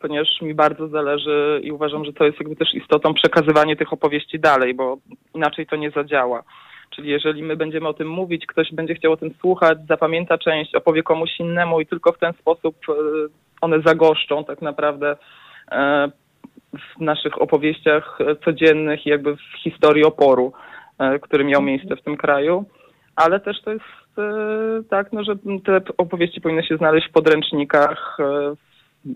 ponieważ 0.00 0.40
mi 0.42 0.54
bardzo 0.54 0.88
zależy 0.88 1.60
i 1.62 1.72
uważam, 1.72 2.04
że 2.04 2.12
to 2.12 2.24
jest 2.24 2.40
jakby 2.40 2.56
też 2.56 2.74
istotą 2.74 3.14
przekazywanie 3.14 3.76
tych 3.76 3.92
opowieści 3.92 4.40
dalej, 4.40 4.74
bo 4.74 4.96
inaczej 5.34 5.66
to 5.66 5.76
nie 5.76 5.90
zadziała. 5.90 6.42
Czyli 6.90 7.10
jeżeli 7.10 7.42
my 7.42 7.56
będziemy 7.56 7.88
o 7.88 7.94
tym 7.94 8.08
mówić, 8.08 8.46
ktoś 8.46 8.72
będzie 8.72 8.94
chciał 8.94 9.12
o 9.12 9.16
tym 9.16 9.34
słuchać, 9.40 9.78
zapamięta 9.88 10.38
część, 10.38 10.74
opowie 10.74 11.02
komuś 11.02 11.30
innemu 11.40 11.80
i 11.80 11.86
tylko 11.86 12.12
w 12.12 12.18
ten 12.18 12.32
sposób 12.32 12.76
e, 12.88 12.92
one 13.60 13.80
zagoszczą 13.80 14.44
tak 14.44 14.62
naprawdę 14.62 15.16
e, 15.72 16.10
w 16.72 17.00
naszych 17.00 17.42
opowieściach 17.42 18.18
codziennych 18.44 19.06
i 19.06 19.10
jakby 19.10 19.36
w 19.36 19.62
historii 19.62 20.04
oporu, 20.04 20.52
e, 20.98 21.18
który 21.18 21.44
miał 21.44 21.62
miejsce 21.62 21.96
w 21.96 22.02
tym 22.02 22.16
kraju. 22.16 22.64
Ale 23.16 23.40
też 23.40 23.62
to 23.62 23.70
jest 23.70 23.84
tak, 24.90 25.12
no, 25.12 25.24
że 25.24 25.36
te 25.64 25.80
opowieści 25.98 26.40
powinny 26.40 26.62
się 26.62 26.76
znaleźć 26.76 27.08
w 27.08 27.12
podręcznikach, 27.12 28.18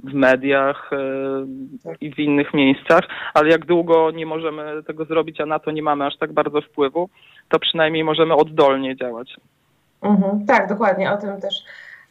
w 0.04 0.14
mediach 0.14 0.90
e, 0.92 1.96
i 2.00 2.14
w 2.14 2.18
innych 2.18 2.54
miejscach, 2.54 3.00
ale 3.34 3.48
jak 3.50 3.66
długo 3.66 4.10
nie 4.10 4.26
możemy 4.26 4.82
tego 4.86 5.04
zrobić, 5.04 5.40
a 5.40 5.46
na 5.46 5.58
to 5.58 5.70
nie 5.70 5.82
mamy 5.82 6.06
aż 6.06 6.16
tak 6.16 6.32
bardzo 6.32 6.60
wpływu, 6.60 7.08
to 7.48 7.58
przynajmniej 7.58 8.04
możemy 8.04 8.34
oddolnie 8.34 8.96
działać. 8.96 9.36
Mhm, 10.02 10.46
tak, 10.46 10.68
dokładnie. 10.68 11.12
O 11.12 11.16
tym 11.16 11.40
też 11.40 11.54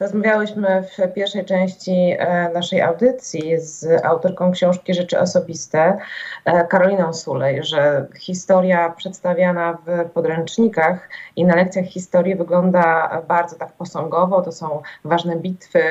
Rozmawiałyśmy 0.01 0.83
w 0.83 1.13
pierwszej 1.13 1.45
części 1.45 2.15
e, 2.19 2.49
naszej 2.53 2.81
audycji 2.81 3.59
z 3.59 4.05
autorką 4.05 4.51
książki 4.51 4.93
Rzeczy 4.93 5.19
Osobiste, 5.19 5.97
e, 6.45 6.67
Karoliną 6.67 7.13
Sulej, 7.13 7.63
że 7.63 8.07
historia 8.19 8.89
przedstawiana 8.89 9.77
w 9.85 10.09
podręcznikach 10.09 11.09
i 11.35 11.45
na 11.45 11.55
lekcjach 11.55 11.85
historii 11.85 12.35
wygląda 12.35 13.21
bardzo 13.27 13.55
tak 13.55 13.71
posągowo. 13.71 14.41
To 14.41 14.51
są 14.51 14.81
ważne 15.05 15.35
bitwy, 15.35 15.81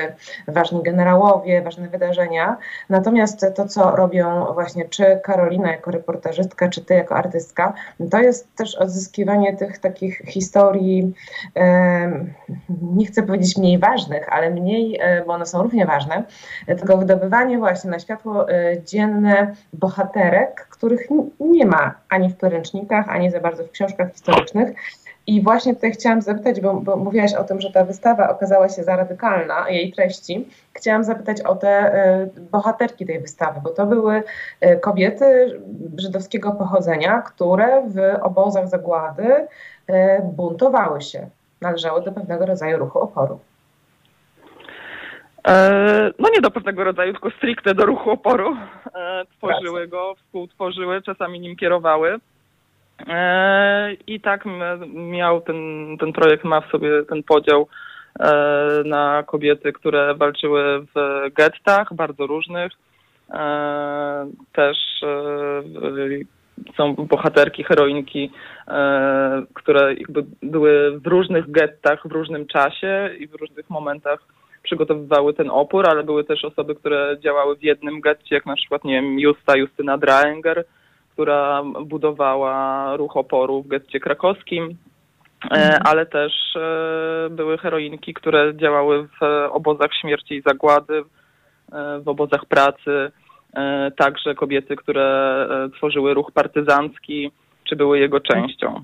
ważni 0.47 0.83
generałowie, 0.83 1.61
ważne 1.61 1.89
wydarzenia. 1.89 2.57
Natomiast 2.89 3.45
to, 3.55 3.67
co 3.67 3.95
robią 3.95 4.53
właśnie 4.53 4.89
czy 4.89 5.19
Karolina 5.23 5.71
jako 5.71 5.91
reportażystka, 5.91 6.69
czy 6.69 6.85
ty 6.85 6.93
jako 6.93 7.15
artystka, 7.15 7.73
to 8.11 8.19
jest 8.19 8.55
też 8.55 8.75
odzyskiwanie 8.75 9.57
tych 9.57 9.79
takich 9.79 10.17
historii, 10.17 11.13
nie 12.81 13.05
chcę 13.05 13.23
powiedzieć 13.23 13.57
mniej 13.57 13.79
ważnych, 13.79 14.00
ważnych, 14.01 14.33
ale 14.33 14.49
mniej, 14.49 14.99
e, 15.01 15.25
bo 15.25 15.33
one 15.33 15.45
są 15.45 15.63
równie 15.63 15.85
ważne, 15.85 16.23
tylko 16.67 16.97
wydobywanie 16.97 17.57
właśnie 17.57 17.91
na 17.91 17.99
światło 17.99 18.49
e, 18.49 18.83
dzienne 18.83 19.55
bohaterek, 19.73 20.67
których 20.69 21.07
nie 21.39 21.65
ma 21.65 21.95
ani 22.09 22.29
w 22.29 22.37
podręcznikach, 22.37 23.09
ani 23.09 23.31
za 23.31 23.39
bardzo 23.39 23.63
w 23.63 23.71
książkach 23.71 24.11
historycznych. 24.11 24.73
I 25.27 25.41
właśnie 25.41 25.75
tutaj 25.75 25.91
chciałam 25.91 26.21
zapytać, 26.21 26.61
bo, 26.61 26.73
bo 26.73 26.95
mówiłaś 26.95 27.33
o 27.33 27.43
tym, 27.43 27.61
że 27.61 27.71
ta 27.71 27.85
wystawa 27.85 28.29
okazała 28.29 28.69
się 28.69 28.83
za 28.83 28.95
radykalna, 28.95 29.69
jej 29.69 29.93
treści. 29.93 30.47
Chciałam 30.73 31.03
zapytać 31.03 31.41
o 31.41 31.55
te 31.55 31.95
y, 32.23 32.41
bohaterki 32.51 33.05
tej 33.05 33.19
wystawy, 33.19 33.59
bo 33.63 33.69
to 33.69 33.85
były 33.85 34.23
y, 34.65 34.79
kobiety 34.79 35.59
żydowskiego 35.97 36.51
pochodzenia, 36.51 37.21
które 37.21 37.83
w 37.87 37.99
obozach 38.21 38.67
zagłady 38.67 39.47
y, 39.89 39.93
buntowały 40.23 41.01
się. 41.01 41.29
Należały 41.61 42.01
do 42.01 42.11
pewnego 42.11 42.45
rodzaju 42.45 42.77
ruchu 42.77 42.99
oporu. 42.99 43.39
E, 45.47 46.11
no 46.19 46.29
nie 46.35 46.41
do 46.41 46.51
pewnego 46.51 46.83
rodzaju, 46.83 47.11
tylko 47.11 47.31
stricte 47.31 47.73
do 47.73 47.85
ruchu 47.85 48.11
oporu. 48.11 48.57
E, 48.95 49.25
tworzyły 49.37 49.87
go, 49.87 50.15
współtworzyły, 50.15 51.01
czasami 51.01 51.39
nim 51.39 51.55
kierowały. 51.55 52.17
E, 53.07 53.93
I 54.07 54.21
tak 54.21 54.43
miał 54.93 55.41
ten, 55.41 55.57
ten 55.99 56.13
projekt, 56.13 56.43
ma 56.43 56.61
w 56.61 56.71
sobie 56.71 56.89
ten 57.09 57.23
podział 57.23 57.67
na 58.85 59.23
kobiety, 59.27 59.73
które 59.73 60.15
walczyły 60.15 60.85
w 60.95 61.23
gettach, 61.33 61.93
bardzo 61.93 62.27
różnych. 62.27 62.71
Też 64.53 64.77
są 66.77 66.93
bohaterki, 66.95 67.63
heroinki, 67.63 68.31
które 69.53 69.93
jakby 69.93 70.23
były 70.43 70.99
w 70.99 71.07
różnych 71.07 71.51
gettach 71.51 72.07
w 72.07 72.11
różnym 72.11 72.47
czasie 72.47 73.09
i 73.19 73.27
w 73.27 73.35
różnych 73.35 73.69
momentach 73.69 74.19
przygotowywały 74.63 75.33
ten 75.33 75.49
opór, 75.49 75.89
ale 75.89 76.03
były 76.03 76.23
też 76.23 76.45
osoby, 76.45 76.75
które 76.75 77.17
działały 77.19 77.55
w 77.55 77.63
jednym 77.63 78.01
getcie, 78.01 78.35
jak 78.35 78.45
na 78.45 78.55
przykład, 78.55 78.83
nie 78.83 78.93
wiem, 78.93 79.19
Justa 79.19 79.57
Justyna 79.57 79.97
Draenger, 79.97 80.65
która 81.13 81.63
budowała 81.85 82.95
ruch 82.97 83.17
oporu 83.17 83.63
w 83.63 83.67
getcie 83.67 83.99
krakowskim, 83.99 84.63
e, 84.63 85.55
mhm. 85.55 85.81
ale 85.85 86.05
też 86.05 86.33
e, 86.55 87.29
były 87.29 87.57
heroinki, 87.57 88.13
które 88.13 88.53
działały 88.55 89.07
w 89.07 89.47
obozach 89.51 89.89
śmierci 90.01 90.35
i 90.35 90.41
zagłady, 90.41 91.03
e, 91.71 91.99
w 91.99 92.07
obozach 92.07 92.45
pracy, 92.45 93.11
także 93.97 94.35
kobiety, 94.35 94.75
które 94.75 95.47
tworzyły 95.77 96.13
ruch 96.13 96.31
partyzancki, 96.31 97.31
czy 97.63 97.75
były 97.75 97.99
jego 97.99 98.19
częścią. 98.19 98.83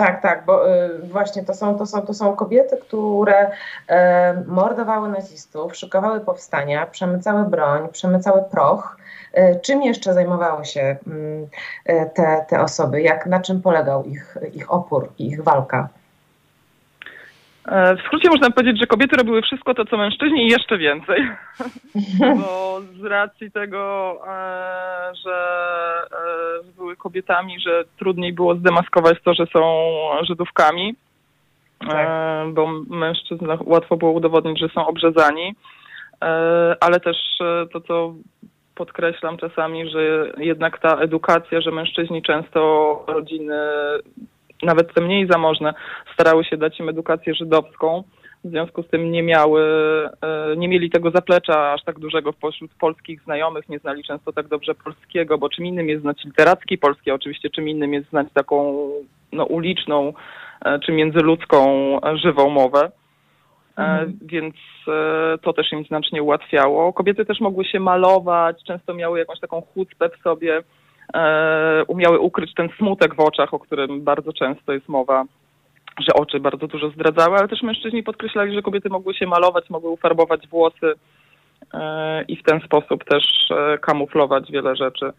Tak, 0.00 0.22
tak, 0.22 0.44
bo 0.44 0.70
y, 0.70 0.98
właśnie 0.98 1.42
to 1.42 1.54
są, 1.54 1.78
to, 1.78 1.86
są, 1.86 2.02
to 2.02 2.14
są 2.14 2.36
kobiety, 2.36 2.76
które 2.76 3.50
y, 3.50 3.94
mordowały 4.46 5.08
nazistów, 5.08 5.76
szykowały 5.76 6.20
powstania, 6.20 6.86
przemycały 6.86 7.44
broń, 7.44 7.88
przemycały 7.92 8.42
proch. 8.42 8.96
Y, 9.38 9.60
czym 9.62 9.82
jeszcze 9.82 10.14
zajmowały 10.14 10.64
się 10.64 10.96
mm, 11.06 11.46
y, 11.88 12.10
te, 12.14 12.44
te 12.48 12.60
osoby? 12.60 13.02
Jak, 13.02 13.26
na 13.26 13.40
czym 13.40 13.62
polegał 13.62 14.04
ich, 14.04 14.36
ich 14.54 14.72
opór 14.72 15.08
i 15.18 15.26
ich 15.26 15.42
walka? 15.42 15.88
E, 17.66 17.96
w 17.96 18.00
skrócie 18.00 18.30
można 18.30 18.50
powiedzieć, 18.50 18.80
że 18.80 18.86
kobiety 18.86 19.16
robiły 19.16 19.42
wszystko 19.42 19.74
to, 19.74 19.84
co 19.84 19.96
mężczyźni 19.96 20.46
i 20.46 20.50
jeszcze 20.50 20.78
więcej. 20.78 21.28
Bo 22.20 22.80
z 23.00 23.04
racji 23.04 23.50
tego, 23.50 24.12
e, 24.26 25.12
że 25.24 25.36
e, 26.12 26.74
były 26.76 26.96
kobietami, 26.96 27.60
że 27.60 27.84
trudniej 27.98 28.32
było 28.32 28.54
zdemaskować 28.54 29.18
to, 29.24 29.34
że 29.34 29.46
są 29.52 29.90
Żydówkami, 30.28 30.94
tak. 31.88 32.08
bo 32.52 32.66
mężczyznach 32.88 33.68
łatwo 33.68 33.96
było 33.96 34.12
udowodnić, 34.12 34.60
że 34.60 34.68
są 34.68 34.86
obrzezani, 34.86 35.54
ale 36.80 37.00
też 37.00 37.16
to, 37.72 37.80
co 37.80 38.14
podkreślam 38.74 39.36
czasami, 39.36 39.90
że 39.90 40.32
jednak 40.38 40.78
ta 40.78 40.96
edukacja, 40.96 41.60
że 41.60 41.70
mężczyźni 41.70 42.22
często 42.22 42.60
rodziny 43.08 43.54
nawet 44.62 44.94
te 44.94 45.00
mniej 45.00 45.26
zamożne, 45.26 45.74
starały 46.14 46.44
się 46.44 46.56
dać 46.56 46.80
im 46.80 46.88
edukację 46.88 47.34
żydowską. 47.34 48.04
W 48.44 48.50
związku 48.50 48.82
z 48.82 48.88
tym 48.88 49.12
nie 49.12 49.22
miały, 49.22 49.62
e, 50.22 50.56
nie 50.56 50.68
mieli 50.68 50.90
tego 50.90 51.10
zaplecza 51.10 51.72
aż 51.72 51.84
tak 51.84 51.98
dużego 51.98 52.32
pośród 52.32 52.70
polskich 52.80 53.22
znajomych, 53.22 53.68
nie 53.68 53.78
znali 53.78 54.04
często 54.04 54.32
tak 54.32 54.48
dobrze 54.48 54.74
polskiego, 54.74 55.38
bo 55.38 55.48
czym 55.48 55.66
innym 55.66 55.88
jest 55.88 56.02
znać 56.02 56.24
literacki 56.24 56.78
polski, 56.78 57.10
oczywiście 57.10 57.50
czym 57.50 57.68
innym 57.68 57.94
jest 57.94 58.08
znać 58.08 58.26
taką 58.34 58.88
no, 59.32 59.44
uliczną 59.44 60.12
e, 60.64 60.78
czy 60.78 60.92
międzyludzką 60.92 61.66
e, 62.02 62.16
żywą 62.16 62.50
mowę. 62.50 62.90
Mhm. 63.76 64.18
Więc 64.22 64.54
to 65.42 65.52
też 65.52 65.72
im 65.72 65.84
znacznie 65.84 66.22
ułatwiało. 66.22 66.92
Kobiety 66.92 67.24
też 67.24 67.40
mogły 67.40 67.64
się 67.64 67.80
malować, 67.80 68.64
często 68.66 68.94
miały 68.94 69.18
jakąś 69.18 69.40
taką 69.40 69.60
chucpę 69.60 70.08
w 70.08 70.22
sobie, 70.22 70.62
umiały 71.86 72.18
ukryć 72.18 72.54
ten 72.54 72.68
smutek 72.78 73.14
w 73.14 73.20
oczach, 73.20 73.54
o 73.54 73.58
którym 73.58 74.04
bardzo 74.04 74.32
często 74.32 74.72
jest 74.72 74.88
mowa, 74.88 75.24
że 76.00 76.12
oczy 76.14 76.40
bardzo 76.40 76.66
dużo 76.66 76.90
zdradzały, 76.90 77.38
ale 77.38 77.48
też 77.48 77.62
mężczyźni 77.62 78.02
podkreślali, 78.02 78.54
że 78.54 78.62
kobiety 78.62 78.88
mogły 78.88 79.14
się 79.14 79.26
malować, 79.26 79.70
mogły 79.70 79.90
ufarbować 79.90 80.48
włosy 80.48 80.94
e, 81.74 82.22
i 82.28 82.36
w 82.36 82.42
ten 82.42 82.60
sposób 82.60 83.04
też 83.04 83.24
e, 83.50 83.78
kamuflować 83.78 84.50
wiele 84.50 84.76
rzeczy. 84.76 85.12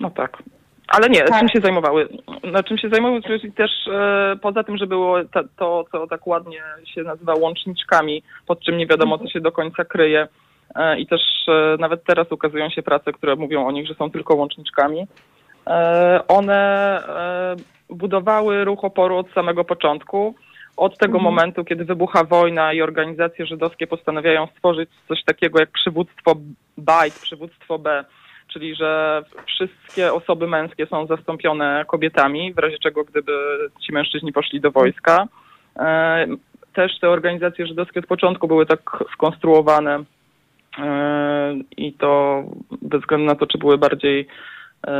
No 0.00 0.10
tak. 0.10 0.42
Ale 0.88 1.08
nie, 1.08 1.20
Tak. 1.20 1.38
czym 1.38 1.48
się 1.48 1.60
zajmowały? 1.60 2.08
Na 2.44 2.62
czym 2.62 2.78
się 2.78 2.88
zajmowały? 2.88 3.22
Czyli 3.22 3.52
też 3.52 3.70
e, 3.92 4.36
poza 4.42 4.64
tym, 4.64 4.76
że 4.76 4.86
było 4.86 5.16
to, 5.56 5.84
co 5.92 6.06
tak 6.06 6.26
ładnie 6.26 6.62
się 6.84 7.02
nazywa 7.02 7.34
łączniczkami, 7.34 8.22
pod 8.46 8.60
czym 8.60 8.76
nie 8.76 8.86
wiadomo, 8.86 9.18
co 9.18 9.28
się 9.28 9.40
do 9.40 9.52
końca 9.52 9.84
kryje. 9.84 10.28
E, 10.74 10.98
I 10.98 11.06
też 11.06 11.20
e, 11.48 11.76
nawet 11.80 12.04
teraz 12.04 12.32
ukazują 12.32 12.70
się 12.70 12.82
prace, 12.82 13.12
które 13.12 13.36
mówią 13.36 13.66
o 13.66 13.72
nich, 13.72 13.86
że 13.86 13.94
są 13.94 14.10
tylko 14.10 14.34
łączniczkami. 14.34 15.06
E, 15.66 16.20
one 16.28 17.02
budowały 17.90 18.64
ruch 18.64 18.84
oporu 18.84 19.16
od 19.16 19.30
samego 19.30 19.64
początku. 19.64 20.34
Od 20.76 20.98
tego 20.98 21.18
momentu, 21.18 21.64
kiedy 21.64 21.84
wybucha 21.84 22.24
wojna 22.24 22.72
i 22.72 22.82
organizacje 22.82 23.46
żydowskie 23.46 23.86
postanawiają 23.86 24.46
stworzyć 24.46 24.90
coś 25.08 25.24
takiego 25.24 25.60
jak 25.60 25.70
przywództwo 25.70 26.34
BAJT, 26.76 27.20
przywództwo 27.20 27.78
B, 27.78 28.04
czyli 28.48 28.74
że 28.74 29.22
wszystkie 29.46 30.12
osoby 30.12 30.46
męskie 30.46 30.86
są 30.86 31.06
zastąpione 31.06 31.84
kobietami, 31.88 32.52
w 32.52 32.58
razie 32.58 32.78
czego 32.78 33.04
gdyby 33.04 33.32
ci 33.86 33.92
mężczyźni 33.92 34.32
poszli 34.32 34.60
do 34.60 34.70
wojska. 34.70 35.26
Też 36.74 36.98
te 37.00 37.08
organizacje 37.08 37.66
żydowskie 37.66 38.00
od 38.00 38.06
początku 38.06 38.48
były 38.48 38.66
tak 38.66 39.04
skonstruowane 39.12 40.04
i 41.76 41.92
to 41.92 42.42
bez 42.82 43.00
względu 43.00 43.26
na 43.26 43.34
to, 43.34 43.46
czy 43.46 43.58
były 43.58 43.78
bardziej 43.78 44.26
e, 44.86 44.90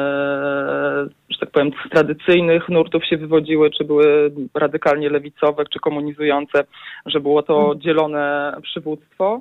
że 1.30 1.38
tak 1.40 1.50
powiem, 1.50 1.70
z 1.86 1.90
tradycyjnych 1.90 2.68
nurtów 2.68 3.04
się 3.04 3.16
wywodziły, 3.16 3.70
czy 3.70 3.84
były 3.84 4.30
radykalnie 4.54 5.10
lewicowe, 5.10 5.64
czy 5.72 5.80
komunizujące, 5.80 6.64
że 7.06 7.20
było 7.20 7.42
to 7.42 7.74
dzielone 7.76 8.56
przywództwo. 8.62 9.40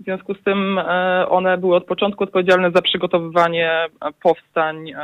W 0.00 0.04
związku 0.04 0.34
z 0.34 0.42
tym 0.42 0.78
e, 0.78 1.26
one 1.28 1.58
były 1.58 1.76
od 1.76 1.84
początku 1.84 2.24
odpowiedzialne 2.24 2.70
za 2.70 2.82
przygotowywanie 2.82 3.86
powstań 4.22 4.90
e, 4.90 4.94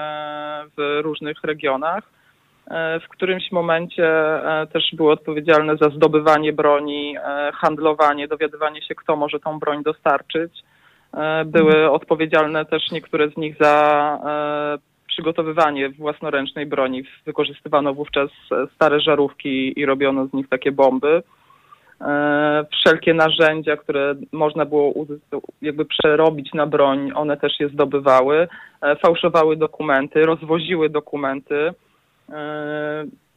w 0.78 1.00
różnych 1.02 1.44
regionach. 1.44 2.04
W 3.04 3.08
którymś 3.08 3.52
momencie 3.52 4.12
też 4.72 4.84
były 4.92 5.12
odpowiedzialne 5.12 5.76
za 5.76 5.88
zdobywanie 5.88 6.52
broni, 6.52 7.16
handlowanie, 7.54 8.28
dowiadywanie 8.28 8.82
się, 8.82 8.94
kto 8.94 9.16
może 9.16 9.40
tą 9.40 9.58
broń 9.58 9.82
dostarczyć. 9.82 10.52
E, 11.14 11.44
Były 11.44 11.90
odpowiedzialne 11.90 12.64
też 12.64 12.90
niektóre 12.90 13.30
z 13.30 13.36
nich 13.36 13.56
za 13.60 14.18
e, 14.24 15.06
przygotowywanie 15.08 15.88
własnoręcznej 15.88 16.66
broni. 16.66 17.02
Wykorzystywano 17.26 17.94
wówczas 17.94 18.30
e, 18.52 18.66
stare 18.74 19.00
żarówki 19.00 19.80
i 19.80 19.86
robiono 19.86 20.26
z 20.26 20.32
nich 20.32 20.48
takie 20.48 20.72
bomby. 20.72 21.22
Wszelkie 22.72 23.14
narzędzia, 23.14 23.76
które 23.76 24.14
można 24.32 24.64
było 24.64 24.94
jakby 25.62 25.84
przerobić 25.84 26.52
na 26.54 26.66
broń, 26.66 27.12
one 27.14 27.36
też 27.36 27.60
je 27.60 27.68
zdobywały, 27.68 28.48
fałszowały 29.02 29.56
dokumenty, 29.56 30.22
rozwoziły 30.22 30.88
dokumenty. 30.88 31.72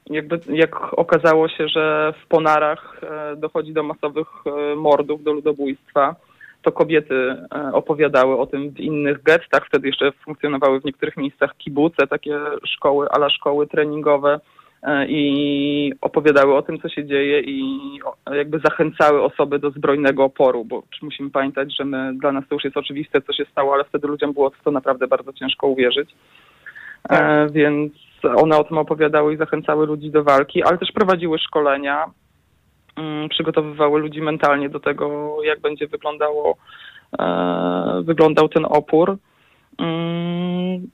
Jakby, 0.10 0.40
jak 0.50 0.94
okazało 1.00 1.50
się, 1.50 1.68
że 1.68 2.14
w 2.24 2.28
Ponarach 2.28 3.02
dochodzi 3.38 3.74
do 3.74 3.84
masowych 3.84 4.28
mordów, 4.76 5.24
do 5.24 5.34
ludobójstwa, 5.34 6.16
to 6.66 6.72
kobiety 6.72 7.16
e, 7.56 7.74
opowiadały 7.74 8.38
o 8.38 8.46
tym 8.46 8.72
w 8.72 8.80
innych 8.80 9.24
gettach. 9.24 9.68
Wtedy 9.68 9.88
jeszcze 9.88 10.12
funkcjonowały 10.12 10.82
w 10.82 10.86
niektórych 10.86 11.18
miejscach 11.18 11.58
kibuce, 11.58 12.08
takie 12.08 12.40
szkoły, 12.66 13.10
ala 13.10 13.30
szkoły 13.30 13.68
treningowe 13.68 14.40
e, 14.84 15.08
i 15.08 15.94
opowiadały 16.02 16.56
o 16.56 16.62
tym, 16.62 16.80
co 16.80 16.90
się 16.90 17.06
dzieje 17.06 17.42
i 17.42 17.80
jakby 18.32 18.60
zachęcały 18.60 19.24
osoby 19.24 19.60
do 19.60 19.72
zbrojnego 19.72 20.24
oporu, 20.24 20.66
bo 20.66 20.84
musimy 21.02 21.30
pamiętać, 21.30 21.76
że 21.78 21.86
my, 21.86 22.14
dla 22.14 22.32
nas 22.32 22.44
to 22.50 22.56
już 22.56 22.64
jest 22.64 22.78
oczywiste, 22.78 23.22
co 23.22 23.34
się 23.34 23.46
stało, 23.52 23.74
ale 23.74 23.84
wtedy 23.84 24.08
ludziom 24.08 24.34
było 24.34 24.50
w 24.50 24.64
to 24.64 24.72
naprawdę 24.72 25.08
bardzo 25.08 25.34
ciężko 25.34 25.68
uwierzyć. 25.68 26.10
E, 27.10 27.48
więc 27.50 27.94
one 28.36 28.58
o 28.58 28.64
tym 28.64 28.78
opowiadały 28.78 29.34
i 29.34 29.38
zachęcały 29.38 29.86
ludzi 29.88 30.12
do 30.12 30.24
walki, 30.24 30.64
ale 30.64 30.78
też 30.78 30.92
prowadziły 30.92 31.40
szkolenia, 31.40 32.06
przygotowywały 33.30 34.00
ludzi 34.00 34.22
mentalnie 34.22 34.70
do 34.70 34.80
tego, 34.80 35.38
jak 35.44 35.60
będzie 35.60 35.88
wyglądało, 35.88 36.58
e, 37.20 38.02
wyglądał 38.04 38.50
ten 38.50 38.66
opór. 38.70 39.18
Mm, 39.80 40.88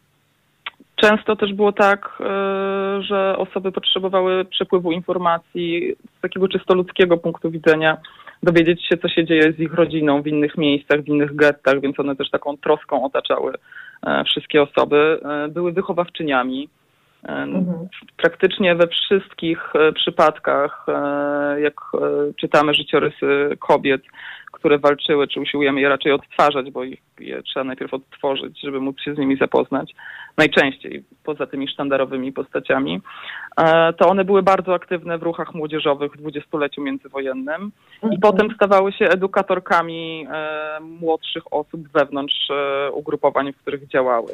Często 1.02 1.36
też 1.36 1.54
było 1.54 1.72
tak, 1.72 2.20
e, 2.20 3.04
że 3.04 3.38
osoby 3.38 3.72
potrzebowały 3.72 4.45
przepływu 4.45 4.91
informacji 4.91 5.95
z 6.18 6.22
takiego 6.22 6.47
czysto 6.47 6.74
ludzkiego 6.74 7.18
punktu 7.18 7.52
widzenia, 7.52 7.97
dowiedzieć 8.43 8.88
się, 8.88 8.97
co 8.97 9.10
się 9.10 9.26
dzieje 9.26 9.54
z 9.54 9.60
ich 9.60 9.74
rodziną 9.74 10.22
w 10.22 10.28
innych 10.28 10.58
miejscach, 10.58 11.02
w 11.02 11.08
innych 11.08 11.36
gettach, 11.36 11.82
więc 11.82 11.99
one 11.99 12.16
też 12.16 12.30
taką 12.30 12.58
troską 12.58 13.06
otaczały 13.06 13.54
e, 14.06 14.24
wszystkie 14.24 14.62
osoby. 14.62 15.20
Były 15.49 15.72
wychowawczyniami. 15.72 16.70
Mhm. 17.24 17.88
Praktycznie 18.17 18.76
we 18.76 18.88
wszystkich 18.88 19.76
e, 19.76 19.91
przypadkach, 19.91 20.86
e, 20.88 21.61
jak 21.61 21.74
e, 21.93 21.99
czytamy 22.34 22.74
życiorysy 22.74 23.57
kobiet, 23.59 24.01
które 24.51 24.80
walczyły, 24.80 25.28
czy 25.28 25.39
usiłujemy 25.39 25.82
je 25.82 25.89
raczej 25.89 26.11
odtwarzać, 26.11 26.72
bo 26.72 26.84
ich, 26.84 26.99
je 27.19 27.43
trzeba 27.43 27.63
najpierw 27.63 27.93
odtworzyć, 27.93 28.61
żeby 28.61 28.80
móc 28.80 29.01
się 29.01 29.15
z 29.15 29.17
nimi 29.17 29.38
zapoznać, 29.38 29.91
najczęściej 30.38 31.03
poza 31.24 31.47
tymi 31.47 31.67
sztandarowymi 31.67 32.32
postaciami, 32.32 33.01
to 33.97 34.07
one 34.07 34.26
były 34.26 34.43
bardzo 34.43 34.74
aktywne 34.74 35.17
w 35.17 35.24
ruchach 35.24 35.53
młodzieżowych 35.53 36.11
w 36.11 36.17
dwudziestoleciu 36.17 36.82
międzywojennym 36.82 37.72
i 38.11 38.19
potem 38.19 38.51
stawały 38.55 38.91
się 38.91 39.05
edukatorkami 39.05 40.28
młodszych 40.82 41.53
osób 41.53 41.88
wewnątrz 41.88 42.47
ugrupowań, 42.93 43.53
w 43.53 43.57
których 43.57 43.88
działały. 43.88 44.32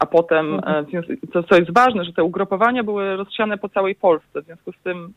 A 0.00 0.06
potem, 0.06 0.60
e, 0.66 0.82
w 0.82 0.90
związku- 0.90 1.26
co, 1.32 1.42
co 1.42 1.56
jest 1.56 1.74
ważne, 1.74 2.04
że 2.04 2.12
te 2.12 2.24
ugrupowania 2.24 2.84
były 2.84 3.16
rozsiane 3.16 3.58
po 3.58 3.68
całej 3.68 3.94
Polsce, 3.94 4.42
w 4.42 4.44
związku 4.44 4.72
z 4.72 4.82
tym 4.84 5.12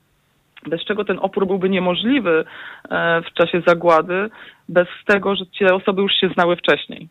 bez 0.66 0.86
czego 0.86 1.06
ten 1.06 1.20
opór 1.22 1.48
byłby 1.48 1.70
niemożliwy 1.70 2.46
e, 2.90 3.22
w 3.22 3.34
czasie 3.34 3.62
zagłady, 3.68 4.30
bez 4.70 4.88
tego, 5.06 5.36
że 5.36 5.46
te 5.60 5.76
osoby 5.76 6.02
już 6.02 6.14
się 6.14 6.30
znały 6.30 6.56
wcześniej. 6.56 7.08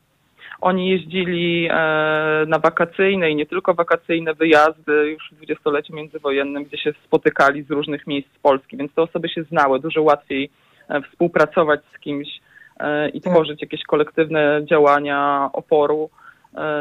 Oni 0.60 0.88
jeździli 0.88 1.68
e, 1.70 1.74
na 2.48 2.58
wakacyjne 2.58 3.30
i 3.30 3.36
nie 3.36 3.46
tylko 3.46 3.74
wakacyjne 3.74 4.34
wyjazdy 4.34 5.10
już 5.10 5.30
w 5.32 5.34
dwudziestoleciu 5.34 5.94
międzywojennym, 5.94 6.64
gdzie 6.64 6.78
się 6.78 6.92
spotykali 7.04 7.62
z 7.62 7.70
różnych 7.70 8.06
miejsc 8.06 8.28
Polski, 8.42 8.76
więc 8.76 8.94
te 8.94 9.02
osoby 9.02 9.28
się 9.28 9.42
znały, 9.42 9.80
dużo 9.80 10.02
łatwiej 10.02 10.50
e, 10.88 11.02
współpracować 11.02 11.80
z 11.96 11.98
kimś 11.98 12.28
e, 12.80 13.08
i 13.08 13.20
tworzyć 13.20 13.62
jakieś 13.62 13.82
kolektywne 13.82 14.60
działania 14.64 15.50
oporu, 15.52 16.10
e, 16.12 16.27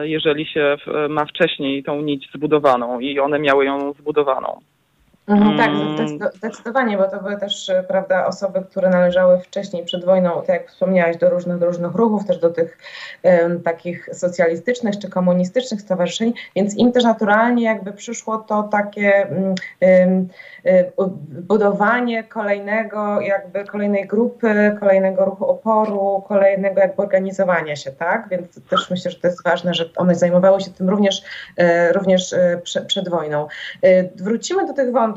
jeżeli 0.03 0.45
się 0.45 0.77
ma 1.09 1.25
wcześniej 1.25 1.83
tą 1.83 2.01
nić 2.01 2.29
zbudowaną 2.35 2.99
i 2.99 3.19
one 3.19 3.39
miały 3.39 3.65
ją 3.65 3.93
zbudowaną. 3.93 4.59
Mhm, 5.27 5.57
tak, 5.57 5.69
Mm. 5.69 5.95
zdecydo- 5.97 6.31
zdecydowanie, 6.37 6.97
bo 6.97 7.07
to 7.07 7.21
były 7.23 7.37
też 7.37 7.69
e, 7.69 7.83
prawda, 7.83 8.25
osoby, 8.25 8.61
które 8.69 8.89
należały 8.89 9.39
wcześniej 9.39 9.85
przed 9.85 10.05
wojną, 10.05 10.31
tak 10.41 10.49
jak 10.49 10.67
wspomniałaś, 10.69 11.17
do 11.17 11.29
różnych, 11.29 11.57
do 11.57 11.65
różnych 11.65 11.95
ruchów, 11.95 12.25
też 12.25 12.37
do 12.39 12.49
tych 12.49 12.77
em, 13.23 13.61
takich 13.63 14.09
socjalistycznych 14.13 14.99
czy 14.99 15.09
komunistycznych 15.09 15.81
stowarzyszeń, 15.81 16.33
więc 16.55 16.75
im 16.77 16.91
też 16.91 17.03
naturalnie 17.03 17.63
jakby 17.63 17.91
przyszło 17.93 18.37
to 18.37 18.63
takie 18.63 19.13
mm, 19.29 19.55
em, 19.79 20.27
e, 20.65 20.91
u- 20.97 21.07
budowanie 21.47 22.23
kolejnego, 22.23 23.21
jakby 23.21 23.65
kolejnej 23.65 24.07
grupy, 24.07 24.77
kolejnego 24.79 25.25
ruchu 25.25 25.45
oporu, 25.45 26.23
kolejnego 26.27 26.79
jakby 26.79 27.01
organizowania 27.03 27.75
się, 27.75 27.91
tak? 27.91 28.27
Więc 28.29 28.67
też 28.69 28.89
myślę, 28.89 29.11
że 29.11 29.19
to 29.19 29.27
jest 29.27 29.43
ważne, 29.43 29.73
że 29.73 29.85
one 29.95 30.15
zajmowały 30.15 30.61
się 30.61 30.71
tym 30.71 30.89
również, 30.89 31.21
e, 31.57 31.93
również 31.93 32.35
prze, 32.63 32.81
przed 32.81 33.09
wojną. 33.09 33.47
Wrócimy 34.15 34.67
do 34.67 34.73
tych 34.73 34.91
wątków 34.91 35.16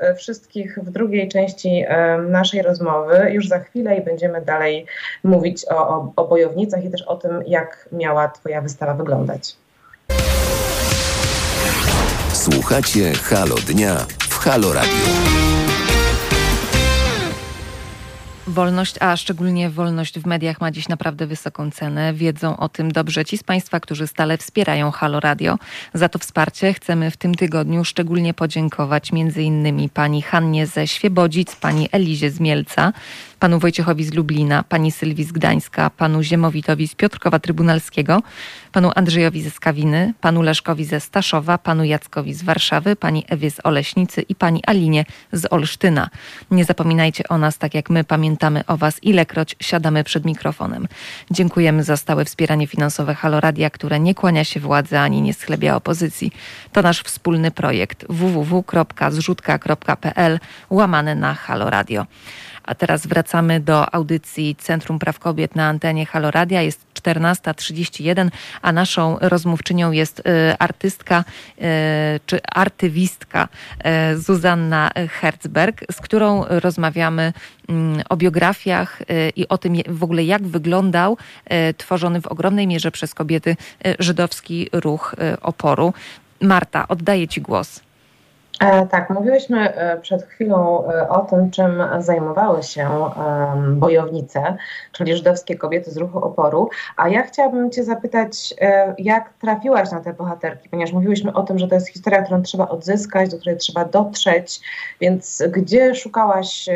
e, 0.00 0.14
wszystkich 0.14 0.78
w 0.82 0.90
drugiej 0.90 1.28
części 1.28 1.84
e, 1.88 2.18
naszej 2.18 2.62
rozmowy 2.62 3.30
już 3.32 3.48
za 3.48 3.58
chwilę 3.58 3.96
i 3.96 4.04
będziemy 4.04 4.40
dalej 4.40 4.86
mówić 5.24 5.64
o, 5.70 5.88
o, 5.88 6.12
o 6.16 6.28
bojownicach 6.28 6.84
i 6.84 6.90
też 6.90 7.02
o 7.02 7.16
tym, 7.16 7.42
jak 7.46 7.88
miała 7.92 8.28
Twoja 8.28 8.60
wystawa 8.60 8.94
wyglądać. 8.94 9.56
Słuchacie 12.32 13.12
Halo 13.12 13.54
Dnia 13.54 13.96
w 14.18 14.38
Halo 14.38 14.72
Radio. 14.72 15.69
Wolność, 18.50 18.94
a 19.00 19.16
szczególnie 19.16 19.70
wolność 19.70 20.18
w 20.18 20.26
mediach 20.26 20.60
ma 20.60 20.70
dziś 20.70 20.88
naprawdę 20.88 21.26
wysoką 21.26 21.70
cenę. 21.70 22.14
Wiedzą 22.14 22.56
o 22.56 22.68
tym 22.68 22.92
dobrze 22.92 23.24
ci 23.24 23.38
z 23.38 23.42
Państwa, 23.42 23.80
którzy 23.80 24.06
stale 24.06 24.38
wspierają 24.38 24.90
Halo 24.90 25.20
Radio. 25.20 25.58
Za 25.94 26.08
to 26.08 26.18
wsparcie 26.18 26.72
chcemy 26.72 27.10
w 27.10 27.16
tym 27.16 27.34
tygodniu 27.34 27.84
szczególnie 27.84 28.34
podziękować 28.34 29.12
między 29.12 29.42
innymi 29.42 29.88
pani 29.88 30.22
Hannie 30.22 30.66
ze 30.66 30.86
Świebodzic, 30.86 31.56
pani 31.56 31.88
Elizie 31.92 32.30
z 32.30 32.40
Mielca, 32.40 32.92
panu 33.40 33.58
Wojciechowi 33.58 34.04
z 34.04 34.14
Lublina, 34.14 34.62
pani 34.62 34.92
Sylwii 34.92 35.24
z 35.24 35.32
Gdańska, 35.32 35.90
panu 35.90 36.22
Ziemowitowi 36.22 36.88
z 36.88 36.94
Piotrkowa 36.94 37.38
Trybunalskiego, 37.38 38.22
panu 38.72 38.90
Andrzejowi 38.94 39.42
ze 39.42 39.50
Skawiny, 39.50 40.14
panu 40.20 40.42
Leszkowi 40.42 40.84
ze 40.84 41.00
Staszowa, 41.00 41.58
panu 41.58 41.84
Jackowi 41.84 42.34
z 42.34 42.42
Warszawy, 42.42 42.96
pani 42.96 43.24
Ewie 43.28 43.50
z 43.50 43.60
Oleśnicy 43.64 44.22
i 44.22 44.34
pani 44.34 44.62
Alinie 44.66 45.04
z 45.32 45.52
Olsztyna. 45.52 46.10
Nie 46.50 46.64
zapominajcie 46.64 47.28
o 47.28 47.38
nas, 47.38 47.58
tak 47.58 47.74
jak 47.74 47.90
my 47.90 48.04
pamiętamy 48.04 48.66
o 48.66 48.76
Was, 48.76 49.02
ilekroć 49.02 49.56
siadamy 49.60 50.04
przed 50.04 50.24
mikrofonem. 50.24 50.88
Dziękujemy 51.30 51.84
za 51.84 51.96
stałe 51.96 52.24
wspieranie 52.24 52.66
finansowe 52.66 53.14
Haloradia, 53.14 53.70
które 53.70 54.00
nie 54.00 54.14
kłania 54.14 54.44
się 54.44 54.60
władzy 54.60 54.98
ani 54.98 55.22
nie 55.22 55.34
schlebia 55.34 55.76
opozycji. 55.76 56.32
To 56.72 56.82
nasz 56.82 57.02
wspólny 57.02 57.50
projekt 57.50 58.04
www.zrzutka.pl 58.08 60.38
łamane 60.70 61.14
na 61.14 61.34
Haloradio. 61.34 62.06
A 62.70 62.74
teraz 62.74 63.06
wracamy 63.06 63.60
do 63.60 63.94
audycji 63.94 64.56
Centrum 64.56 64.98
Praw 64.98 65.18
Kobiet 65.18 65.56
na 65.56 65.68
antenie 65.68 66.06
Haloradia. 66.06 66.62
Jest 66.62 66.86
14.31, 66.94 68.30
a 68.62 68.72
naszą 68.72 69.18
rozmówczynią 69.20 69.92
jest 69.92 70.18
y, 70.18 70.22
artystka 70.58 71.24
y, 71.58 71.62
czy 72.26 72.40
artywistka 72.54 73.48
y, 74.12 74.18
Zuzanna 74.18 74.90
Herzberg, 75.20 75.84
z 75.92 75.96
którą 76.00 76.44
rozmawiamy 76.48 77.32
mm, 77.68 78.02
o 78.08 78.16
biografiach 78.16 79.02
i 79.36 79.48
o 79.48 79.58
tym 79.58 79.74
w 79.88 80.04
ogóle 80.04 80.24
jak 80.24 80.42
wyglądał 80.42 81.16
tworzony 81.76 82.20
w 82.20 82.26
ogromnej 82.26 82.66
mierze 82.66 82.90
przez 82.90 83.14
kobiety 83.14 83.56
żydowski 83.98 84.68
ruch 84.72 85.14
oporu. 85.42 85.94
Marta, 86.40 86.88
oddaję 86.88 87.28
Ci 87.28 87.40
głos. 87.40 87.89
E, 88.60 88.86
tak, 88.86 89.10
mówiłyśmy 89.10 89.74
e, 89.74 90.00
przed 90.00 90.22
chwilą 90.22 90.88
e, 90.88 91.08
o 91.08 91.20
tym, 91.20 91.50
czym 91.50 91.82
zajmowały 91.98 92.62
się 92.62 92.90
bojownice, 93.72 94.56
czyli 94.92 95.16
żydowskie 95.16 95.56
kobiety 95.56 95.90
z 95.90 95.96
ruchu 95.96 96.18
oporu. 96.18 96.70
A 96.96 97.08
ja 97.08 97.22
chciałabym 97.22 97.70
Cię 97.70 97.84
zapytać, 97.84 98.54
jak 98.98 99.32
trafiłaś 99.40 99.90
na 99.90 100.00
te 100.00 100.12
bohaterki, 100.12 100.68
ponieważ 100.68 100.92
mówiłyśmy 100.92 101.32
o 101.32 101.42
tym, 101.42 101.58
że 101.58 101.68
to 101.68 101.74
jest 101.74 101.88
historia, 101.88 102.22
którą 102.22 102.42
trzeba 102.42 102.68
odzyskać, 102.68 103.30
do 103.30 103.38
której 103.38 103.56
trzeba 103.56 103.84
dotrzeć, 103.84 104.60
więc 105.00 105.42
gdzie 105.50 105.94
szukałaś 105.94 106.68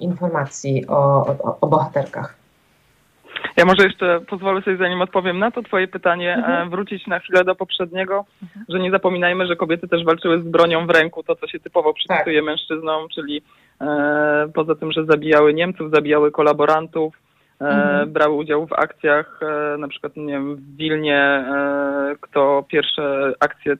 informacji 0.00 0.86
o, 0.86 1.26
o, 1.26 1.58
o 1.60 1.66
bohaterkach? 1.66 2.45
Ja 3.56 3.64
może 3.64 3.84
jeszcze 3.84 4.20
pozwolę 4.20 4.62
sobie, 4.62 4.76
zanim 4.76 5.02
odpowiem 5.02 5.38
na 5.38 5.50
to 5.50 5.62
twoje 5.62 5.88
pytanie, 5.88 6.34
mhm. 6.34 6.66
E, 6.66 6.70
wrócić 6.70 7.06
na 7.06 7.18
chwilę 7.18 7.44
do 7.44 7.54
poprzedniego, 7.54 8.24
mhm. 8.42 8.64
że 8.68 8.80
nie 8.80 8.90
zapominajmy, 8.90 9.46
że 9.46 9.56
kobiety 9.56 9.88
też 9.88 10.04
walczyły 10.04 10.38
z 10.38 10.42
bronią 10.42 10.86
w 10.86 10.90
ręku, 10.90 11.22
to 11.22 11.36
co 11.36 11.46
się 11.46 11.60
typowo 11.60 11.94
przypisuje 11.94 12.38
tak. 12.38 12.46
mężczyznom, 12.46 13.08
czyli 13.14 13.42
e, 13.80 14.48
poza 14.54 14.74
tym, 14.74 14.92
że 14.92 15.04
zabijały 15.04 15.54
Niemców, 15.54 15.90
zabijały 15.90 16.30
kolaborantów, 16.30 17.14
e, 17.60 17.64
mhm. 17.64 18.12
brały 18.12 18.34
udział 18.34 18.66
w 18.66 18.72
akcjach, 18.72 19.40
e, 19.42 19.78
na 19.78 19.88
przykład 19.88 20.16
nie 20.16 20.32
wiem, 20.32 20.56
w 20.56 20.76
Wilnie, 20.76 21.18
e, 21.18 22.16
kto 22.20 22.64
pierwsze 22.68 23.32
akcje 23.40 23.76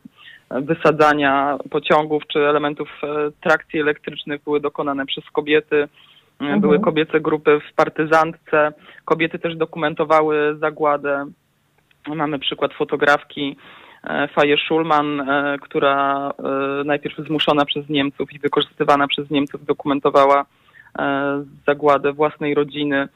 wysadzania 0.51 1.59
pociągów 1.71 2.23
czy 2.27 2.39
elementów 2.39 2.89
e, 3.03 3.31
trakcji 3.41 3.81
elektrycznych 3.81 4.43
były 4.45 4.61
dokonane 4.61 5.07
przez 5.07 5.25
kobiety. 5.33 5.89
Mhm. 6.41 6.61
Były 6.61 6.81
kobiece 6.81 7.21
grupy 7.21 7.61
w 7.71 7.75
partyzantce. 7.75 8.73
Kobiety 9.07 9.39
też 9.39 9.57
dokumentowały 9.57 10.57
zagładę. 10.59 11.27
Mamy 12.15 12.39
przykład 12.39 12.75
fotografki 12.75 13.57
e, 14.05 14.29
Faye 14.29 14.57
Schulman, 14.57 15.21
e, 15.21 15.59
która 15.63 16.31
e, 16.31 16.85
najpierw 16.85 17.17
zmuszona 17.17 17.65
przez 17.65 17.89
Niemców 17.89 18.33
i 18.33 18.39
wykorzystywana 18.39 19.09
przez 19.09 19.31
Niemców 19.31 19.65
dokumentowała 19.65 20.45
zagładę 21.67 22.13
własnej 22.13 22.55
rodziny, 22.55 23.09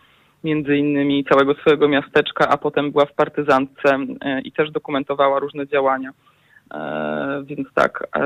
między 0.44 0.76
innymi 0.76 1.24
całego 1.24 1.54
swojego 1.54 1.88
miasteczka, 1.88 2.48
a 2.48 2.56
potem 2.56 2.90
była 2.90 3.06
w 3.06 3.12
partyzantce 3.12 3.98
i 4.44 4.52
też 4.52 4.70
dokumentowała 4.70 5.38
różne 5.38 5.66
działania. 5.66 6.10
E, 6.74 7.42
więc 7.44 7.68
tak. 7.74 8.08
E, 8.16 8.22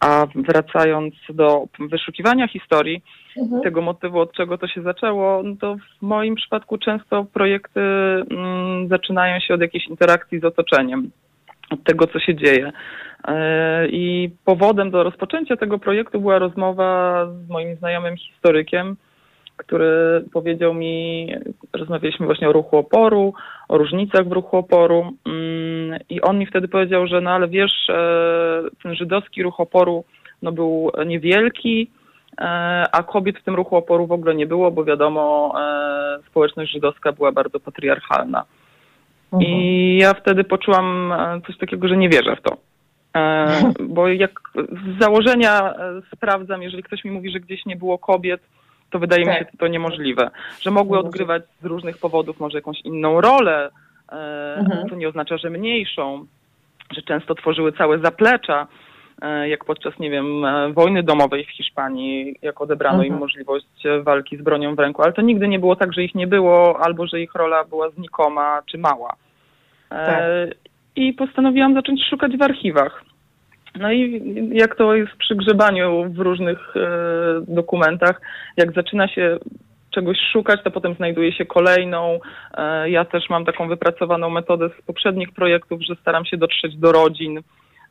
a 0.00 0.26
wracając 0.34 1.14
do 1.28 1.64
wyszukiwania 1.78 2.48
historii, 2.48 3.02
mhm. 3.38 3.62
tego 3.62 3.82
motywu, 3.82 4.20
od 4.20 4.32
czego 4.32 4.58
to 4.58 4.68
się 4.68 4.82
zaczęło, 4.82 5.42
no 5.42 5.56
to 5.60 5.76
w 5.76 6.02
moim 6.02 6.34
przypadku 6.34 6.78
często 6.78 7.24
projekty 7.24 7.80
mm, 7.80 8.88
zaczynają 8.88 9.40
się 9.40 9.54
od 9.54 9.60
jakiejś 9.60 9.86
interakcji 9.86 10.40
z 10.40 10.44
otoczeniem, 10.44 11.10
od 11.70 11.84
tego, 11.84 12.06
co 12.06 12.20
się 12.20 12.34
dzieje. 12.34 12.72
E, 13.28 13.88
I 13.88 14.30
powodem 14.44 14.90
do 14.90 15.02
rozpoczęcia 15.02 15.56
tego 15.56 15.78
projektu 15.78 16.20
była 16.20 16.38
rozmowa 16.38 17.26
z 17.26 17.48
moim 17.48 17.76
znajomym 17.76 18.16
historykiem, 18.16 18.96
który 19.60 20.24
powiedział 20.32 20.74
mi, 20.74 21.26
rozmawialiśmy 21.72 22.26
właśnie 22.26 22.48
o 22.48 22.52
ruchu 22.52 22.76
oporu, 22.76 23.34
o 23.68 23.78
różnicach 23.78 24.28
w 24.28 24.32
ruchu 24.32 24.56
oporu 24.56 25.12
mm, 25.26 26.00
i 26.08 26.20
on 26.20 26.38
mi 26.38 26.46
wtedy 26.46 26.68
powiedział, 26.68 27.06
że 27.06 27.20
no 27.20 27.30
ale 27.30 27.48
wiesz, 27.48 27.90
e, 27.90 28.62
ten 28.82 28.94
żydowski 28.94 29.42
ruch 29.42 29.60
oporu 29.60 30.04
no 30.42 30.52
był 30.52 30.90
niewielki, 31.06 31.90
e, 32.40 32.44
a 32.92 33.02
kobiet 33.02 33.38
w 33.38 33.44
tym 33.44 33.54
ruchu 33.54 33.76
oporu 33.76 34.06
w 34.06 34.12
ogóle 34.12 34.34
nie 34.34 34.46
było, 34.46 34.70
bo 34.70 34.84
wiadomo, 34.84 35.54
e, 35.60 36.18
społeczność 36.30 36.72
żydowska 36.72 37.12
była 37.12 37.32
bardzo 37.32 37.60
patriarchalna. 37.60 38.44
Mhm. 39.32 39.52
I 39.52 39.98
ja 40.00 40.14
wtedy 40.14 40.44
poczułam 40.44 41.12
coś 41.46 41.58
takiego, 41.58 41.88
że 41.88 41.96
nie 41.96 42.08
wierzę 42.08 42.36
w 42.36 42.42
to. 42.42 42.56
Bo 43.94 44.08
jak 44.08 44.30
z 44.56 45.00
założenia 45.00 45.74
sprawdzam, 46.14 46.62
jeżeli 46.62 46.82
ktoś 46.82 47.04
mi 47.04 47.10
mówi, 47.10 47.30
że 47.30 47.40
gdzieś 47.40 47.66
nie 47.66 47.76
było 47.76 47.98
kobiet, 47.98 48.40
to 48.90 48.98
wydaje 48.98 49.24
tak. 49.24 49.34
mi 49.34 49.38
się 49.38 49.58
to 49.58 49.68
niemożliwe. 49.68 50.30
Że 50.60 50.70
mogły 50.70 50.98
odgrywać 50.98 51.42
z 51.62 51.64
różnych 51.64 51.98
powodów 51.98 52.40
może 52.40 52.58
jakąś 52.58 52.80
inną 52.80 53.20
rolę, 53.20 53.70
e, 54.12 54.54
mhm. 54.58 54.88
to 54.88 54.96
nie 54.96 55.08
oznacza, 55.08 55.36
że 55.36 55.50
mniejszą, 55.50 56.26
że 56.90 57.02
często 57.02 57.34
tworzyły 57.34 57.72
całe 57.72 57.98
zaplecza, 57.98 58.66
e, 59.22 59.48
jak 59.48 59.64
podczas, 59.64 59.98
nie 59.98 60.10
wiem, 60.10 60.44
e, 60.44 60.72
wojny 60.72 61.02
domowej 61.02 61.44
w 61.44 61.50
Hiszpanii, 61.50 62.36
jak 62.42 62.60
odebrano 62.60 62.94
mhm. 62.94 63.14
im 63.14 63.18
możliwość 63.18 63.66
walki 64.02 64.36
z 64.36 64.42
bronią 64.42 64.74
w 64.74 64.78
ręku, 64.78 65.02
ale 65.02 65.12
to 65.12 65.22
nigdy 65.22 65.48
nie 65.48 65.58
było 65.58 65.76
tak, 65.76 65.92
że 65.92 66.02
ich 66.02 66.14
nie 66.14 66.26
było, 66.26 66.80
albo 66.80 67.06
że 67.06 67.20
ich 67.20 67.34
rola 67.34 67.64
była 67.64 67.90
znikoma 67.90 68.62
czy 68.66 68.78
mała. 68.78 69.16
Tak. 69.88 70.22
I 70.96 71.12
postanowiłam 71.12 71.74
zacząć 71.74 72.00
szukać 72.10 72.36
w 72.36 72.42
archiwach. 72.42 73.04
No 73.78 73.92
i 73.92 74.22
jak 74.52 74.76
to 74.76 74.94
jest 74.94 75.12
przy 75.18 75.36
grzebaniu 75.36 76.12
w 76.12 76.18
różnych 76.18 76.76
e, 76.76 76.80
dokumentach, 77.48 78.20
jak 78.56 78.72
zaczyna 78.72 79.08
się 79.08 79.38
czegoś 79.90 80.18
szukać, 80.32 80.60
to 80.64 80.70
potem 80.70 80.94
znajduje 80.94 81.32
się 81.32 81.44
kolejną. 81.44 82.20
E, 82.54 82.90
ja 82.90 83.04
też 83.04 83.30
mam 83.30 83.44
taką 83.44 83.68
wypracowaną 83.68 84.30
metodę 84.30 84.68
z 84.78 84.82
poprzednich 84.82 85.32
projektów, 85.32 85.82
że 85.82 85.94
staram 86.00 86.24
się 86.24 86.36
dotrzeć 86.36 86.76
do 86.76 86.92
rodzin, 86.92 87.38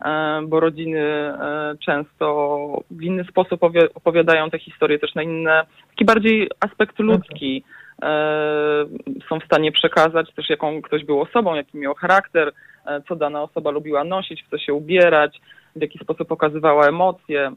e, 0.05 0.41
bo 0.47 0.59
rodziny 0.59 0.99
e, 0.99 1.75
często 1.85 2.57
w 2.91 3.03
inny 3.03 3.23
sposób 3.23 3.63
opowiadają 3.95 4.49
te 4.49 4.59
historie 4.59 4.99
też 4.99 5.15
na 5.15 5.23
inne, 5.23 5.65
taki 5.89 6.05
bardziej 6.05 6.49
aspekt 6.59 6.99
ludzki 6.99 7.63
e, 8.01 8.85
są 9.29 9.39
w 9.39 9.45
stanie 9.45 9.71
przekazać 9.71 10.33
też 10.33 10.49
jaką 10.49 10.81
ktoś 10.81 11.05
był 11.05 11.21
osobą, 11.21 11.55
jaki 11.55 11.77
miał 11.77 11.95
charakter, 11.95 12.51
e, 12.85 13.01
co 13.07 13.15
dana 13.15 13.43
osoba 13.43 13.71
lubiła 13.71 14.03
nosić, 14.03 14.43
w 14.43 14.49
co 14.49 14.57
się 14.57 14.73
ubierać, 14.73 15.41
w 15.75 15.81
jaki 15.81 15.99
sposób 15.99 16.27
pokazywała 16.27 16.87
emocje, 16.87 17.51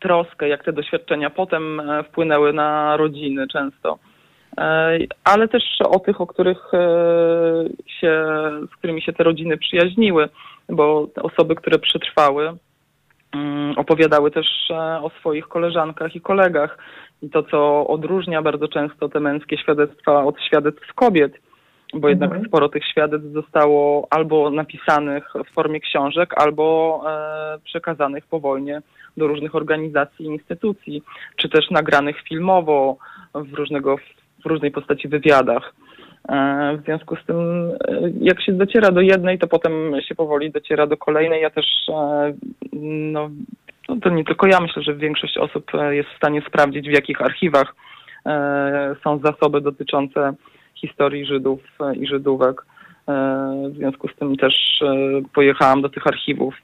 troskę, 0.00 0.48
jak 0.48 0.64
te 0.64 0.72
doświadczenia 0.72 1.30
potem 1.30 1.80
e, 1.80 2.04
wpłynęły 2.04 2.52
na 2.52 2.96
rodziny 2.96 3.48
często. 3.48 3.98
E, 4.58 4.98
ale 5.24 5.48
też 5.48 5.62
o 5.88 5.98
tych, 5.98 6.20
o 6.20 6.26
których 6.26 6.74
e, 6.74 6.78
się, 7.86 8.24
z 8.72 8.76
którymi 8.78 9.02
się 9.02 9.12
te 9.12 9.24
rodziny 9.24 9.56
przyjaźniły, 9.56 10.28
bo 10.68 11.08
osoby, 11.22 11.54
które 11.54 11.78
przetrwały, 11.78 12.52
mm, 13.32 13.78
opowiadały 13.78 14.30
też 14.30 14.46
o 15.02 15.10
swoich 15.20 15.48
koleżankach 15.48 16.16
i 16.16 16.20
kolegach. 16.20 16.78
I 17.22 17.30
to, 17.30 17.42
co 17.42 17.86
odróżnia 17.86 18.42
bardzo 18.42 18.68
często 18.68 19.08
te 19.08 19.20
męskie 19.20 19.58
świadectwa 19.58 20.24
od 20.24 20.40
świadectw 20.40 20.94
kobiet, 20.94 21.32
bo 21.94 22.08
jednak 22.08 22.30
mhm. 22.30 22.48
sporo 22.48 22.68
tych 22.68 22.84
świadectw 22.84 23.32
zostało 23.32 24.06
albo 24.10 24.50
napisanych 24.50 25.32
w 25.50 25.54
formie 25.54 25.80
książek, 25.80 26.34
albo 26.36 27.00
e, 27.06 27.58
przekazanych 27.64 28.26
po 28.26 28.40
wojnie 28.40 28.82
do 29.16 29.26
różnych 29.26 29.54
organizacji 29.54 30.26
i 30.26 30.28
instytucji, 30.28 31.02
czy 31.36 31.48
też 31.48 31.70
nagranych 31.70 32.16
filmowo 32.28 32.96
w, 33.34 33.52
różnego, 33.52 33.96
w 34.44 34.46
różnej 34.46 34.70
postaci 34.70 35.08
wywiadach. 35.08 35.74
E, 36.28 36.76
w 36.76 36.84
związku 36.84 37.16
z 37.16 37.26
tym, 37.26 37.70
e, 37.70 38.10
jak 38.20 38.42
się 38.42 38.52
dociera 38.52 38.90
do 38.90 39.00
jednej, 39.00 39.38
to 39.38 39.46
potem 39.46 39.72
się 40.08 40.14
powoli 40.14 40.50
dociera 40.50 40.86
do 40.86 40.96
kolejnej. 40.96 41.42
Ja 41.42 41.50
też, 41.50 41.66
e, 41.88 42.34
no, 43.12 43.30
no 43.88 43.96
to 44.02 44.10
nie 44.10 44.24
tylko 44.24 44.46
ja, 44.46 44.60
myślę, 44.60 44.82
że 44.82 44.94
większość 44.94 45.38
osób 45.38 45.74
e, 45.74 45.96
jest 45.96 46.08
w 46.08 46.16
stanie 46.16 46.42
sprawdzić, 46.48 46.88
w 46.88 46.92
jakich 46.92 47.22
archiwach 47.22 47.74
e, 48.26 48.96
są 49.04 49.18
zasoby 49.18 49.60
dotyczące 49.60 50.34
historii 50.74 51.26
Żydów 51.26 51.60
e, 51.80 51.96
i 51.96 52.06
Żydówek. 52.06 52.64
E, 53.08 53.12
w 53.72 53.76
związku 53.76 54.08
z 54.08 54.16
tym 54.16 54.36
też 54.36 54.54
e, 54.82 54.94
pojechałam 55.34 55.82
do 55.82 55.88
tych 55.88 56.06
archiwów. 56.06 56.54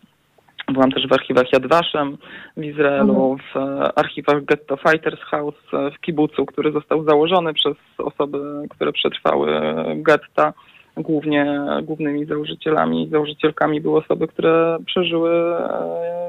Byłam 0.72 0.92
też 0.92 1.08
w 1.08 1.12
archiwach 1.12 1.52
Yad 1.52 1.66
Vashem 1.66 2.18
w 2.56 2.64
Izraelu, 2.64 3.32
mhm. 3.32 3.38
w 3.38 3.80
archiwach 3.98 4.44
Ghetto 4.44 4.76
Fighters 4.76 5.20
House 5.20 5.54
w 5.96 6.00
kibucu, 6.00 6.46
który 6.46 6.72
został 6.72 7.04
założony 7.04 7.54
przez 7.54 7.76
osoby, 7.98 8.38
które 8.70 8.92
przetrwały 8.92 9.60
getta 9.96 10.52
głównie 10.96 11.60
głównymi 11.82 12.24
założycielami 12.24 13.06
i 13.06 13.10
założycielkami 13.10 13.80
były 13.80 13.98
osoby, 13.98 14.28
które 14.28 14.78
przeżyły, 14.86 15.30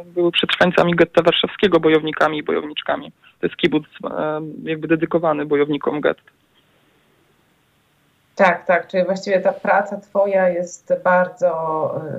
były 0.05 0.31
przetrwańcami 0.31 0.95
getta 0.95 1.21
warszawskiego, 1.23 1.79
bojownikami 1.79 2.37
i 2.37 2.43
bojowniczkami. 2.43 3.11
To 3.39 3.47
jest 3.47 3.57
kibuc 3.57 3.83
jakby 4.63 4.87
dedykowany 4.87 5.45
bojownikom 5.45 6.01
getta. 6.01 6.36
Tak, 8.37 8.65
tak, 8.65 8.87
czyli 8.87 9.05
właściwie 9.05 9.39
ta 9.39 9.53
praca 9.53 9.97
Twoja 9.97 10.49
jest 10.49 10.93
bardzo 11.03 11.51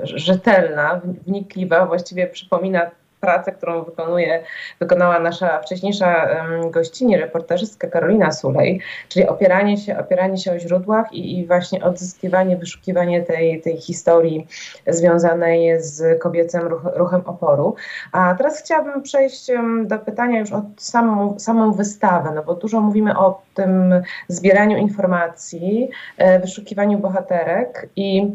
rzetelna, 0.02 1.00
wnikliwa, 1.04 1.86
właściwie 1.86 2.26
przypomina 2.26 2.90
pracę, 3.20 3.52
którą 3.52 3.84
wykonuje, 3.84 4.42
wykonała 4.80 5.18
nasza 5.18 5.60
wcześniejsza 5.60 6.28
gościni, 6.70 7.16
reportażystka 7.16 7.88
Karolina 7.88 8.32
Sulej, 8.32 8.80
czyli 9.08 9.28
opieranie 9.28 9.76
się, 9.76 9.98
opieranie 9.98 10.38
się 10.38 10.52
o 10.52 10.58
źródłach 10.58 11.12
i, 11.12 11.38
i 11.38 11.46
właśnie 11.46 11.84
odzyskiwanie, 11.84 12.56
wyszukiwanie 12.56 13.22
tej, 13.22 13.60
tej 13.60 13.76
historii 13.76 14.46
związanej 14.86 15.82
z 15.82 16.22
kobiecym 16.22 16.60
ruch, 16.66 16.82
ruchem 16.94 17.20
oporu. 17.24 17.74
A 18.12 18.34
teraz 18.34 18.62
chciałabym 18.62 19.02
przejść 19.02 19.50
do 19.84 19.98
pytania 19.98 20.40
już 20.40 20.52
o 20.52 20.62
samą, 20.76 21.38
samą 21.38 21.72
wystawę, 21.72 22.32
no 22.34 22.42
bo 22.42 22.54
dużo 22.54 22.80
mówimy 22.80 23.18
o 23.18 23.42
tym 23.54 24.02
zbieraniu 24.28 24.76
informacji, 24.76 25.90
e, 26.16 26.40
wyszukiwaniu 26.40 26.98
bohaterek 26.98 27.88
i 27.96 28.32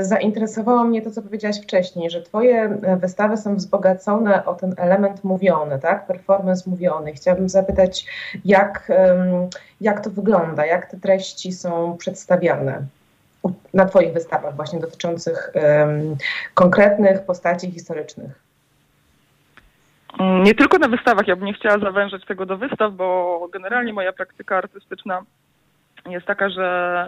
zainteresowało 0.00 0.84
mnie 0.84 1.02
to, 1.02 1.10
co 1.10 1.22
powiedziałaś 1.22 1.60
wcześniej, 1.62 2.10
że 2.10 2.22
Twoje 2.22 2.62
e, 2.62 2.96
wystawy 2.96 3.36
są 3.36 3.56
wzbogacone 3.56 4.44
o 4.44 4.54
ten 4.54 4.74
element 4.76 5.24
mówiony, 5.24 5.78
tak? 5.78 6.06
Performance 6.06 6.70
mówiony. 6.70 7.12
Chciałabym 7.12 7.48
zapytać, 7.48 8.06
jak, 8.44 8.92
jak 9.80 10.04
to 10.04 10.10
wygląda, 10.10 10.66
jak 10.66 10.90
te 10.90 10.96
treści 10.96 11.52
są 11.52 11.96
przedstawiane 11.98 12.82
na 13.74 13.84
Twoich 13.84 14.12
wystawach, 14.12 14.56
właśnie 14.56 14.80
dotyczących 14.80 15.52
um, 15.54 16.16
konkretnych 16.54 17.22
postaci 17.22 17.70
historycznych. 17.70 18.30
Nie 20.18 20.54
tylko 20.54 20.78
na 20.78 20.88
wystawach, 20.88 21.28
ja 21.28 21.36
bym 21.36 21.46
nie 21.46 21.54
chciała 21.54 21.78
zawężać 21.78 22.24
tego 22.24 22.46
do 22.46 22.56
wystaw, 22.56 22.92
bo 22.94 23.48
generalnie 23.52 23.92
moja 23.92 24.12
praktyka 24.12 24.56
artystyczna 24.56 25.22
jest 26.06 26.26
taka, 26.26 26.48
że 26.48 26.66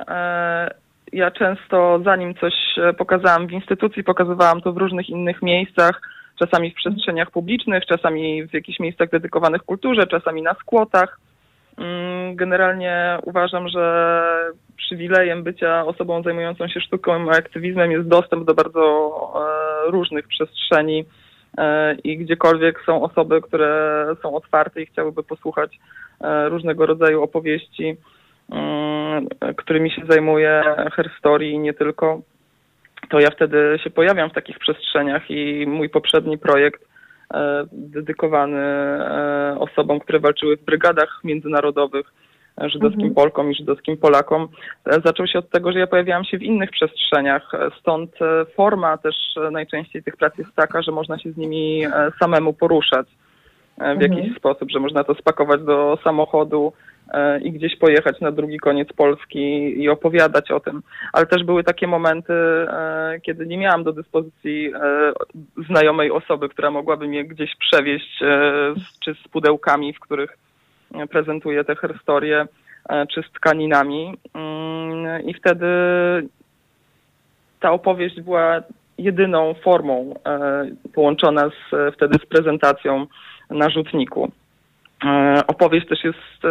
e, 0.09 0.75
ja 1.13 1.31
często, 1.31 2.01
zanim 2.05 2.35
coś 2.35 2.55
e, 2.79 2.93
pokazałam 2.93 3.47
w 3.47 3.53
instytucji, 3.53 4.05
pokazywałam 4.05 4.61
to 4.61 4.73
w 4.73 4.77
różnych 4.77 5.09
innych 5.09 5.43
miejscach, 5.43 6.01
czasami 6.39 6.71
w 6.71 6.75
przestrzeniach 6.75 7.31
publicznych, 7.31 7.87
czasami 7.87 8.47
w 8.47 8.55
jakichś 8.55 8.81
miejscach 8.81 9.11
dedykowanych 9.11 9.63
kulturze, 9.63 10.07
czasami 10.07 10.43
na 10.43 10.55
skłotach. 10.55 11.21
Mm, 11.79 12.37
generalnie 12.37 13.19
uważam, 13.23 13.69
że 13.69 14.15
przywilejem 14.77 15.43
bycia 15.43 15.87
osobą 15.87 16.23
zajmującą 16.23 16.69
się 16.69 16.81
sztuką 16.81 17.27
i 17.27 17.31
aktywizmem 17.31 17.93
jest 17.93 18.09
dostęp 18.09 18.45
do 18.45 18.55
bardzo 18.55 18.83
e, 19.87 19.91
różnych 19.91 20.29
przestrzeni 20.29 21.05
e, 21.59 21.95
i 21.95 22.19
gdziekolwiek 22.19 22.83
są 22.87 23.03
osoby, 23.03 23.41
które 23.41 24.07
są 24.23 24.35
otwarte 24.35 24.83
i 24.83 24.87
chciałyby 24.87 25.23
posłuchać 25.23 25.79
różnego 26.49 26.87
rodzaju 26.87 27.23
opowieści 27.23 27.97
Mm, 28.53 29.02
którymi 29.57 29.91
się 29.91 30.03
zajmuję, 30.09 30.63
herstory 30.93 31.49
i 31.49 31.59
nie 31.59 31.75
tylko, 31.75 32.23
to 33.09 33.21
ja 33.21 33.31
wtedy 33.31 33.79
się 33.85 33.91
pojawiam 33.91 34.31
w 34.31 34.35
takich 34.35 34.59
przestrzeniach 34.59 35.31
i 35.31 35.67
mój 35.67 35.89
poprzedni 35.89 36.39
projekt 36.39 36.83
e, 37.35 37.65
dedykowany 37.73 38.59
e, 38.59 39.57
osobom, 39.59 40.01
które 40.01 40.21
walczyły 40.21 40.57
w 40.57 40.65
brygadach 40.65 41.21
międzynarodowych, 41.25 42.07
e, 42.61 42.69
żydowskim 42.69 43.09
mhm. 43.09 43.15
Polkom 43.15 43.51
i 43.51 43.55
żydowskim 43.55 43.97
Polakom, 43.97 44.49
zaczął 45.05 45.27
się 45.27 45.39
od 45.39 45.51
tego, 45.51 45.73
że 45.73 45.79
ja 45.79 45.87
pojawiałam 45.87 46.25
się 46.25 46.39
w 46.39 46.43
innych 46.43 46.71
przestrzeniach. 46.71 47.53
Stąd 47.81 48.11
forma 48.57 48.99
też 48.99 49.15
najczęściej 49.51 50.03
tych 50.03 50.17
prac 50.17 50.39
jest 50.39 50.55
taka, 50.55 50.83
że 50.83 50.93
można 50.93 51.19
się 51.19 51.33
z 51.33 51.37
nimi 51.37 51.83
samemu 52.21 52.53
poruszać 52.53 53.07
w 53.79 54.01
jakiś 54.01 54.19
mhm. 54.19 54.35
sposób, 54.35 54.71
że 54.71 54.81
można 54.81 55.05
to 55.05 55.15
spakować 55.15 55.63
do 55.63 55.99
samochodu, 56.05 56.73
i 57.43 57.53
gdzieś 57.53 57.77
pojechać 57.77 58.21
na 58.21 58.33
drugi 58.33 58.59
koniec 58.59 58.93
Polski 58.93 59.41
i 59.83 59.89
opowiadać 59.89 60.51
o 60.51 60.61
tym. 60.61 60.83
Ale 61.13 61.27
też 61.27 61.45
były 61.45 61.65
takie 61.65 61.87
momenty, 61.87 62.33
e, 62.33 63.21
kiedy 63.23 63.47
nie 63.47 63.59
miałam 63.59 63.85
do 63.85 63.93
dyspozycji 63.93 64.73
e, 64.75 65.13
znajomej 65.69 66.11
osoby, 66.11 66.49
która 66.49 66.71
mogłaby 66.71 67.09
mnie 67.09 67.25
gdzieś 67.25 67.57
przewieźć, 67.57 68.19
czy 69.05 69.15
z 69.15 69.29
pudełkami, 69.29 69.93
w 69.93 70.01
których 70.01 70.39
prezentuję 71.11 71.65
te 71.65 71.77
historie, 71.93 72.47
czy 73.11 73.23
z 73.23 73.33
tkaninami. 73.33 74.15
Mm, 74.35 75.23
I 75.23 75.35
wtedy 75.35 75.67
ta 77.61 77.73
opowieść 77.73 78.21
była 78.21 78.63
jedyną 78.99 79.55
formą 79.55 80.15
połączona 80.95 81.49
z, 81.49 81.95
wtedy 81.95 82.19
z 82.25 82.27
prezentacją 82.27 83.07
na 83.51 83.71
rzutniku. 83.71 84.33
E, 85.05 85.43
opowieść 85.47 85.89
też 85.89 86.05
jest, 86.05 86.45
e, 86.45 86.49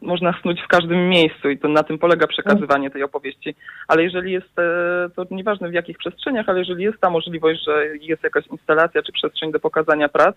można 0.00 0.34
snuć 0.42 0.60
w 0.62 0.68
każdym 0.68 1.08
miejscu 1.08 1.50
i 1.50 1.58
to 1.58 1.68
na 1.68 1.82
tym 1.82 1.98
polega 1.98 2.26
przekazywanie 2.26 2.90
tej 2.90 3.02
opowieści. 3.02 3.54
Ale 3.88 4.02
jeżeli 4.02 4.32
jest, 4.32 4.58
e, 4.58 5.08
to 5.16 5.26
nieważne 5.30 5.68
w 5.68 5.74
jakich 5.74 5.98
przestrzeniach, 5.98 6.48
ale 6.48 6.58
jeżeli 6.58 6.84
jest 6.84 7.00
ta 7.00 7.10
możliwość, 7.10 7.64
że 7.64 7.86
jest 8.00 8.22
jakaś 8.22 8.46
instalacja 8.46 9.02
czy 9.02 9.12
przestrzeń 9.12 9.52
do 9.52 9.60
pokazania 9.60 10.08
prac, 10.08 10.36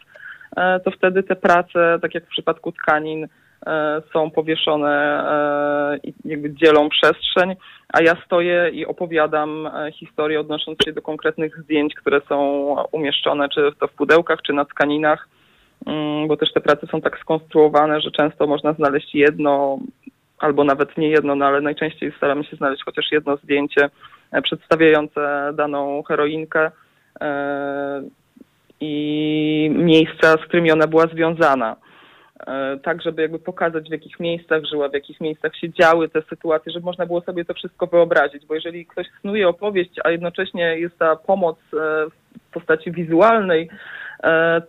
to 0.86 0.92
wtedy 0.92 1.24
te 1.24 1.36
prace, 1.36 2.00
tak 2.02 2.16
jak 2.16 2.26
w 2.26 2.30
przypadku 2.30 2.72
tkanin, 2.72 3.28
są 4.14 4.32
powieszone 4.32 5.24
i 6.04 6.14
jakby 6.26 6.54
dzielą 6.54 6.90
przestrzeń, 6.90 7.56
a 7.94 8.02
ja 8.02 8.16
stoję 8.26 8.70
i 8.70 8.86
opowiadam 8.86 9.70
historię 9.94 10.40
odnosząc 10.40 10.78
się 10.86 10.94
do 10.94 11.02
konkretnych 11.02 11.58
zdjęć, 11.58 11.96
które 11.96 12.22
są 12.30 12.38
umieszczone 12.92 13.50
czy 13.50 13.72
to 13.80 13.88
w 13.88 13.94
pudełkach, 13.94 14.42
czy 14.42 14.54
na 14.54 14.66
tkaninach 14.66 15.28
bo 16.28 16.38
też 16.38 16.54
te 16.54 16.62
prace 16.62 16.88
są 16.88 17.02
tak 17.02 17.20
skonstruowane, 17.20 18.02
że 18.02 18.12
często 18.12 18.48
można 18.48 18.74
znaleźć 18.74 19.16
jedno 19.16 19.80
albo 20.40 20.64
nawet 20.64 20.98
nie 20.98 21.10
jedno, 21.10 21.36
no 21.36 21.46
ale 21.46 21.62
najczęściej 21.62 22.14
staramy 22.18 22.44
się 22.44 22.56
znaleźć 22.56 22.84
chociaż 22.84 23.12
jedno 23.12 23.38
zdjęcie 23.38 23.90
e, 24.32 24.42
przedstawiające 24.42 25.52
daną 25.54 26.04
heroinkę 26.04 26.72
e, 27.22 28.02
i 28.80 29.72
miejsca, 29.74 30.32
z 30.32 30.46
którymi 30.48 30.72
ona 30.72 30.88
była 30.88 31.08
związana. 31.08 31.76
E, 32.48 32.78
tak, 32.84 33.02
żeby 33.02 33.22
jakby 33.22 33.40
pokazać 33.40 33.88
w 33.88 33.92
jakich 33.92 34.20
miejscach 34.20 34.66
żyła, 34.66 34.90
w 34.90 34.94
jakich 34.94 35.22
miejscach 35.22 35.56
się 35.56 35.70
działy 35.70 36.10
te 36.10 36.22
sytuacje, 36.22 36.72
żeby 36.72 36.86
można 36.86 37.06
było 37.06 37.22
sobie 37.22 37.46
to 37.46 37.54
wszystko 37.54 37.88
wyobrazić, 37.88 38.46
bo 38.46 38.56
jeżeli 38.56 38.86
ktoś 38.86 39.08
snuje 39.22 39.48
opowieść, 39.48 39.92
a 40.04 40.12
jednocześnie 40.12 40.80
jest 40.80 40.98
ta 40.98 41.16
pomoc 41.16 41.58
w 41.72 42.54
postaci 42.54 42.92
wizualnej, 42.92 43.70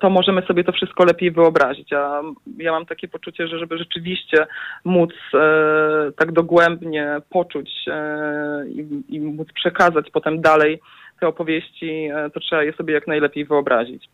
to 0.01 0.11
możemy 0.11 0.43
sobie 0.43 0.65
to 0.65 0.73
wszystko 0.73 1.05
lepiej 1.05 1.31
wyobrazić. 1.31 1.93
A 1.93 2.23
ja 2.59 2.73
mam 2.73 2.87
takie 2.87 3.09
poczucie, 3.09 3.49
że 3.49 3.59
żeby 3.59 3.79
rzeczywiście 3.79 4.47
móc 4.85 5.11
e, 5.35 5.39
tak 6.17 6.33
dogłębnie 6.33 7.17
poczuć 7.31 7.71
e, 7.89 8.65
i, 8.69 9.03
i 9.17 9.21
móc 9.21 9.49
przekazać 9.53 10.11
potem 10.11 10.41
dalej 10.41 10.81
te 11.21 11.29
opowieści, 11.29 12.09
to 12.35 12.41
trzeba 12.41 12.63
je 12.63 12.73
sobie 12.73 12.95
jak 12.95 13.07
najlepiej 13.07 13.45
wyobrazić. 13.45 14.09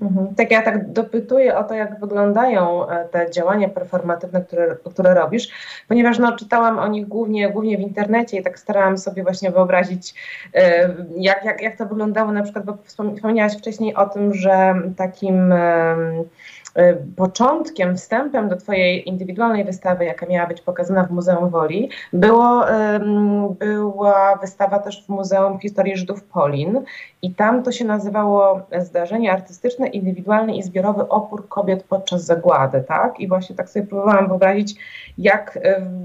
Mhm. 0.00 0.34
Tak, 0.34 0.50
ja 0.50 0.62
tak 0.62 0.92
dopytuję 0.92 1.56
o 1.56 1.64
to, 1.64 1.74
jak 1.74 2.00
wyglądają 2.00 2.88
e, 2.88 3.08
te 3.08 3.30
działania 3.30 3.68
performatywne, 3.68 4.44
które, 4.44 4.76
które 4.90 5.14
robisz, 5.14 5.48
ponieważ 5.88 6.18
no, 6.18 6.36
czytałam 6.36 6.78
o 6.78 6.88
nich 6.88 7.08
głównie, 7.08 7.50
głównie 7.50 7.78
w 7.78 7.80
internecie 7.80 8.38
i 8.38 8.42
tak 8.42 8.58
starałam 8.58 8.98
sobie 8.98 9.22
właśnie 9.22 9.50
wyobrazić, 9.50 10.14
e, 10.54 10.94
jak, 11.16 11.44
jak, 11.44 11.62
jak 11.62 11.76
to 11.76 11.86
wyglądało 11.86 12.32
na 12.32 12.42
przykład, 12.42 12.64
bo 12.64 12.78
wspomniałaś 12.84 13.58
wcześniej 13.58 13.94
o 13.94 14.08
tym, 14.08 14.34
że 14.34 14.74
takim 14.96 15.54
początkiem, 17.16 17.96
wstępem 17.96 18.48
do 18.48 18.56
Twojej 18.56 19.08
indywidualnej 19.08 19.64
wystawy, 19.64 20.04
jaka 20.04 20.26
miała 20.26 20.46
być 20.46 20.60
pokazana 20.60 21.04
w 21.04 21.10
Muzeum 21.10 21.50
Woli, 21.50 21.90
było, 22.12 22.64
była 23.58 24.36
wystawa 24.36 24.78
też 24.78 25.06
w 25.06 25.08
Muzeum 25.08 25.58
Historii 25.58 25.96
Żydów 25.96 26.22
Polin 26.22 26.84
i 27.22 27.34
tam 27.34 27.62
to 27.62 27.72
się 27.72 27.84
nazywało 27.84 28.60
Zdarzenie 28.78 29.32
artystyczne, 29.32 29.86
indywidualny 29.86 30.56
i 30.56 30.62
zbiorowy 30.62 31.08
opór 31.08 31.48
kobiet 31.48 31.84
podczas 31.84 32.24
zagłady, 32.24 32.84
tak? 32.88 33.20
I 33.20 33.28
właśnie 33.28 33.56
tak 33.56 33.70
sobie 33.70 33.86
próbowałam 33.86 34.28
wyobrazić, 34.28 34.76
jak 35.18 35.56
y, 35.56 35.60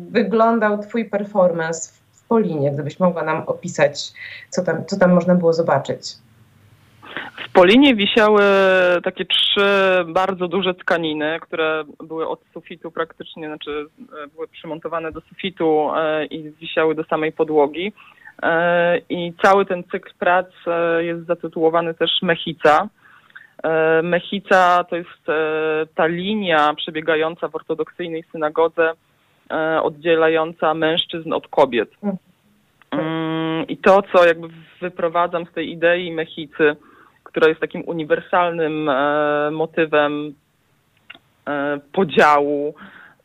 wyglądał 0.09 0.77
Twój 0.77 1.05
performance 1.05 1.91
w 2.11 2.27
Polinie, 2.27 2.71
gdybyś 2.71 2.99
mogła 2.99 3.23
nam 3.23 3.43
opisać, 3.47 4.13
co 4.49 4.63
tam, 4.63 4.85
co 4.85 4.97
tam 4.97 5.13
można 5.13 5.35
było 5.35 5.53
zobaczyć. 5.53 6.24
W 7.37 7.51
Polinie 7.53 7.95
wisiały 7.95 8.41
takie 9.03 9.25
trzy 9.25 9.65
bardzo 10.07 10.47
duże 10.47 10.73
tkaniny, 10.73 11.39
które 11.41 11.83
były 12.03 12.27
od 12.27 12.39
sufitu 12.53 12.91
praktycznie, 12.91 13.47
znaczy 13.47 13.85
e, 14.23 14.27
były 14.27 14.47
przymontowane 14.47 15.11
do 15.11 15.21
sufitu 15.21 15.89
e, 15.95 16.25
i 16.25 16.51
wisiały 16.51 16.95
do 16.95 17.03
samej 17.03 17.31
podłogi. 17.31 17.93
E, 18.43 18.97
I 19.09 19.33
cały 19.43 19.65
ten 19.65 19.83
cykl 19.83 20.09
prac 20.19 20.47
jest 20.99 21.25
zatytułowany 21.25 21.93
też 21.93 22.11
Mechica. 22.21 22.89
Mechica 24.03 24.83
to 24.83 24.95
jest 24.95 25.25
ta 25.95 26.05
linia 26.05 26.73
przebiegająca 26.73 27.47
w 27.47 27.55
ortodoksyjnej 27.55 28.23
synagodze, 28.31 28.93
oddzielająca 29.81 30.73
mężczyzn 30.73 31.33
od 31.33 31.47
kobiet. 31.47 31.89
Mm, 32.91 33.67
I 33.67 33.77
to, 33.77 34.01
co 34.13 34.25
jakby 34.25 34.47
wyprowadzam 34.81 35.45
z 35.45 35.53
tej 35.53 35.71
idei 35.71 36.11
Mechicy, 36.11 36.75
która 37.35 37.49
jest 37.49 37.61
takim 37.61 37.83
uniwersalnym 37.85 38.89
e, 38.89 39.51
motywem 39.51 40.33
e, 41.47 41.79
podziału, 41.93 42.75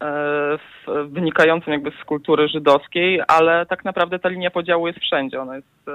e, 0.03 0.59
wynikającym 1.07 1.73
jakby 1.73 1.91
z 2.03 2.05
kultury 2.05 2.49
żydowskiej, 2.49 3.21
ale 3.29 3.67
tak 3.67 3.85
naprawdę 3.85 4.19
ta 4.19 4.29
linia 4.29 4.51
podziału 4.51 4.87
jest 4.87 4.99
wszędzie. 4.99 5.41
Ona 5.41 5.57
jest, 5.57 5.87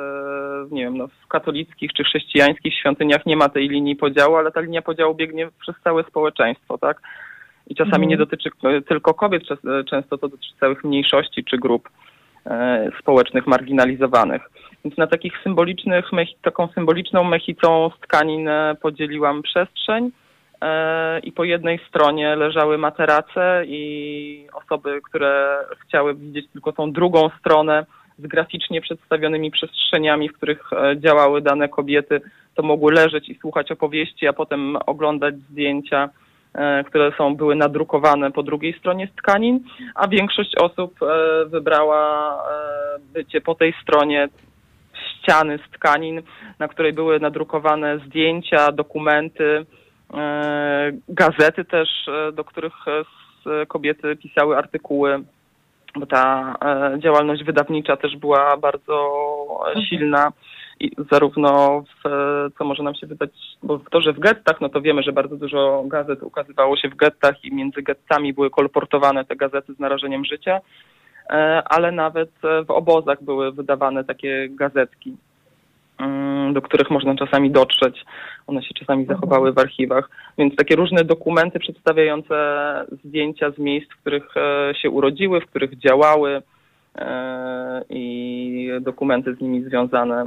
nie 0.72 0.84
wiem, 0.84 0.98
no, 0.98 1.08
w 1.08 1.28
katolickich 1.28 1.94
czy 1.94 2.04
chrześcijańskich 2.04 2.74
świątyniach 2.74 3.26
nie 3.26 3.36
ma 3.36 3.50
tej 3.50 3.70
linii 3.70 3.96
podziału, 3.96 4.36
ale 4.36 4.52
ta 4.52 4.62
linia 4.62 4.82
podziału 4.82 5.16
biegnie 5.16 5.50
przez 5.60 5.76
całe 5.84 6.04
społeczeństwo, 6.04 6.78
tak? 6.78 7.02
I 7.68 7.76
czasami 7.76 8.06
mm. 8.06 8.10
nie 8.10 8.18
dotyczy 8.18 8.50
tylko 8.88 9.14
kobiet, 9.14 9.44
często 9.90 10.18
to 10.18 10.28
dotyczy 10.28 10.54
całych 10.60 10.84
mniejszości 10.84 11.44
czy 11.44 11.58
grup. 11.58 11.90
E, 12.50 12.90
społecznych 13.00 13.48
marginalizowanych. 13.48 14.42
Więc 14.84 14.98
na 14.98 15.08
takich 15.08 15.34
symbolicznych, 15.44 16.06
taką 16.42 16.68
symboliczną 16.68 17.24
mechicą 17.24 17.90
z 17.98 18.00
tkanin 18.00 18.48
e, 18.48 18.76
podzieliłam 18.82 19.42
przestrzeń 19.42 20.12
e, 20.62 21.20
i 21.20 21.32
po 21.32 21.44
jednej 21.44 21.80
stronie 21.90 22.36
leżały 22.36 22.78
materace 22.78 23.64
i 23.66 24.48
osoby, 24.54 25.02
które 25.04 25.58
chciały 25.88 26.16
widzieć 26.16 26.46
tylko 26.54 26.72
tą 26.72 26.92
drugą 26.92 27.30
stronę 27.40 27.86
z 28.20 28.28
graficznie 28.28 28.82
przedstawionymi 28.82 29.52
przestrzeniami, 29.52 30.30
w 30.30 30.34
których 30.34 30.70
działały 30.98 31.42
dane 31.42 31.70
kobiety, 31.70 32.22
to 32.56 32.64
mogły 32.64 32.94
leżeć 32.94 33.30
i 33.30 33.36
słuchać 33.36 33.72
opowieści, 33.72 34.28
a 34.28 34.34
potem 34.34 34.78
oglądać 34.86 35.36
zdjęcia 35.36 36.10
E, 36.10 36.25
które 36.88 37.12
są, 37.18 37.36
były 37.36 37.56
nadrukowane 37.56 38.32
po 38.32 38.44
drugiej 38.44 38.80
stronie 38.80 39.08
tkanin, 39.18 39.60
a 39.96 40.08
większość 40.08 40.56
osób 40.56 41.04
e, 41.04 41.46
wybrała 41.46 42.34
e, 42.36 43.00
bycie 43.14 43.42
po 43.42 43.56
tej 43.56 43.74
stronie 43.82 44.28
ściany 44.94 45.60
z 45.68 45.72
tkanin, 45.72 46.22
na 46.60 46.68
której 46.68 46.94
były 46.94 47.20
nadrukowane 47.20 48.00
zdjęcia, 48.00 48.72
dokumenty, 48.72 49.66
gazety 51.10 51.66
też, 51.66 51.90
do 52.34 52.44
których 52.44 52.74
kobiety 53.68 54.16
pisały 54.16 54.58
artykuły, 54.58 55.24
bo 55.96 56.06
ta 56.06 56.56
działalność 56.98 57.44
wydawnicza 57.44 57.98
też 57.98 58.18
była 58.18 58.58
bardzo 58.58 59.10
mhm. 59.68 59.86
silna 59.86 60.32
i 60.80 60.92
zarówno 61.12 61.82
w, 61.82 62.10
co 62.58 62.66
może 62.66 62.84
nam 62.84 62.96
się 62.96 63.08
wydać, 63.08 63.32
bo 63.64 63.80
to, 63.92 64.02
że 64.02 64.14
w 64.14 64.20
gettach, 64.20 64.62
no 64.62 64.70
to 64.70 64.82
wiemy, 64.82 65.04
że 65.04 65.12
bardzo 65.12 65.38
dużo 65.38 65.84
gazet 65.88 66.24
ukazywało 66.24 66.78
się 66.78 66.90
w 66.90 66.96
gettach 66.96 67.46
i 67.46 67.56
między 67.56 67.82
gettami 67.82 68.34
były 68.34 68.50
kolportowane 68.50 69.26
te 69.26 69.36
gazety 69.36 69.74
z 69.74 69.80
narażeniem 69.80 70.26
życia, 70.26 70.60
e, 71.30 71.64
ale 71.66 71.92
nawet 71.92 72.32
w 72.68 72.72
obozach 72.72 73.24
były 73.24 73.52
wydawane 73.52 74.04
takie 74.04 74.48
gazetki, 74.50 75.18
mm, 76.00 76.54
do 76.54 76.62
których 76.62 76.90
można 76.90 77.16
czasami 77.16 77.52
dotrzeć. 77.52 78.06
One 78.48 78.64
się 78.64 78.74
czasami 78.74 79.02
mhm. 79.02 79.20
zachowały 79.20 79.54
w 79.54 79.60
archiwach. 79.60 80.10
Więc 80.38 80.56
takie 80.56 80.76
różne 80.76 81.04
dokumenty 81.04 81.60
przedstawiające 81.60 82.36
zdjęcia 83.04 83.52
z 83.52 83.58
miejsc, 83.58 83.92
w 83.92 84.02
których 84.02 84.38
e, 84.38 84.74
się 84.82 84.90
urodziły, 84.90 85.42
w 85.42 85.46
których 85.46 85.78
działały 85.78 86.42
e, 86.96 87.84
i 87.90 88.70
dokumenty 88.82 89.36
z 89.36 89.42
nimi 89.42 89.64
związane 89.64 90.26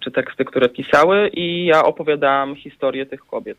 czy 0.00 0.10
teksty, 0.10 0.44
które 0.44 0.68
pisały 0.68 1.28
i 1.28 1.66
ja 1.66 1.84
opowiadałam 1.84 2.56
historię 2.56 3.06
tych 3.06 3.20
kobiet 3.20 3.58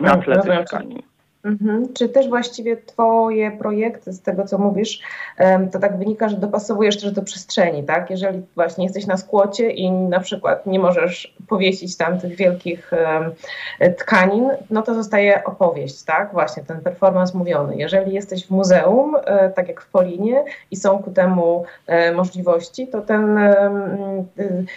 na 0.00 0.16
tle 0.16 0.42
tych 0.42 0.64
tkanin. 0.66 1.02
Mhm. 1.44 1.92
Czy 1.94 2.08
też 2.08 2.28
właściwie 2.28 2.76
Twoje 2.76 3.50
projekty, 3.50 4.12
z 4.12 4.22
tego 4.22 4.44
co 4.44 4.58
mówisz, 4.58 5.00
to 5.72 5.78
tak 5.78 5.96
wynika, 5.96 6.28
że 6.28 6.36
dopasowujesz 6.36 7.00
też 7.00 7.12
do 7.12 7.22
przestrzeni, 7.22 7.84
tak? 7.84 8.10
Jeżeli 8.10 8.42
właśnie 8.54 8.84
jesteś 8.84 9.06
na 9.06 9.16
skłocie 9.16 9.70
i 9.70 9.90
na 9.90 10.20
przykład 10.20 10.66
nie 10.66 10.78
możesz 10.78 11.34
powiesić 11.48 11.96
tam 11.96 12.20
tych 12.20 12.36
wielkich 12.36 12.90
tkanin, 13.98 14.50
no 14.70 14.82
to 14.82 14.94
zostaje 14.94 15.44
opowieść, 15.44 16.02
tak? 16.02 16.32
Właśnie 16.32 16.62
ten 16.62 16.80
performance 16.80 17.38
mówiony. 17.38 17.76
Jeżeli 17.76 18.14
jesteś 18.14 18.46
w 18.46 18.50
muzeum, 18.50 19.16
e, 19.24 19.50
tak 19.50 19.68
jak 19.68 19.80
w 19.80 19.90
Polinie 19.90 20.44
i 20.70 20.76
są 20.76 20.98
ku 20.98 21.10
temu 21.10 21.64
e, 21.86 22.12
możliwości, 22.12 22.86
to 22.86 23.00
ten 23.00 23.38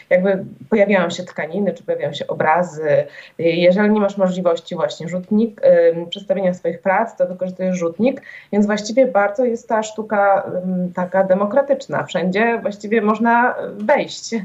jakby 0.09 0.45
pojawiają 0.69 1.09
się 1.09 1.23
tkaniny, 1.23 1.73
czy 1.73 1.83
pojawiają 1.83 2.13
się 2.13 2.27
obrazy. 2.27 3.05
Jeżeli 3.37 3.89
nie 3.89 4.01
masz 4.01 4.17
możliwości 4.17 4.75
właśnie 4.75 5.07
rzutnik, 5.07 5.61
przedstawienia 6.09 6.52
swoich 6.55 6.81
prac, 6.81 7.17
to 7.17 7.27
wykorzystuje 7.27 7.73
rzutnik, 7.73 8.21
więc 8.51 8.65
właściwie 8.65 9.05
bardzo 9.05 9.45
jest 9.45 9.69
ta 9.69 9.83
sztuka 9.83 10.51
taka 10.95 11.23
demokratyczna. 11.23 12.03
Wszędzie 12.03 12.59
właściwie 12.61 13.01
można 13.01 13.55
wejść. 13.77 14.35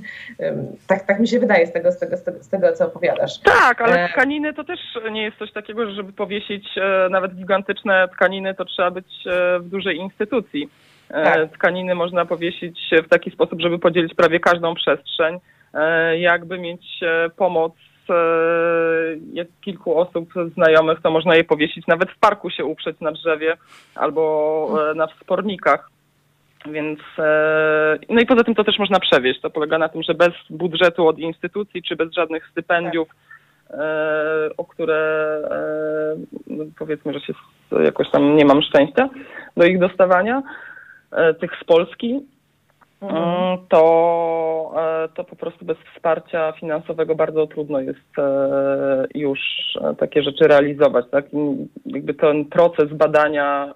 Tak, 0.86 1.06
tak 1.06 1.20
mi 1.20 1.28
się 1.28 1.38
wydaje 1.38 1.66
z 1.66 1.72
tego, 1.72 1.92
z, 1.92 1.98
tego, 1.98 2.16
z, 2.16 2.22
tego, 2.22 2.42
z 2.42 2.48
tego, 2.48 2.72
co 2.72 2.86
opowiadasz. 2.86 3.38
Tak, 3.38 3.80
ale 3.80 4.04
e, 4.04 4.08
tkaniny 4.08 4.54
to 4.54 4.64
też 4.64 4.80
nie 5.10 5.22
jest 5.22 5.38
coś 5.38 5.52
takiego, 5.52 5.86
że 5.86 5.94
żeby 5.94 6.12
powiesić 6.12 6.68
e, 6.76 7.08
nawet 7.10 7.34
gigantyczne 7.34 8.08
tkaniny, 8.12 8.54
to 8.54 8.64
trzeba 8.64 8.90
być 8.90 9.06
e, 9.26 9.58
w 9.58 9.68
dużej 9.68 9.96
instytucji. 9.96 10.68
Tak. 11.08 11.52
Tkaniny 11.52 11.94
można 11.94 12.26
powiesić 12.26 12.90
w 13.04 13.08
taki 13.08 13.30
sposób, 13.30 13.60
żeby 13.60 13.78
podzielić 13.78 14.14
prawie 14.14 14.40
każdą 14.40 14.74
przestrzeń, 14.74 15.40
jakby 16.18 16.58
mieć 16.58 17.00
pomoc 17.36 17.72
jak 19.32 19.48
kilku 19.60 19.98
osób 19.98 20.32
znajomych, 20.54 21.00
to 21.02 21.10
można 21.10 21.34
je 21.34 21.44
powiesić 21.44 21.86
nawet 21.86 22.10
w 22.10 22.18
parku 22.18 22.50
się 22.50 22.64
uprzeć 22.64 23.00
na 23.00 23.12
drzewie 23.12 23.56
albo 23.94 24.90
e, 24.90 24.94
na 24.94 25.06
wspornikach. 25.06 25.90
Więc 26.66 27.00
e, 27.18 27.98
no 28.08 28.20
i 28.20 28.26
poza 28.26 28.44
tym 28.44 28.54
to 28.54 28.64
też 28.64 28.78
można 28.78 29.00
przewieźć. 29.00 29.40
To 29.40 29.50
polega 29.50 29.78
na 29.78 29.88
tym, 29.88 30.02
że 30.02 30.14
bez 30.14 30.32
budżetu 30.50 31.08
od 31.08 31.18
instytucji 31.18 31.82
czy 31.82 31.96
bez 31.96 32.12
żadnych 32.12 32.48
stypendiów, 32.50 33.08
e, 33.70 34.50
o 34.56 34.64
które 34.64 35.38
no 36.46 36.64
powiedzmy, 36.78 37.12
że 37.12 37.20
się 37.20 37.32
jakoś 37.84 38.10
tam 38.10 38.36
nie 38.36 38.44
mam 38.44 38.62
szczęścia 38.62 39.08
do 39.56 39.64
ich 39.64 39.78
dostawania, 39.78 40.42
tych 41.40 41.50
z 41.62 41.64
Polski, 41.64 42.20
to, 43.68 44.74
e, 44.76 45.08
to 45.08 45.24
po 45.24 45.36
prostu 45.36 45.64
bez 45.64 45.76
wsparcia 45.94 46.52
finansowego 46.52 47.14
bardzo 47.14 47.46
trudno 47.46 47.80
jest 47.80 48.18
e, 48.18 49.06
już 49.14 49.40
e, 49.80 49.94
takie 49.94 50.22
rzeczy 50.22 50.48
realizować. 50.48 51.06
Tak? 51.10 51.24
Jakby 51.86 52.14
ten 52.14 52.44
proces 52.44 52.92
badania 52.92 53.72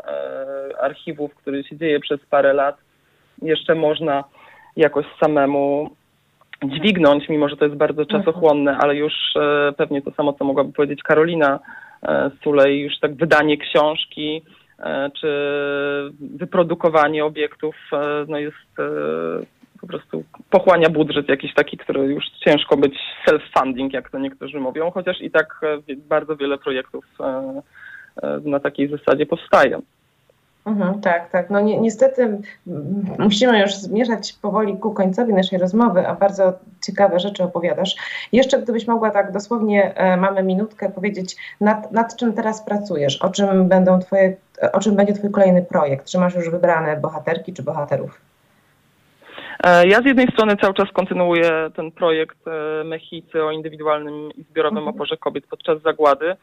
archiwów, 0.81 1.35
który 1.35 1.65
się 1.65 1.77
dzieje 1.77 2.01
przez 2.01 2.21
parę 2.31 2.53
lat, 2.53 2.77
jeszcze 3.43 3.75
można 3.75 4.25
jakoś 4.77 5.07
samemu 5.21 5.91
dźwignąć, 6.65 7.29
mimo 7.29 7.49
że 7.49 7.57
to 7.57 7.65
jest 7.65 7.77
bardzo 7.77 8.03
mhm. 8.03 8.23
czasochłonne, 8.23 8.77
ale 8.79 8.97
już 8.97 9.13
pewnie 9.77 10.03
to 10.03 10.11
samo, 10.11 10.33
co 10.33 10.45
mogłaby 10.45 10.73
powiedzieć 10.73 11.03
Karolina 11.03 11.61
Sulej, 12.43 12.81
już 12.81 12.99
tak 13.01 13.15
wydanie 13.15 13.57
książki, 13.57 14.43
czy 15.21 15.29
wyprodukowanie 16.21 17.25
obiektów 17.25 17.77
e, 17.93 18.25
no 18.29 18.39
jest 18.39 18.79
e, 18.79 18.83
po 19.81 19.87
prostu 19.87 20.25
pochłania 20.51 20.91
budżet 20.91 21.29
jakiś 21.29 21.55
taki, 21.55 21.77
który 21.77 22.01
już 22.01 22.25
ciężko 22.45 22.77
być 22.77 22.95
self-funding, 23.27 23.93
jak 23.93 24.11
to 24.11 24.19
niektórzy 24.19 24.61
mówią, 24.61 24.91
chociaż 24.91 25.21
i 25.21 25.31
tak 25.31 25.61
bardzo 25.97 26.37
wiele 26.37 26.59
projektów 26.59 27.05
na 28.45 28.61
takiej 28.61 28.89
zasadzie 28.89 29.27
powstaje. 29.27 29.81
Mhm, 30.67 31.01
tak, 31.01 31.31
tak. 31.31 31.51
No 31.51 31.61
ni 31.61 31.81
niestety 31.81 32.39
musimy 33.19 33.61
już 33.61 33.75
zmierzać 33.75 34.33
powoli 34.33 34.77
ku 34.77 34.91
końcowi 34.91 35.35
naszej 35.35 35.59
rozmowy, 35.59 36.07
a 36.07 36.15
bardzo 36.15 36.53
ciekawe 36.87 37.21
rzeczy 37.21 37.45
opowiadasz. 37.45 37.97
Jeszcze 38.33 38.63
gdybyś 38.63 38.87
mogła 38.87 39.11
tak 39.11 39.33
dosłownie, 39.33 39.95
e, 39.95 40.17
mamy 40.17 40.43
minutkę, 40.43 40.91
powiedzieć, 40.91 41.37
nad, 41.61 41.93
nad 41.93 42.17
czym 42.17 42.33
teraz 42.33 42.65
pracujesz, 42.65 43.23
o 43.23 43.31
czym 43.31 43.69
będą 43.69 43.99
twoje, 43.99 44.37
o 44.73 44.81
czym 44.81 44.97
będzie 44.97 45.13
twój 45.13 45.31
kolejny 45.31 45.63
projekt? 45.63 46.11
Czy 46.11 46.19
masz 46.19 46.35
już 46.35 46.51
wybrane 46.51 46.97
bohaterki 46.97 47.53
czy 47.53 47.63
bohaterów? 47.63 48.21
E, 49.65 49.87
ja 49.87 50.03
z 50.03 50.05
jednej 50.05 50.27
strony 50.27 50.57
cały 50.57 50.75
czas 50.75 50.89
kontynuuję 50.93 51.71
ten 51.77 51.91
projekt 51.91 52.39
e, 52.49 52.85
Mechicy 52.85 53.45
o 53.45 53.51
indywidualnym 53.51 54.31
i 54.37 54.43
zbiorowym 54.51 54.79
mhm. 54.79 54.97
oporze 54.97 55.17
kobiet 55.17 55.47
podczas 55.47 55.83
zagłady. 55.83 56.37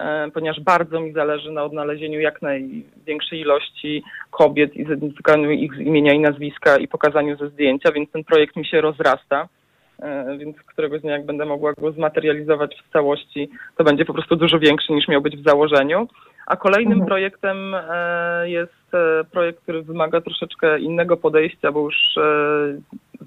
E, 0.00 0.30
ponieważ 0.30 0.60
bardzo 0.60 1.00
mi 1.00 1.12
zależy 1.12 1.50
na 1.52 1.64
odnalezieniu 1.64 2.20
jak 2.20 2.42
największej 2.42 3.40
ilości 3.40 4.02
kobiet 4.30 4.76
i 4.76 4.84
zidentyfikowaniu 4.84 5.50
ich 5.50 5.78
imienia 5.78 6.12
i 6.12 6.20
nazwiska 6.20 6.76
i 6.76 6.88
pokazaniu 6.88 7.36
ze 7.36 7.48
zdjęcia, 7.48 7.92
więc 7.92 8.10
ten 8.10 8.24
projekt 8.24 8.56
mi 8.56 8.66
się 8.66 8.80
rozrasta. 8.80 9.48
E, 10.02 10.38
więc 10.38 10.56
któregoś 10.56 11.00
dnia, 11.00 11.12
jak 11.12 11.26
będę 11.26 11.44
mogła 11.44 11.72
go 11.72 11.92
zmaterializować 11.92 12.76
w 12.88 12.92
całości, 12.92 13.50
to 13.76 13.84
będzie 13.84 14.04
po 14.04 14.14
prostu 14.14 14.36
dużo 14.36 14.58
większy 14.58 14.92
niż 14.92 15.08
miał 15.08 15.20
być 15.20 15.36
w 15.36 15.48
założeniu. 15.48 16.08
A 16.46 16.56
kolejnym 16.56 16.92
mhm. 16.92 17.08
projektem 17.08 17.74
e, 17.74 18.50
jest 18.50 18.84
projekt, 19.32 19.62
który 19.62 19.82
wymaga 19.82 20.20
troszeczkę 20.20 20.78
innego 20.78 21.16
podejścia, 21.16 21.72
bo 21.72 21.80
już 21.80 21.96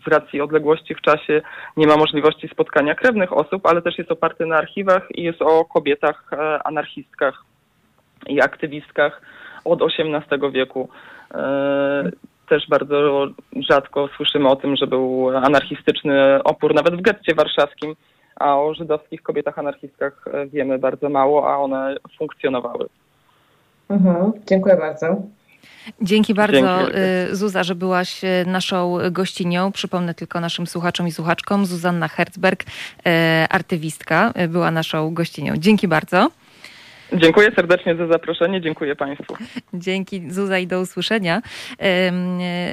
z 0.05 0.07
racji 0.07 0.41
odległości 0.41 0.95
w 0.95 1.01
czasie 1.01 1.41
nie 1.77 1.87
ma 1.87 1.97
możliwości 1.97 2.47
spotkania 2.47 2.95
krewnych 2.95 3.33
osób, 3.33 3.65
ale 3.65 3.81
też 3.81 3.97
jest 3.97 4.11
oparty 4.11 4.45
na 4.45 4.57
archiwach 4.57 5.07
i 5.15 5.23
jest 5.23 5.41
o 5.41 5.65
kobietach 5.65 6.33
e, 6.33 6.63
anarchistkach 6.63 7.43
i 8.27 8.41
aktywistkach 8.41 9.21
od 9.65 9.81
XVIII 9.81 10.51
wieku. 10.51 10.89
E, 11.33 12.11
też 12.49 12.67
bardzo 12.69 13.27
rzadko 13.69 14.09
słyszymy 14.17 14.49
o 14.49 14.55
tym, 14.55 14.75
że 14.75 14.87
był 14.87 15.29
anarchistyczny 15.37 16.43
opór 16.43 16.73
nawet 16.73 16.95
w 16.95 17.01
getcie 17.01 17.35
warszawskim, 17.35 17.95
a 18.35 18.59
o 18.59 18.73
żydowskich 18.73 19.21
kobietach 19.21 19.59
anarchistkach 19.59 20.25
wiemy 20.53 20.79
bardzo 20.79 21.09
mało, 21.09 21.49
a 21.53 21.57
one 21.57 21.95
funkcjonowały. 22.17 22.87
Mhm, 23.89 24.31
dziękuję 24.47 24.77
bardzo. 24.77 25.21
Dzięki 26.01 26.33
bardzo 26.33 26.57
Dzięki. 26.57 26.93
Zuza, 27.31 27.63
że 27.63 27.75
byłaś 27.75 28.21
naszą 28.45 28.97
gościnią. 29.11 29.71
Przypomnę 29.71 30.13
tylko 30.13 30.39
naszym 30.39 30.67
słuchaczom 30.67 31.07
i 31.07 31.11
słuchaczkom, 31.11 31.65
Zuzanna 31.65 32.07
Herzberg, 32.07 32.63
artywistka, 33.49 34.33
była 34.49 34.71
naszą 34.71 35.13
gościnią. 35.13 35.53
Dzięki 35.57 35.87
bardzo. 35.87 36.29
Dziękuję 37.13 37.51
serdecznie 37.55 37.95
za 37.95 38.07
zaproszenie, 38.07 38.61
dziękuję 38.61 38.95
Państwu. 38.95 39.37
Dzięki 39.73 40.31
Zuza 40.31 40.59
i 40.59 40.67
do 40.67 40.81
usłyszenia. 40.81 41.41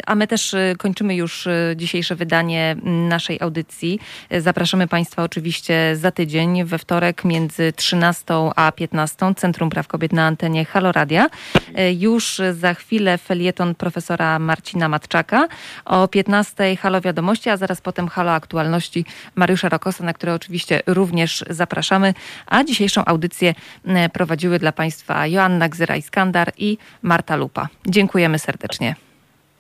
A 0.07 0.15
my 0.15 0.27
też 0.27 0.55
e, 0.55 0.75
kończymy 0.79 1.15
już 1.17 1.47
e, 1.47 1.75
dzisiejsze 1.77 2.15
wydanie 2.15 2.77
naszej 2.85 3.41
audycji. 3.41 4.01
E, 4.31 4.41
zapraszamy 4.41 4.89
Państwa 4.89 5.23
oczywiście 5.23 5.97
za 5.97 6.11
tydzień, 6.11 6.65
we 6.65 6.79
wtorek 6.79 7.25
między 7.25 7.73
13 7.73 8.35
a 8.57 8.73
15 8.73 9.35
Centrum 9.37 9.71
Praw 9.71 9.89
Kobiet 9.89 10.13
na 10.13 10.27
antenie 10.27 10.65
Haloradia. 10.65 11.27
Już 11.99 12.41
za 12.53 12.75
chwilę 12.75 13.19
felieton 13.19 13.75
profesora 13.75 14.39
Marcina 14.39 14.89
Matczaka 14.89 15.49
o 15.85 16.09
15 16.09 16.77
Halo 16.77 17.01
Wiadomości, 17.01 17.51
a 17.51 17.57
zaraz 17.57 17.81
potem 17.81 18.09
Halo 18.09 18.33
Aktualności 18.33 19.05
Mariusza 19.35 19.69
Rokosa, 19.69 20.05
na 20.05 20.13
które 20.13 20.35
oczywiście 20.35 20.81
również 20.87 21.45
zapraszamy. 21.51 22.15
A 22.47 22.65
dzisiejszą 22.65 23.05
audycję 23.05 23.55
prowadziły 24.25 24.59
dla 24.59 24.73
Państwa 24.73 25.27
Joanna 25.27 25.69
Gzyra-Iskandar 25.69 26.53
i 26.57 26.79
Marta 27.03 27.37
Lupa. 27.37 27.69
Dziękujemy 27.87 28.39
serdecznie. 28.39 28.95